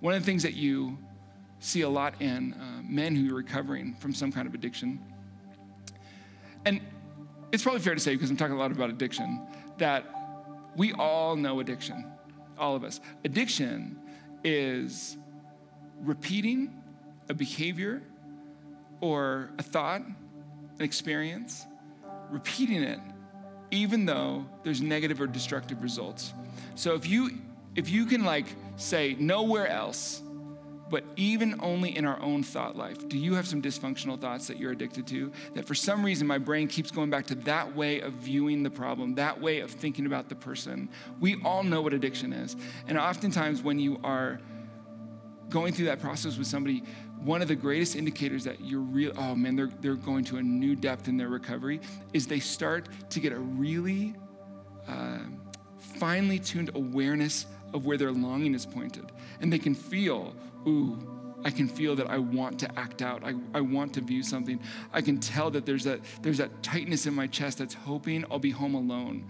One 0.00 0.14
of 0.14 0.20
the 0.20 0.26
things 0.26 0.42
that 0.42 0.54
you 0.54 0.98
see 1.60 1.82
a 1.82 1.88
lot 1.88 2.20
in 2.20 2.54
uh, 2.54 2.82
men 2.82 3.14
who 3.14 3.32
are 3.32 3.36
recovering 3.36 3.94
from 3.94 4.12
some 4.12 4.32
kind 4.32 4.48
of 4.48 4.54
addiction, 4.54 4.98
and 6.64 6.80
it's 7.52 7.62
probably 7.62 7.80
fair 7.80 7.94
to 7.94 8.00
say, 8.00 8.14
because 8.14 8.30
I'm 8.30 8.36
talking 8.36 8.54
a 8.54 8.58
lot 8.58 8.72
about 8.72 8.90
addiction, 8.90 9.46
that 9.78 10.04
we 10.76 10.92
all 10.94 11.36
know 11.36 11.60
addiction, 11.60 12.10
all 12.58 12.74
of 12.74 12.84
us. 12.84 13.00
Addiction 13.24 13.98
is 14.42 15.16
repeating 16.00 16.82
a 17.28 17.34
behavior 17.34 18.02
or 19.00 19.50
a 19.58 19.62
thought, 19.62 20.00
an 20.00 20.16
experience, 20.80 21.66
repeating 22.30 22.82
it 22.82 22.98
even 23.72 24.04
though 24.04 24.46
there's 24.62 24.82
negative 24.82 25.20
or 25.20 25.26
destructive 25.26 25.82
results. 25.82 26.32
So 26.76 26.94
if 26.94 27.08
you 27.08 27.30
if 27.74 27.88
you 27.88 28.04
can 28.04 28.22
like 28.22 28.46
say 28.76 29.16
nowhere 29.18 29.66
else 29.66 30.22
but 30.92 31.04
even 31.16 31.58
only 31.60 31.96
in 31.96 32.04
our 32.04 32.20
own 32.20 32.42
thought 32.42 32.76
life. 32.76 33.08
Do 33.08 33.16
you 33.16 33.34
have 33.34 33.48
some 33.48 33.62
dysfunctional 33.62 34.20
thoughts 34.20 34.46
that 34.48 34.58
you're 34.58 34.72
addicted 34.72 35.06
to? 35.06 35.32
That 35.54 35.66
for 35.66 35.74
some 35.74 36.04
reason 36.04 36.26
my 36.26 36.36
brain 36.36 36.68
keeps 36.68 36.90
going 36.90 37.08
back 37.08 37.26
to 37.28 37.34
that 37.34 37.74
way 37.74 38.00
of 38.00 38.12
viewing 38.12 38.62
the 38.62 38.68
problem, 38.68 39.14
that 39.14 39.40
way 39.40 39.60
of 39.60 39.70
thinking 39.70 40.04
about 40.04 40.28
the 40.28 40.34
person. 40.34 40.90
We 41.18 41.40
all 41.46 41.62
know 41.62 41.80
what 41.80 41.94
addiction 41.94 42.34
is. 42.34 42.56
And 42.86 42.98
oftentimes 42.98 43.62
when 43.62 43.78
you 43.78 44.00
are 44.04 44.38
going 45.48 45.72
through 45.72 45.86
that 45.86 45.98
process 45.98 46.36
with 46.36 46.46
somebody, 46.46 46.82
one 47.22 47.40
of 47.40 47.48
the 47.48 47.56
greatest 47.56 47.96
indicators 47.96 48.44
that 48.44 48.60
you're 48.60 48.80
real, 48.80 49.12
oh 49.16 49.34
man, 49.34 49.56
they're, 49.56 49.70
they're 49.80 49.94
going 49.94 50.24
to 50.24 50.36
a 50.36 50.42
new 50.42 50.76
depth 50.76 51.08
in 51.08 51.16
their 51.16 51.28
recovery 51.28 51.80
is 52.12 52.26
they 52.26 52.40
start 52.40 52.90
to 53.08 53.18
get 53.18 53.32
a 53.32 53.38
really 53.38 54.14
uh, 54.86 55.20
finely 55.78 56.38
tuned 56.38 56.70
awareness 56.74 57.46
of 57.72 57.86
where 57.86 57.96
their 57.96 58.12
longing 58.12 58.54
is 58.54 58.66
pointed. 58.66 59.10
And 59.40 59.52
they 59.52 59.58
can 59.58 59.74
feel 59.74 60.34
ooh, 60.66 60.98
I 61.44 61.50
can 61.50 61.66
feel 61.66 61.96
that 61.96 62.08
I 62.08 62.18
want 62.18 62.58
to 62.60 62.78
act 62.78 63.02
out. 63.02 63.24
I, 63.24 63.34
I 63.54 63.60
want 63.60 63.94
to 63.94 64.00
view 64.00 64.22
something. 64.22 64.60
I 64.92 65.00
can 65.00 65.18
tell 65.18 65.50
that 65.50 65.66
there's 65.66 65.84
that, 65.84 66.00
there's 66.22 66.38
that 66.38 66.62
tightness 66.62 67.06
in 67.06 67.14
my 67.14 67.26
chest 67.26 67.58
that's 67.58 67.74
hoping 67.74 68.24
I'll 68.30 68.38
be 68.38 68.50
home 68.50 68.74
alone. 68.74 69.26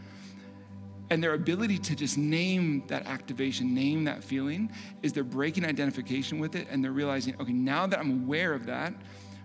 And 1.10 1.22
their 1.22 1.34
ability 1.34 1.78
to 1.78 1.94
just 1.94 2.16
name 2.16 2.84
that 2.86 3.06
activation, 3.06 3.74
name 3.74 4.04
that 4.04 4.22
feeling, 4.24 4.70
is 5.02 5.12
they're 5.12 5.24
breaking 5.24 5.64
identification 5.64 6.38
with 6.38 6.54
it 6.54 6.68
and 6.70 6.82
they're 6.82 6.92
realizing, 6.92 7.34
okay, 7.40 7.52
now 7.52 7.86
that 7.86 7.98
I'm 7.98 8.24
aware 8.24 8.54
of 8.54 8.66
that, 8.66 8.94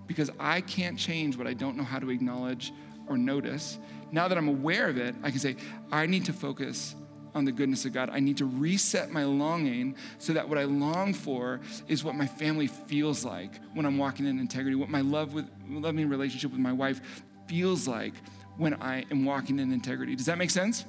because 0.06 0.32
I 0.40 0.62
can't 0.62 0.98
change 0.98 1.36
what 1.38 1.48
I 1.48 1.54
don't 1.54 1.76
know 1.76 1.84
how 1.84 2.00
to 2.00 2.10
acknowledge 2.10 2.72
or 3.08 3.18
notice, 3.18 3.80
now 4.12 4.28
that 4.28 4.38
I'm 4.38 4.48
aware 4.48 4.88
of 4.88 4.98
it, 4.98 5.16
I 5.24 5.30
can 5.30 5.40
say, 5.40 5.58
I 5.92 6.06
need 6.06 6.26
to 6.26 6.34
focus 6.34 6.96
on 7.38 7.46
the 7.46 7.52
goodness 7.52 7.86
of 7.86 7.94
God. 7.94 8.10
I 8.10 8.20
need 8.20 8.38
to 8.38 8.46
reset 8.46 9.12
my 9.12 9.24
longing 9.24 9.96
so 10.18 10.34
that 10.34 10.50
what 10.50 10.58
I 10.58 10.64
long 10.64 11.14
for 11.14 11.62
is 11.88 12.04
what 12.04 12.16
my 12.16 12.28
family 12.28 12.68
feels 12.68 13.24
like 13.24 13.52
when 13.74 13.86
I'm 13.86 13.98
walking 13.98 14.26
in 14.26 14.40
integrity, 14.40 14.76
what 14.76 14.90
my 14.90 15.02
love 15.02 15.34
with 15.34 15.48
loving 15.70 16.10
relationship 16.10 16.52
with 16.52 16.60
my 16.60 16.74
wife 16.74 17.00
feels 17.48 17.88
like 17.88 18.14
when 18.58 18.74
I 18.82 19.06
am 19.12 19.24
walking 19.24 19.60
in 19.60 19.72
integrity. 19.72 20.16
Does 20.16 20.26
that 20.26 20.38
make 20.38 20.50
sense? 20.50 20.84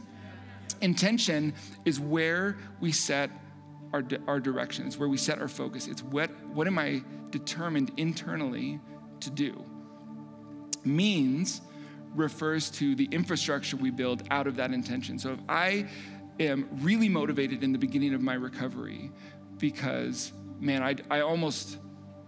Intention 0.80 1.54
is 1.84 2.00
where 2.00 2.56
we 2.80 2.92
set 2.92 3.30
our, 3.92 4.02
our 4.26 4.40
direction. 4.40 4.86
It's 4.86 4.98
where 4.98 5.08
we 5.08 5.16
set 5.16 5.38
our 5.38 5.48
focus. 5.48 5.86
It's 5.86 6.02
what, 6.02 6.30
what 6.48 6.66
am 6.66 6.78
I 6.78 7.02
determined 7.30 7.92
internally 7.96 8.80
to 9.20 9.30
do? 9.30 9.64
Means 10.84 11.60
refers 12.14 12.70
to 12.70 12.94
the 12.94 13.08
infrastructure 13.10 13.76
we 13.76 13.90
build 13.90 14.22
out 14.30 14.46
of 14.46 14.56
that 14.56 14.72
intention. 14.72 15.18
So 15.18 15.32
if 15.32 15.40
I 15.48 15.86
am 16.40 16.68
really 16.82 17.08
motivated 17.08 17.62
in 17.62 17.72
the 17.72 17.78
beginning 17.78 18.14
of 18.14 18.20
my 18.20 18.34
recovery 18.34 19.10
because, 19.58 20.32
man, 20.60 20.82
I, 20.82 20.96
I 21.10 21.20
almost, 21.20 21.78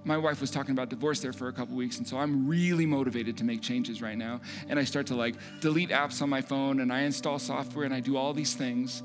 my 0.04 0.16
wife 0.16 0.40
was 0.40 0.50
talking 0.50 0.72
about 0.72 0.88
divorce 0.88 1.20
there 1.20 1.32
for 1.32 1.48
a 1.48 1.52
couple 1.52 1.76
weeks, 1.76 1.98
and 1.98 2.06
so 2.06 2.18
I'm 2.18 2.46
really 2.46 2.86
motivated 2.86 3.36
to 3.38 3.44
make 3.44 3.62
changes 3.62 4.02
right 4.02 4.18
now. 4.18 4.40
And 4.68 4.78
I 4.78 4.84
start 4.84 5.06
to 5.08 5.14
like 5.14 5.36
delete 5.60 5.90
apps 5.90 6.22
on 6.22 6.30
my 6.30 6.42
phone 6.42 6.80
and 6.80 6.92
I 6.92 7.00
install 7.00 7.38
software 7.38 7.84
and 7.84 7.94
I 7.94 8.00
do 8.00 8.16
all 8.16 8.32
these 8.32 8.54
things. 8.54 9.02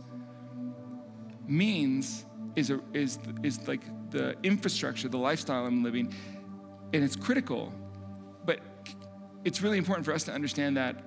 Means 1.48 2.26
is, 2.56 2.72
a, 2.72 2.80
is, 2.94 3.20
is 3.44 3.68
like 3.68 3.82
the 4.10 4.36
infrastructure, 4.44 5.08
the 5.08 5.18
lifestyle 5.18 5.66
I'm 5.66 5.84
living, 5.84 6.14
and 6.94 7.04
it's 7.04 7.16
critical. 7.16 7.74
But 8.46 8.60
it's 9.44 9.62
really 9.62 9.78
important 9.78 10.06
for 10.06 10.14
us 10.14 10.24
to 10.24 10.32
understand 10.32 10.78
that 10.78 11.04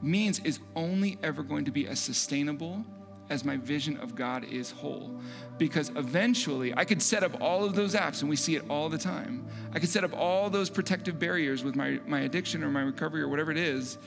means 0.00 0.38
is 0.40 0.60
only 0.76 1.18
ever 1.22 1.42
going 1.42 1.64
to 1.64 1.70
be 1.70 1.86
as 1.88 1.98
sustainable 1.98 2.84
as 3.30 3.44
my 3.44 3.56
vision 3.56 3.96
of 3.98 4.14
God 4.14 4.44
is 4.44 4.70
whole. 4.70 5.20
Because 5.58 5.90
eventually 5.96 6.72
I 6.76 6.84
could 6.84 7.02
set 7.02 7.22
up 7.22 7.40
all 7.40 7.64
of 7.64 7.74
those 7.74 7.94
apps, 7.94 8.20
and 8.20 8.30
we 8.30 8.36
see 8.36 8.56
it 8.56 8.64
all 8.68 8.88
the 8.88 8.98
time. 8.98 9.46
I 9.72 9.78
could 9.78 9.88
set 9.88 10.04
up 10.04 10.16
all 10.16 10.50
those 10.50 10.70
protective 10.70 11.18
barriers 11.18 11.64
with 11.64 11.76
my, 11.76 12.00
my 12.06 12.20
addiction 12.20 12.64
or 12.64 12.70
my 12.70 12.82
recovery 12.82 13.22
or 13.22 13.28
whatever 13.28 13.50
it 13.50 13.58
is. 13.58 13.98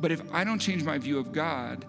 But 0.00 0.12
if 0.12 0.22
I 0.32 0.44
don't 0.44 0.58
change 0.58 0.82
my 0.82 0.98
view 0.98 1.18
of 1.18 1.32
God, 1.32 1.84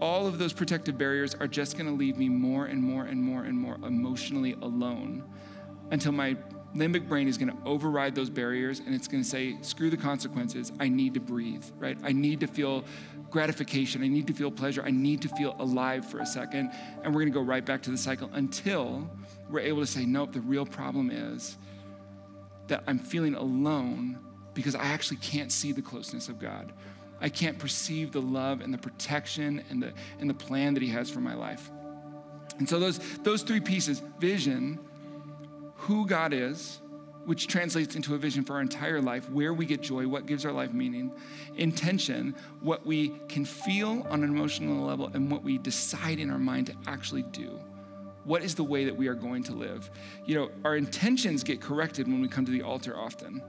all 0.00 0.26
of 0.26 0.38
those 0.38 0.52
protective 0.52 0.96
barriers 0.96 1.34
are 1.34 1.48
just 1.48 1.76
to 1.76 1.90
leave 1.90 2.16
me 2.16 2.28
more 2.28 2.66
and 2.66 2.82
more 2.82 3.04
and 3.04 3.22
more 3.22 3.44
and 3.44 3.58
more 3.58 3.74
emotionally 3.76 4.52
alone 4.62 5.24
until 5.90 6.12
my 6.12 6.36
limbic 6.74 7.08
brain 7.08 7.28
is 7.28 7.38
going 7.38 7.50
to 7.50 7.56
override 7.64 8.14
those 8.14 8.30
barriers 8.30 8.80
and 8.80 8.94
it's 8.94 9.08
going 9.08 9.22
to 9.22 9.28
say, 9.28 9.56
screw 9.62 9.90
the 9.90 9.96
consequences. 9.96 10.72
I 10.78 10.88
need 10.88 11.14
to 11.14 11.20
breathe, 11.20 11.64
right? 11.78 11.98
I 12.02 12.12
need 12.12 12.40
to 12.40 12.46
feel 12.46 12.84
gratification. 13.30 14.02
I 14.02 14.08
need 14.08 14.26
to 14.26 14.32
feel 14.32 14.50
pleasure. 14.50 14.82
I 14.84 14.90
need 14.90 15.22
to 15.22 15.28
feel 15.28 15.56
alive 15.58 16.04
for 16.04 16.20
a 16.20 16.26
second. 16.26 16.70
And 17.02 17.14
we're 17.14 17.20
going 17.20 17.32
to 17.32 17.38
go 17.38 17.42
right 17.42 17.64
back 17.64 17.82
to 17.82 17.90
the 17.90 17.96
cycle 17.96 18.30
until 18.32 19.08
we're 19.50 19.60
able 19.60 19.80
to 19.80 19.86
say, 19.86 20.04
nope, 20.04 20.32
the 20.32 20.40
real 20.40 20.66
problem 20.66 21.10
is 21.10 21.56
that 22.68 22.84
I'm 22.86 22.98
feeling 22.98 23.34
alone 23.34 24.18
because 24.54 24.74
I 24.74 24.84
actually 24.84 25.18
can't 25.18 25.52
see 25.52 25.72
the 25.72 25.82
closeness 25.82 26.28
of 26.28 26.38
God. 26.38 26.72
I 27.20 27.28
can't 27.28 27.58
perceive 27.58 28.12
the 28.12 28.22
love 28.22 28.60
and 28.60 28.72
the 28.72 28.78
protection 28.78 29.62
and 29.70 29.82
the, 29.82 29.92
and 30.20 30.28
the 30.28 30.34
plan 30.34 30.74
that 30.74 30.82
He 30.82 30.90
has 30.90 31.10
for 31.10 31.20
my 31.20 31.34
life. 31.34 31.70
And 32.58 32.68
so, 32.68 32.78
those, 32.78 32.98
those 33.18 33.42
three 33.42 33.60
pieces 33.60 34.02
vision, 34.18 34.78
who 35.78 36.06
God 36.06 36.32
is, 36.32 36.80
which 37.24 37.46
translates 37.46 37.94
into 37.94 38.14
a 38.14 38.18
vision 38.18 38.44
for 38.44 38.54
our 38.54 38.60
entire 38.60 39.00
life, 39.00 39.28
where 39.30 39.52
we 39.52 39.66
get 39.66 39.80
joy, 39.82 40.06
what 40.06 40.26
gives 40.26 40.44
our 40.44 40.52
life 40.52 40.72
meaning, 40.72 41.12
intention, 41.56 42.34
what 42.60 42.86
we 42.86 43.10
can 43.28 43.44
feel 43.44 44.06
on 44.10 44.22
an 44.24 44.30
emotional 44.30 44.84
level, 44.84 45.10
and 45.12 45.30
what 45.30 45.42
we 45.42 45.58
decide 45.58 46.18
in 46.18 46.30
our 46.30 46.38
mind 46.38 46.66
to 46.66 46.74
actually 46.86 47.22
do. 47.22 47.60
What 48.24 48.42
is 48.42 48.54
the 48.54 48.64
way 48.64 48.84
that 48.84 48.96
we 48.96 49.08
are 49.08 49.14
going 49.14 49.42
to 49.44 49.52
live? 49.52 49.90
You 50.26 50.34
know, 50.36 50.50
our 50.64 50.76
intentions 50.76 51.44
get 51.44 51.60
corrected 51.60 52.06
when 52.06 52.20
we 52.20 52.28
come 52.28 52.44
to 52.44 52.52
the 52.52 52.62
altar 52.62 52.96
often. 52.96 53.42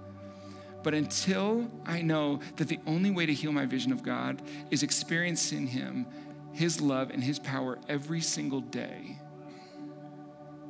But 0.83 0.93
until 0.93 1.69
I 1.85 2.01
know 2.01 2.39
that 2.57 2.67
the 2.67 2.79
only 2.85 3.11
way 3.11 3.25
to 3.25 3.33
heal 3.33 3.51
my 3.51 3.65
vision 3.65 3.91
of 3.91 4.03
God 4.03 4.41
is 4.71 4.83
experiencing 4.83 5.67
Him, 5.67 6.05
His 6.53 6.79
love, 6.79 7.09
and 7.11 7.23
His 7.23 7.39
power 7.39 7.79
every 7.89 8.21
single 8.21 8.61
day, 8.61 9.19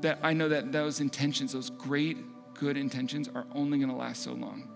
that 0.01 0.19
I 0.23 0.33
know 0.33 0.49
that 0.49 0.71
those 0.71 0.99
intentions, 0.99 1.53
those 1.53 1.69
great 1.69 2.17
good 2.53 2.77
intentions 2.77 3.29
are 3.33 3.45
only 3.53 3.77
going 3.77 3.89
to 3.89 3.95
last 3.95 4.23
so 4.23 4.33
long. 4.33 4.69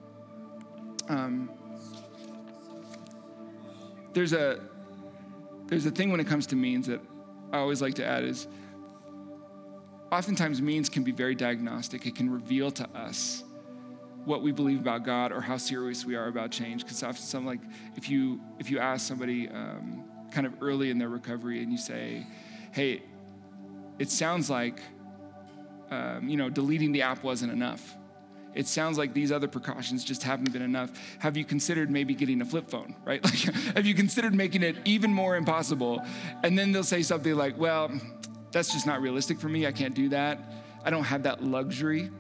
Um, 1.09 1.49
there's 4.13 4.33
a 4.33 4.59
there's 5.67 5.85
a 5.85 5.91
thing 5.91 6.11
when 6.11 6.19
it 6.19 6.27
comes 6.27 6.47
to 6.47 6.55
means 6.55 6.87
that 6.87 7.01
I 7.51 7.57
always 7.57 7.81
like 7.81 7.95
to 7.95 8.05
add 8.05 8.23
is 8.23 8.47
oftentimes 10.11 10.61
means 10.61 10.89
can 10.89 11.03
be 11.03 11.11
very 11.11 11.35
diagnostic. 11.35 12.05
It 12.05 12.15
can 12.15 12.29
reveal 12.29 12.69
to 12.71 12.87
us 12.89 13.43
what 14.25 14.41
we 14.41 14.51
believe 14.51 14.79
about 14.79 15.03
God 15.03 15.31
or 15.31 15.41
how 15.41 15.57
serious 15.57 16.05
we 16.05 16.15
are 16.15 16.27
about 16.27 16.51
change. 16.51 16.83
Because 16.83 17.01
often, 17.03 17.21
some 17.21 17.45
like 17.45 17.59
if 17.95 18.09
you 18.09 18.39
if 18.59 18.69
you 18.69 18.79
ask 18.79 19.07
somebody 19.07 19.49
um, 19.49 20.05
kind 20.31 20.45
of 20.45 20.53
early 20.61 20.89
in 20.89 20.97
their 20.97 21.09
recovery 21.09 21.61
and 21.63 21.71
you 21.71 21.77
say, 21.77 22.25
"Hey, 22.71 23.03
it 23.99 24.09
sounds 24.09 24.49
like 24.49 24.79
um, 25.91 26.27
you 26.27 26.37
know 26.37 26.49
deleting 26.49 26.91
the 26.91 27.01
app 27.01 27.23
wasn't 27.23 27.51
enough." 27.51 27.97
It 28.55 28.67
sounds 28.67 28.97
like 28.97 29.13
these 29.13 29.31
other 29.31 29.47
precautions 29.47 30.03
just 30.03 30.23
haven't 30.23 30.51
been 30.53 30.61
enough. 30.61 30.91
Have 31.19 31.35
you 31.35 31.43
considered 31.43 31.89
maybe 31.89 32.13
getting 32.13 32.41
a 32.41 32.45
flip 32.45 32.69
phone, 32.69 32.95
right? 33.03 33.21
Like, 33.33 33.55
have 33.75 33.85
you 33.85 33.95
considered 33.95 34.35
making 34.35 34.61
it 34.61 34.75
even 34.85 35.11
more 35.11 35.35
impossible? 35.35 36.01
And 36.43 36.57
then 36.57 36.71
they'll 36.71 36.83
say 36.83 37.01
something 37.01 37.35
like, 37.35 37.57
well, 37.57 37.91
that's 38.51 38.71
just 38.71 38.85
not 38.85 39.01
realistic 39.01 39.39
for 39.39 39.49
me. 39.49 39.65
I 39.65 39.71
can't 39.71 39.95
do 39.95 40.09
that. 40.09 40.39
I 40.85 40.91
don't 40.91 41.03
have 41.03 41.23
that 41.23 41.43
luxury. 41.43 42.11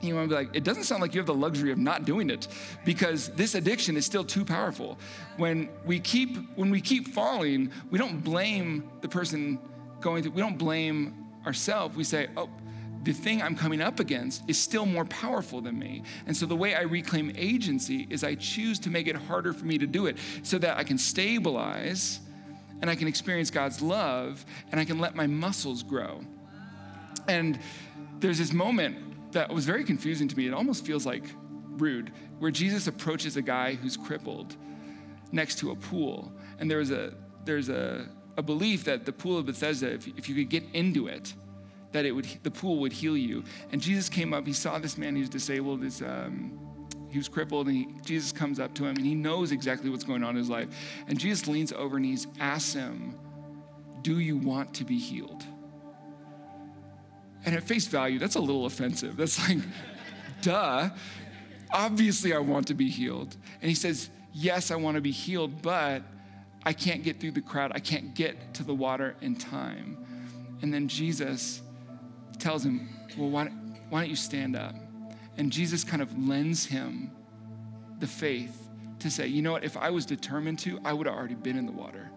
You 0.00 0.14
want 0.14 0.30
to 0.30 0.36
be 0.36 0.44
like, 0.44 0.54
it 0.54 0.62
doesn't 0.62 0.84
sound 0.84 1.02
like 1.02 1.14
you 1.14 1.18
have 1.18 1.26
the 1.26 1.34
luxury 1.34 1.72
of 1.72 1.78
not 1.78 2.04
doing 2.04 2.30
it 2.30 2.46
because 2.84 3.30
this 3.30 3.56
addiction 3.56 3.96
is 3.96 4.06
still 4.06 4.22
too 4.22 4.44
powerful. 4.44 4.98
When 5.36 5.68
we 5.84 5.98
keep 5.98 6.36
when 6.54 6.70
we 6.70 6.80
keep 6.80 7.08
falling, 7.08 7.72
we 7.90 7.98
don't 7.98 8.22
blame 8.22 8.88
the 9.00 9.08
person 9.08 9.58
going 10.00 10.22
through, 10.22 10.32
we 10.32 10.40
don't 10.40 10.58
blame 10.58 11.17
ourselves. 11.46 11.96
We 11.96 12.04
say, 12.04 12.28
oh, 12.36 12.48
the 13.02 13.12
thing 13.12 13.40
I'm 13.42 13.56
coming 13.56 13.80
up 13.80 14.00
against 14.00 14.42
is 14.48 14.58
still 14.58 14.84
more 14.84 15.04
powerful 15.04 15.60
than 15.60 15.78
me. 15.78 16.02
And 16.26 16.36
so 16.36 16.46
the 16.46 16.56
way 16.56 16.74
I 16.74 16.82
reclaim 16.82 17.32
agency 17.36 18.06
is 18.10 18.24
I 18.24 18.34
choose 18.34 18.78
to 18.80 18.90
make 18.90 19.06
it 19.06 19.16
harder 19.16 19.52
for 19.52 19.64
me 19.64 19.78
to 19.78 19.86
do 19.86 20.06
it 20.06 20.18
so 20.42 20.58
that 20.58 20.76
I 20.76 20.84
can 20.84 20.98
stabilize 20.98 22.20
and 22.80 22.90
I 22.90 22.94
can 22.94 23.08
experience 23.08 23.50
God's 23.50 23.80
love 23.80 24.44
and 24.70 24.80
I 24.80 24.84
can 24.84 24.98
let 24.98 25.14
my 25.14 25.26
muscles 25.26 25.82
grow. 25.82 26.20
And 27.28 27.58
there's 28.20 28.38
this 28.38 28.52
moment 28.52 29.32
that 29.32 29.52
was 29.52 29.64
very 29.64 29.84
confusing 29.84 30.28
to 30.28 30.36
me. 30.36 30.46
It 30.46 30.54
almost 30.54 30.84
feels 30.84 31.06
like 31.06 31.24
rude, 31.68 32.12
where 32.38 32.50
Jesus 32.50 32.86
approaches 32.86 33.36
a 33.36 33.42
guy 33.42 33.74
who's 33.74 33.96
crippled 33.96 34.56
next 35.32 35.58
to 35.58 35.70
a 35.70 35.76
pool. 35.76 36.32
And 36.58 36.70
there's 36.70 36.90
a 36.90 37.14
there's 37.44 37.68
a, 37.68 38.06
a 38.38 38.42
belief 38.42 38.84
that 38.84 39.04
the 39.04 39.12
pool 39.12 39.36
of 39.36 39.46
Bethesda, 39.46 39.92
if, 39.92 40.06
if 40.16 40.28
you 40.28 40.34
could 40.36 40.48
get 40.48 40.62
into 40.72 41.08
it, 41.08 41.34
that 41.92 42.06
it 42.06 42.12
would 42.12 42.26
the 42.44 42.50
pool 42.50 42.78
would 42.78 42.92
heal 42.92 43.16
you. 43.16 43.42
And 43.72 43.82
Jesus 43.82 44.08
came 44.08 44.32
up. 44.32 44.46
He 44.46 44.52
saw 44.52 44.78
this 44.78 44.96
man 44.96 45.16
who's 45.16 45.28
disabled. 45.28 45.82
Is 45.82 46.00
um, 46.00 46.58
he 47.10 47.18
was 47.18 47.28
crippled, 47.28 47.66
and 47.66 47.76
he, 47.76 47.88
Jesus 48.04 48.30
comes 48.30 48.60
up 48.60 48.74
to 48.74 48.84
him, 48.84 48.96
and 48.96 49.04
he 49.04 49.14
knows 49.14 49.50
exactly 49.50 49.90
what's 49.90 50.04
going 50.04 50.22
on 50.22 50.30
in 50.30 50.36
his 50.36 50.48
life. 50.48 50.68
And 51.08 51.18
Jesus 51.18 51.48
leans 51.48 51.72
over 51.72 51.96
and 51.96 52.04
he 52.06 52.16
asks 52.38 52.72
him, 52.72 53.18
"Do 54.02 54.20
you 54.20 54.36
want 54.36 54.72
to 54.74 54.84
be 54.84 54.98
healed?" 54.98 55.44
And 57.44 57.56
at 57.56 57.64
face 57.64 57.88
value, 57.88 58.18
that's 58.18 58.36
a 58.36 58.40
little 58.40 58.66
offensive. 58.66 59.16
That's 59.16 59.48
like, 59.48 59.58
duh. 60.42 60.90
Obviously, 61.70 62.32
I 62.32 62.38
want 62.38 62.68
to 62.68 62.74
be 62.74 62.88
healed. 62.88 63.36
And 63.60 63.68
he 63.68 63.74
says, 63.74 64.10
Yes, 64.32 64.70
I 64.70 64.76
want 64.76 64.94
to 64.94 65.00
be 65.00 65.10
healed, 65.10 65.62
but 65.62 66.02
I 66.64 66.72
can't 66.72 67.02
get 67.02 67.20
through 67.20 67.32
the 67.32 67.40
crowd. 67.40 67.72
I 67.74 67.78
can't 67.78 68.14
get 68.14 68.54
to 68.54 68.64
the 68.64 68.74
water 68.74 69.16
in 69.20 69.36
time. 69.36 70.04
And 70.62 70.72
then 70.72 70.88
Jesus 70.88 71.62
tells 72.38 72.64
him, 72.64 72.88
Well, 73.16 73.30
why, 73.30 73.46
why 73.88 74.00
don't 74.00 74.10
you 74.10 74.16
stand 74.16 74.56
up? 74.56 74.74
And 75.36 75.52
Jesus 75.52 75.84
kind 75.84 76.02
of 76.02 76.16
lends 76.18 76.66
him 76.66 77.12
the 78.00 78.06
faith 78.06 78.68
to 79.00 79.10
say, 79.10 79.26
You 79.26 79.42
know 79.42 79.52
what? 79.52 79.64
If 79.64 79.76
I 79.76 79.90
was 79.90 80.04
determined 80.04 80.58
to, 80.60 80.80
I 80.84 80.92
would 80.92 81.06
have 81.06 81.16
already 81.16 81.34
been 81.34 81.56
in 81.56 81.66
the 81.66 81.72
water. 81.72 82.10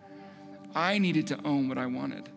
I 0.74 0.98
needed 0.98 1.28
to 1.28 1.40
own 1.46 1.68
what 1.68 1.78
I 1.78 1.86
wanted. 1.86 2.30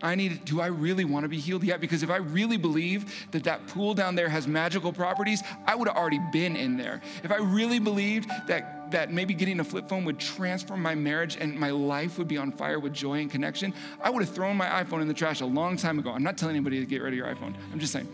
I 0.00 0.14
need, 0.14 0.44
do 0.44 0.60
I 0.60 0.66
really 0.66 1.04
want 1.04 1.24
to 1.24 1.28
be 1.28 1.40
healed? 1.40 1.64
Yeah, 1.64 1.76
because 1.76 2.02
if 2.02 2.10
I 2.10 2.16
really 2.16 2.56
believe 2.56 3.30
that 3.32 3.44
that 3.44 3.66
pool 3.66 3.94
down 3.94 4.14
there 4.14 4.28
has 4.28 4.46
magical 4.46 4.92
properties, 4.92 5.42
I 5.66 5.74
would 5.74 5.88
have 5.88 5.96
already 5.96 6.20
been 6.30 6.54
in 6.54 6.76
there. 6.76 7.00
If 7.24 7.32
I 7.32 7.38
really 7.38 7.80
believed 7.80 8.30
that, 8.46 8.77
that 8.90 9.12
maybe 9.12 9.34
getting 9.34 9.60
a 9.60 9.64
flip 9.64 9.88
phone 9.88 10.04
would 10.04 10.18
transform 10.18 10.82
my 10.82 10.94
marriage 10.94 11.36
and 11.36 11.58
my 11.58 11.70
life 11.70 12.18
would 12.18 12.28
be 12.28 12.36
on 12.36 12.52
fire 12.52 12.78
with 12.78 12.92
joy 12.92 13.20
and 13.20 13.30
connection, 13.30 13.74
I 14.00 14.10
would 14.10 14.22
have 14.24 14.34
thrown 14.34 14.56
my 14.56 14.66
iPhone 14.66 15.02
in 15.02 15.08
the 15.08 15.14
trash 15.14 15.40
a 15.40 15.46
long 15.46 15.76
time 15.76 15.98
ago. 15.98 16.10
I'm 16.10 16.22
not 16.22 16.38
telling 16.38 16.56
anybody 16.56 16.80
to 16.80 16.86
get 16.86 17.02
rid 17.02 17.12
of 17.12 17.16
your 17.16 17.26
iPhone. 17.26 17.54
I'm 17.72 17.78
just 17.78 17.92
saying, 17.92 18.08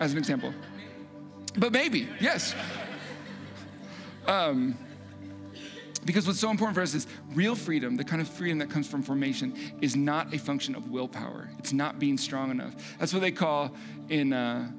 as 0.00 0.12
an 0.12 0.18
example. 0.18 0.52
But 1.56 1.72
maybe, 1.72 2.08
yes. 2.20 2.54
Um, 4.26 4.76
because 6.04 6.26
what's 6.26 6.38
so 6.38 6.50
important 6.50 6.76
for 6.76 6.82
us 6.82 6.94
is 6.94 7.06
real 7.32 7.56
freedom, 7.56 7.96
the 7.96 8.04
kind 8.04 8.22
of 8.22 8.28
freedom 8.28 8.58
that 8.58 8.70
comes 8.70 8.86
from 8.86 9.02
formation, 9.02 9.54
is 9.80 9.96
not 9.96 10.32
a 10.32 10.38
function 10.38 10.74
of 10.76 10.88
willpower. 10.88 11.50
It's 11.58 11.72
not 11.72 11.98
being 11.98 12.16
strong 12.16 12.50
enough. 12.50 12.96
That's 12.98 13.12
what 13.12 13.20
they 13.20 13.32
call 13.32 13.72
in 14.08 14.32
uh, 14.32 14.70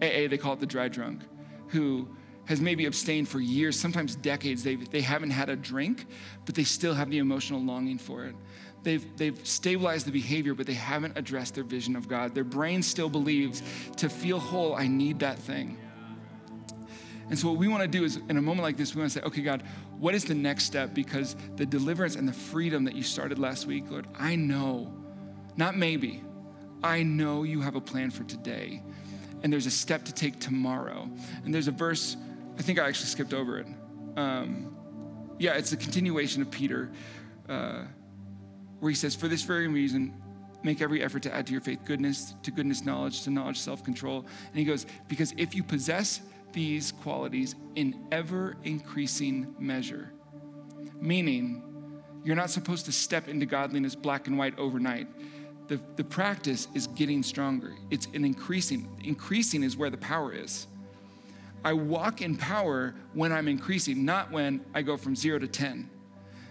AA, 0.00 0.28
they 0.28 0.38
call 0.38 0.54
it 0.54 0.60
the 0.60 0.66
dry 0.66 0.88
drunk, 0.88 1.22
who 1.68 2.08
has 2.50 2.60
maybe 2.60 2.86
abstained 2.86 3.28
for 3.28 3.38
years, 3.38 3.78
sometimes 3.78 4.16
decades. 4.16 4.64
They, 4.64 4.74
they 4.74 5.02
haven't 5.02 5.30
had 5.30 5.48
a 5.48 5.54
drink, 5.54 6.06
but 6.44 6.56
they 6.56 6.64
still 6.64 6.94
have 6.94 7.08
the 7.08 7.18
emotional 7.18 7.62
longing 7.62 7.96
for 7.96 8.24
it. 8.24 8.34
They've, 8.82 9.16
they've 9.16 9.46
stabilized 9.46 10.06
the 10.06 10.10
behavior, 10.10 10.54
but 10.54 10.66
they 10.66 10.74
haven't 10.74 11.16
addressed 11.16 11.54
their 11.54 11.62
vision 11.62 11.94
of 11.94 12.08
God. 12.08 12.34
Their 12.34 12.42
brain 12.42 12.82
still 12.82 13.08
believes 13.08 13.62
to 13.98 14.08
feel 14.08 14.40
whole, 14.40 14.74
I 14.74 14.88
need 14.88 15.20
that 15.20 15.38
thing. 15.38 15.78
And 17.28 17.38
so, 17.38 17.48
what 17.50 17.58
we 17.58 17.68
want 17.68 17.82
to 17.82 17.88
do 17.88 18.02
is, 18.02 18.16
in 18.28 18.36
a 18.36 18.42
moment 18.42 18.64
like 18.64 18.76
this, 18.76 18.96
we 18.96 18.98
want 19.00 19.12
to 19.12 19.20
say, 19.20 19.24
okay, 19.24 19.42
God, 19.42 19.62
what 20.00 20.16
is 20.16 20.24
the 20.24 20.34
next 20.34 20.64
step? 20.64 20.92
Because 20.92 21.36
the 21.54 21.64
deliverance 21.64 22.16
and 22.16 22.26
the 22.26 22.32
freedom 22.32 22.82
that 22.84 22.96
you 22.96 23.04
started 23.04 23.38
last 23.38 23.66
week, 23.66 23.84
Lord, 23.88 24.08
I 24.18 24.34
know, 24.34 24.92
not 25.56 25.76
maybe, 25.76 26.24
I 26.82 27.04
know 27.04 27.44
you 27.44 27.60
have 27.60 27.76
a 27.76 27.80
plan 27.80 28.10
for 28.10 28.24
today. 28.24 28.82
And 29.42 29.52
there's 29.52 29.66
a 29.66 29.70
step 29.70 30.04
to 30.06 30.12
take 30.12 30.38
tomorrow. 30.40 31.08
And 31.44 31.54
there's 31.54 31.68
a 31.68 31.72
verse, 31.72 32.16
I 32.60 32.62
think 32.62 32.78
I 32.78 32.86
actually 32.86 33.06
skipped 33.06 33.32
over 33.32 33.58
it. 33.58 33.66
Um, 34.18 34.76
yeah, 35.38 35.54
it's 35.54 35.72
a 35.72 35.78
continuation 35.78 36.42
of 36.42 36.50
Peter, 36.50 36.92
uh, 37.48 37.84
where 38.80 38.90
he 38.90 38.94
says, 38.94 39.14
For 39.14 39.28
this 39.28 39.44
very 39.44 39.66
reason, 39.66 40.14
make 40.62 40.82
every 40.82 41.02
effort 41.02 41.22
to 41.22 41.34
add 41.34 41.46
to 41.46 41.52
your 41.52 41.62
faith 41.62 41.80
goodness, 41.86 42.34
to 42.42 42.50
goodness, 42.50 42.84
knowledge, 42.84 43.22
to 43.22 43.30
knowledge, 43.30 43.58
self 43.58 43.82
control. 43.82 44.26
And 44.50 44.58
he 44.58 44.66
goes, 44.66 44.84
Because 45.08 45.32
if 45.38 45.54
you 45.54 45.62
possess 45.62 46.20
these 46.52 46.92
qualities 46.92 47.54
in 47.76 47.98
ever 48.12 48.58
increasing 48.64 49.54
measure. 49.58 50.12
Meaning, 51.00 51.62
you're 52.24 52.36
not 52.36 52.50
supposed 52.50 52.84
to 52.84 52.92
step 52.92 53.26
into 53.26 53.46
godliness 53.46 53.94
black 53.94 54.26
and 54.26 54.36
white 54.36 54.58
overnight. 54.58 55.08
The, 55.68 55.80
the 55.96 56.04
practice 56.04 56.68
is 56.74 56.88
getting 56.88 57.22
stronger. 57.22 57.72
It's 57.90 58.06
an 58.12 58.22
increasing. 58.22 58.86
Increasing 59.02 59.62
is 59.62 59.78
where 59.78 59.88
the 59.88 59.96
power 59.96 60.34
is. 60.34 60.66
I 61.64 61.72
walk 61.72 62.22
in 62.22 62.36
power 62.36 62.94
when 63.12 63.32
I'm 63.32 63.48
increasing, 63.48 64.04
not 64.04 64.30
when 64.30 64.64
I 64.74 64.82
go 64.82 64.96
from 64.96 65.14
zero 65.14 65.38
to 65.38 65.46
10. 65.46 65.90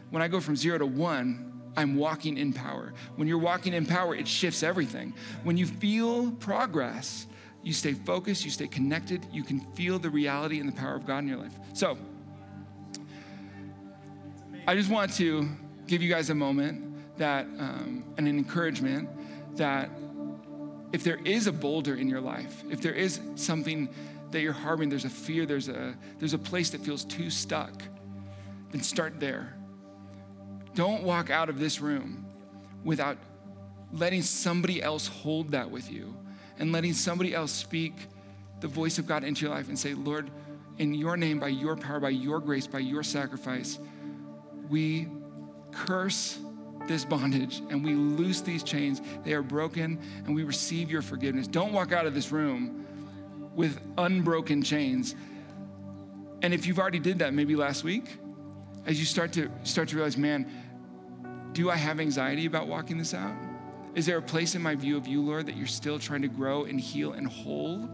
When 0.09 0.21
I 0.21 0.27
go 0.27 0.39
from 0.39 0.55
zero 0.55 0.77
to 0.77 0.85
one, 0.85 1.49
I'm 1.75 1.95
walking 1.95 2.37
in 2.37 2.53
power. 2.53 2.93
When 3.15 3.27
you're 3.27 3.37
walking 3.39 3.73
in 3.73 3.85
power, 3.85 4.15
it 4.15 4.27
shifts 4.27 4.63
everything. 4.63 5.13
When 5.43 5.57
you 5.57 5.65
feel 5.65 6.31
progress, 6.31 7.27
you 7.63 7.73
stay 7.73 7.93
focused, 7.93 8.43
you 8.45 8.51
stay 8.51 8.67
connected, 8.67 9.25
you 9.31 9.43
can 9.43 9.59
feel 9.73 9.99
the 9.99 10.09
reality 10.09 10.59
and 10.59 10.67
the 10.67 10.75
power 10.75 10.95
of 10.95 11.05
God 11.05 11.19
in 11.19 11.27
your 11.27 11.37
life. 11.37 11.53
So, 11.73 11.97
I 14.67 14.75
just 14.75 14.89
want 14.89 15.13
to 15.15 15.47
give 15.87 16.01
you 16.01 16.09
guys 16.09 16.29
a 16.29 16.35
moment 16.35 17.17
that, 17.17 17.45
um, 17.57 18.03
and 18.17 18.27
an 18.27 18.37
encouragement 18.37 19.09
that 19.57 19.89
if 20.91 21.03
there 21.03 21.19
is 21.25 21.47
a 21.47 21.51
boulder 21.51 21.95
in 21.95 22.07
your 22.07 22.21
life, 22.21 22.63
if 22.69 22.81
there 22.81 22.93
is 22.93 23.19
something 23.35 23.89
that 24.31 24.41
you're 24.41 24.53
harboring, 24.53 24.89
there's 24.89 25.05
a 25.05 25.09
fear, 25.09 25.45
there's 25.45 25.69
a, 25.69 25.95
there's 26.19 26.33
a 26.33 26.39
place 26.39 26.69
that 26.71 26.81
feels 26.81 27.03
too 27.03 27.29
stuck, 27.29 27.83
then 28.71 28.81
start 28.81 29.19
there. 29.19 29.55
Don't 30.75 31.03
walk 31.03 31.29
out 31.29 31.49
of 31.49 31.59
this 31.59 31.81
room 31.81 32.25
without 32.83 33.17
letting 33.91 34.21
somebody 34.21 34.81
else 34.81 35.07
hold 35.07 35.51
that 35.51 35.69
with 35.69 35.91
you 35.91 36.15
and 36.59 36.71
letting 36.71 36.93
somebody 36.93 37.33
else 37.33 37.51
speak 37.51 37.93
the 38.59 38.67
voice 38.67 38.99
of 38.99 39.07
God 39.07 39.23
into 39.23 39.45
your 39.45 39.53
life 39.53 39.67
and 39.67 39.79
say, 39.79 39.93
Lord, 39.93 40.29
in 40.77 40.93
your 40.93 41.17
name, 41.17 41.39
by 41.39 41.47
your 41.47 41.75
power, 41.75 41.99
by 41.99 42.09
your 42.09 42.39
grace, 42.39 42.67
by 42.67 42.79
your 42.79 43.03
sacrifice, 43.03 43.79
we 44.69 45.07
curse 45.71 46.39
this 46.87 47.05
bondage 47.05 47.61
and 47.69 47.83
we 47.83 47.93
loose 47.93 48.41
these 48.41 48.63
chains. 48.63 49.01
They 49.23 49.33
are 49.33 49.43
broken 49.43 49.99
and 50.25 50.35
we 50.35 50.43
receive 50.43 50.91
your 50.91 51.01
forgiveness. 51.01 51.47
Don't 51.47 51.73
walk 51.73 51.91
out 51.91 52.05
of 52.05 52.13
this 52.13 52.31
room 52.31 52.78
with 53.55 53.79
unbroken 53.97 54.63
chains. 54.63 55.15
And 56.41 56.53
if 56.53 56.65
you've 56.65 56.79
already 56.79 56.99
did 56.99 57.19
that 57.19 57.33
maybe 57.33 57.55
last 57.55 57.83
week, 57.83 58.17
as 58.85 58.99
you 58.99 59.05
start 59.05 59.33
to 59.33 59.49
start 59.63 59.89
to 59.89 59.95
realize, 59.95 60.17
man, 60.17 60.49
do 61.53 61.69
I 61.69 61.75
have 61.75 61.99
anxiety 61.99 62.45
about 62.45 62.67
walking 62.67 62.97
this 62.97 63.13
out? 63.13 63.33
Is 63.95 64.05
there 64.05 64.17
a 64.17 64.21
place 64.21 64.55
in 64.55 64.61
my 64.61 64.75
view 64.75 64.95
of 64.97 65.07
you, 65.07 65.21
Lord, 65.21 65.47
that 65.47 65.57
you're 65.57 65.67
still 65.67 65.99
trying 65.99 66.21
to 66.21 66.27
grow 66.27 66.63
and 66.63 66.79
heal 66.79 67.13
and 67.13 67.27
hold? 67.27 67.89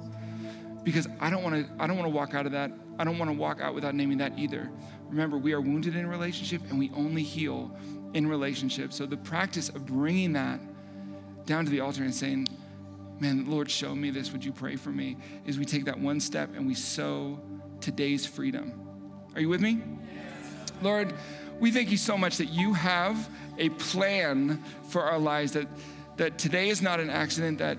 Because 0.84 1.08
I 1.20 1.30
don't 1.30 1.42
want 1.42 1.66
to 1.66 1.84
I 1.84 1.88
don't 1.88 1.98
want 1.98 2.08
to 2.08 2.16
walk 2.16 2.36
out 2.36 2.46
of 2.46 2.52
that. 2.52 2.72
I 3.00 3.04
don't 3.04 3.18
want 3.18 3.30
to 3.30 3.38
walk 3.38 3.60
out 3.60 3.74
without 3.74 3.96
naming 3.96 4.20
that 4.20 4.38
either. 4.38 4.70
Remember, 5.10 5.38
we 5.38 5.54
are 5.54 5.62
wounded 5.62 5.96
in 5.96 6.08
relationship 6.08 6.62
and 6.70 6.78
we 6.78 6.92
only 6.96 7.24
heal 7.24 7.76
in 8.14 8.28
relationship. 8.28 8.94
So 8.94 9.06
the 9.06 9.18
practice 9.18 9.70
of 9.70 9.86
bringing 9.86 10.34
that 10.34 10.60
down 11.46 11.66
to 11.66 11.72
the 11.72 11.80
altar 11.80 12.04
and 12.04 12.14
saying, 12.14 12.48
man, 13.20 13.50
Lord, 13.50 13.70
show 13.70 13.96
me 13.96 14.10
this. 14.10 14.32
Would 14.32 14.44
you 14.44 14.52
pray 14.52 14.76
for 14.76 14.90
me? 14.90 15.18
Is 15.46 15.58
we 15.58 15.66
take 15.66 15.86
that 15.86 16.00
one 16.00 16.20
step 16.20 16.56
and 16.56 16.68
we 16.68 16.74
sow 16.74 17.40
today's 17.82 18.26
freedom. 18.26 18.74
Are 19.36 19.42
you 19.42 19.50
with 19.50 19.62
me? 19.62 19.82
Lord, 20.82 21.14
we 21.60 21.72
thank 21.72 21.92
you 21.92 21.98
so 21.98 22.18
much 22.18 22.38
that 22.38 22.48
you 22.48 22.74
have 22.74 23.30
a 23.58 23.70
plan 23.70 24.64
for 24.90 25.04
our 25.04 25.20
lives, 25.20 25.54
that, 25.54 25.68
that 26.18 26.38
today 26.38 26.70
is 26.70 26.82
not 26.82 27.00
an 27.00 27.10
accident, 27.10 27.60
that, 27.60 27.78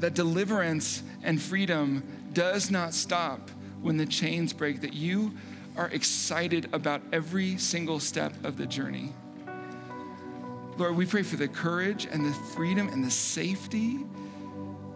that 0.00 0.14
deliverance 0.14 1.02
and 1.22 1.40
freedom 1.40 2.02
does 2.32 2.70
not 2.70 2.92
stop 2.92 3.50
when 3.80 3.96
the 3.96 4.06
chains 4.06 4.52
break, 4.52 4.82
that 4.82 4.92
you 4.92 5.34
are 5.76 5.88
excited 5.88 6.68
about 6.72 7.02
every 7.12 7.56
single 7.56 8.00
step 8.00 8.32
of 8.44 8.56
the 8.56 8.66
journey. 8.66 9.12
Lord, 10.76 10.94
we 10.94 11.06
pray 11.06 11.22
for 11.22 11.36
the 11.36 11.48
courage 11.48 12.06
and 12.10 12.24
the 12.24 12.32
freedom 12.32 12.88
and 12.88 13.02
the 13.02 13.10
safety 13.10 14.04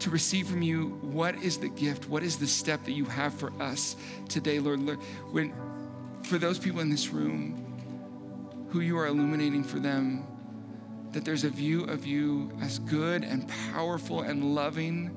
to 0.01 0.11
receive 0.11 0.47
from 0.47 0.63
you 0.63 0.99
what 1.01 1.37
is 1.43 1.59
the 1.59 1.69
gift, 1.69 2.09
what 2.09 2.23
is 2.23 2.37
the 2.37 2.47
step 2.47 2.85
that 2.85 2.93
you 2.93 3.07
have 3.07 3.33
for 3.33 3.53
us 3.63 3.97
today, 4.29 4.59
Lord. 4.59 4.81
When, 5.31 5.55
for 6.25 6.37
those 6.39 6.59
people 6.59 6.81
in 6.81 6.91
this 6.91 7.09
room 7.09 7.67
who 8.69 8.81
you 8.81 8.99
are 8.99 9.07
illuminating 9.07 9.65
for 9.65 9.79
them, 9.79 10.27
that 11.13 11.25
there's 11.25 11.45
a 11.45 11.51
view 11.51 11.85
of 11.85 12.07
you 12.07 12.53
as 12.61 12.79
good 12.81 13.25
and 13.25 13.49
powerful 13.73 14.21
and 14.21 14.55
loving, 14.55 15.11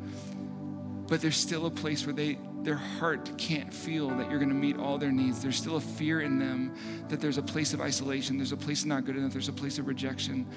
but 1.07 1.22
there's 1.22 1.38
still 1.38 1.66
a 1.66 1.72
place 1.72 2.05
where 2.05 2.16
they 2.16 2.38
their 2.64 2.76
heart 2.76 3.38
can't 3.38 3.74
feel 3.74 4.09
that 4.09 4.30
you're 4.30 4.39
going 4.39 4.49
to 4.49 4.55
meet 4.55 4.78
all 4.78 4.97
their 4.97 5.11
needs. 5.11 5.41
There's 5.41 5.57
still 5.57 5.76
a 5.76 5.82
fear 5.82 6.22
in 6.22 6.39
them 6.39 6.74
that 7.09 7.20
there's 7.20 7.38
a 7.38 7.41
place 7.41 7.74
of 7.74 7.82
isolation, 7.82 8.38
there's 8.38 8.53
a 8.53 8.57
place 8.57 8.86
not 8.86 9.05
good 9.05 9.18
enough, 9.18 9.34
there's 9.34 9.49
a 9.49 9.53
place 9.53 9.80
of 9.80 9.88
rejection. 9.88 10.47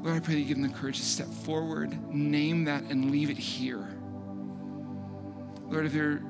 Lord, 0.00 0.16
I 0.16 0.20
pray 0.20 0.34
that 0.34 0.40
you 0.40 0.46
give 0.46 0.58
them 0.58 0.70
the 0.70 0.74
courage 0.74 0.98
to 0.98 1.04
step 1.04 1.28
forward, 1.28 2.14
name 2.14 2.64
that, 2.64 2.84
and 2.84 3.10
leave 3.10 3.30
it 3.30 3.38
here. 3.38 3.88
Lord, 5.66 5.84
if, 5.86 5.92
there, 5.92 6.22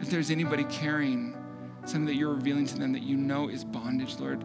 if 0.00 0.08
there's 0.08 0.30
anybody 0.30 0.64
carrying 0.64 1.36
something 1.84 2.06
that 2.06 2.14
you're 2.14 2.34
revealing 2.34 2.66
to 2.66 2.78
them 2.78 2.92
that 2.92 3.02
you 3.02 3.16
know 3.16 3.48
is 3.48 3.64
bondage, 3.64 4.16
Lord, 4.18 4.44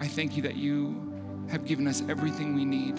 I 0.00 0.06
thank 0.06 0.36
you 0.36 0.42
that 0.44 0.56
you 0.56 1.46
have 1.50 1.64
given 1.66 1.88
us 1.88 2.02
everything 2.08 2.54
we 2.54 2.64
need 2.64 2.98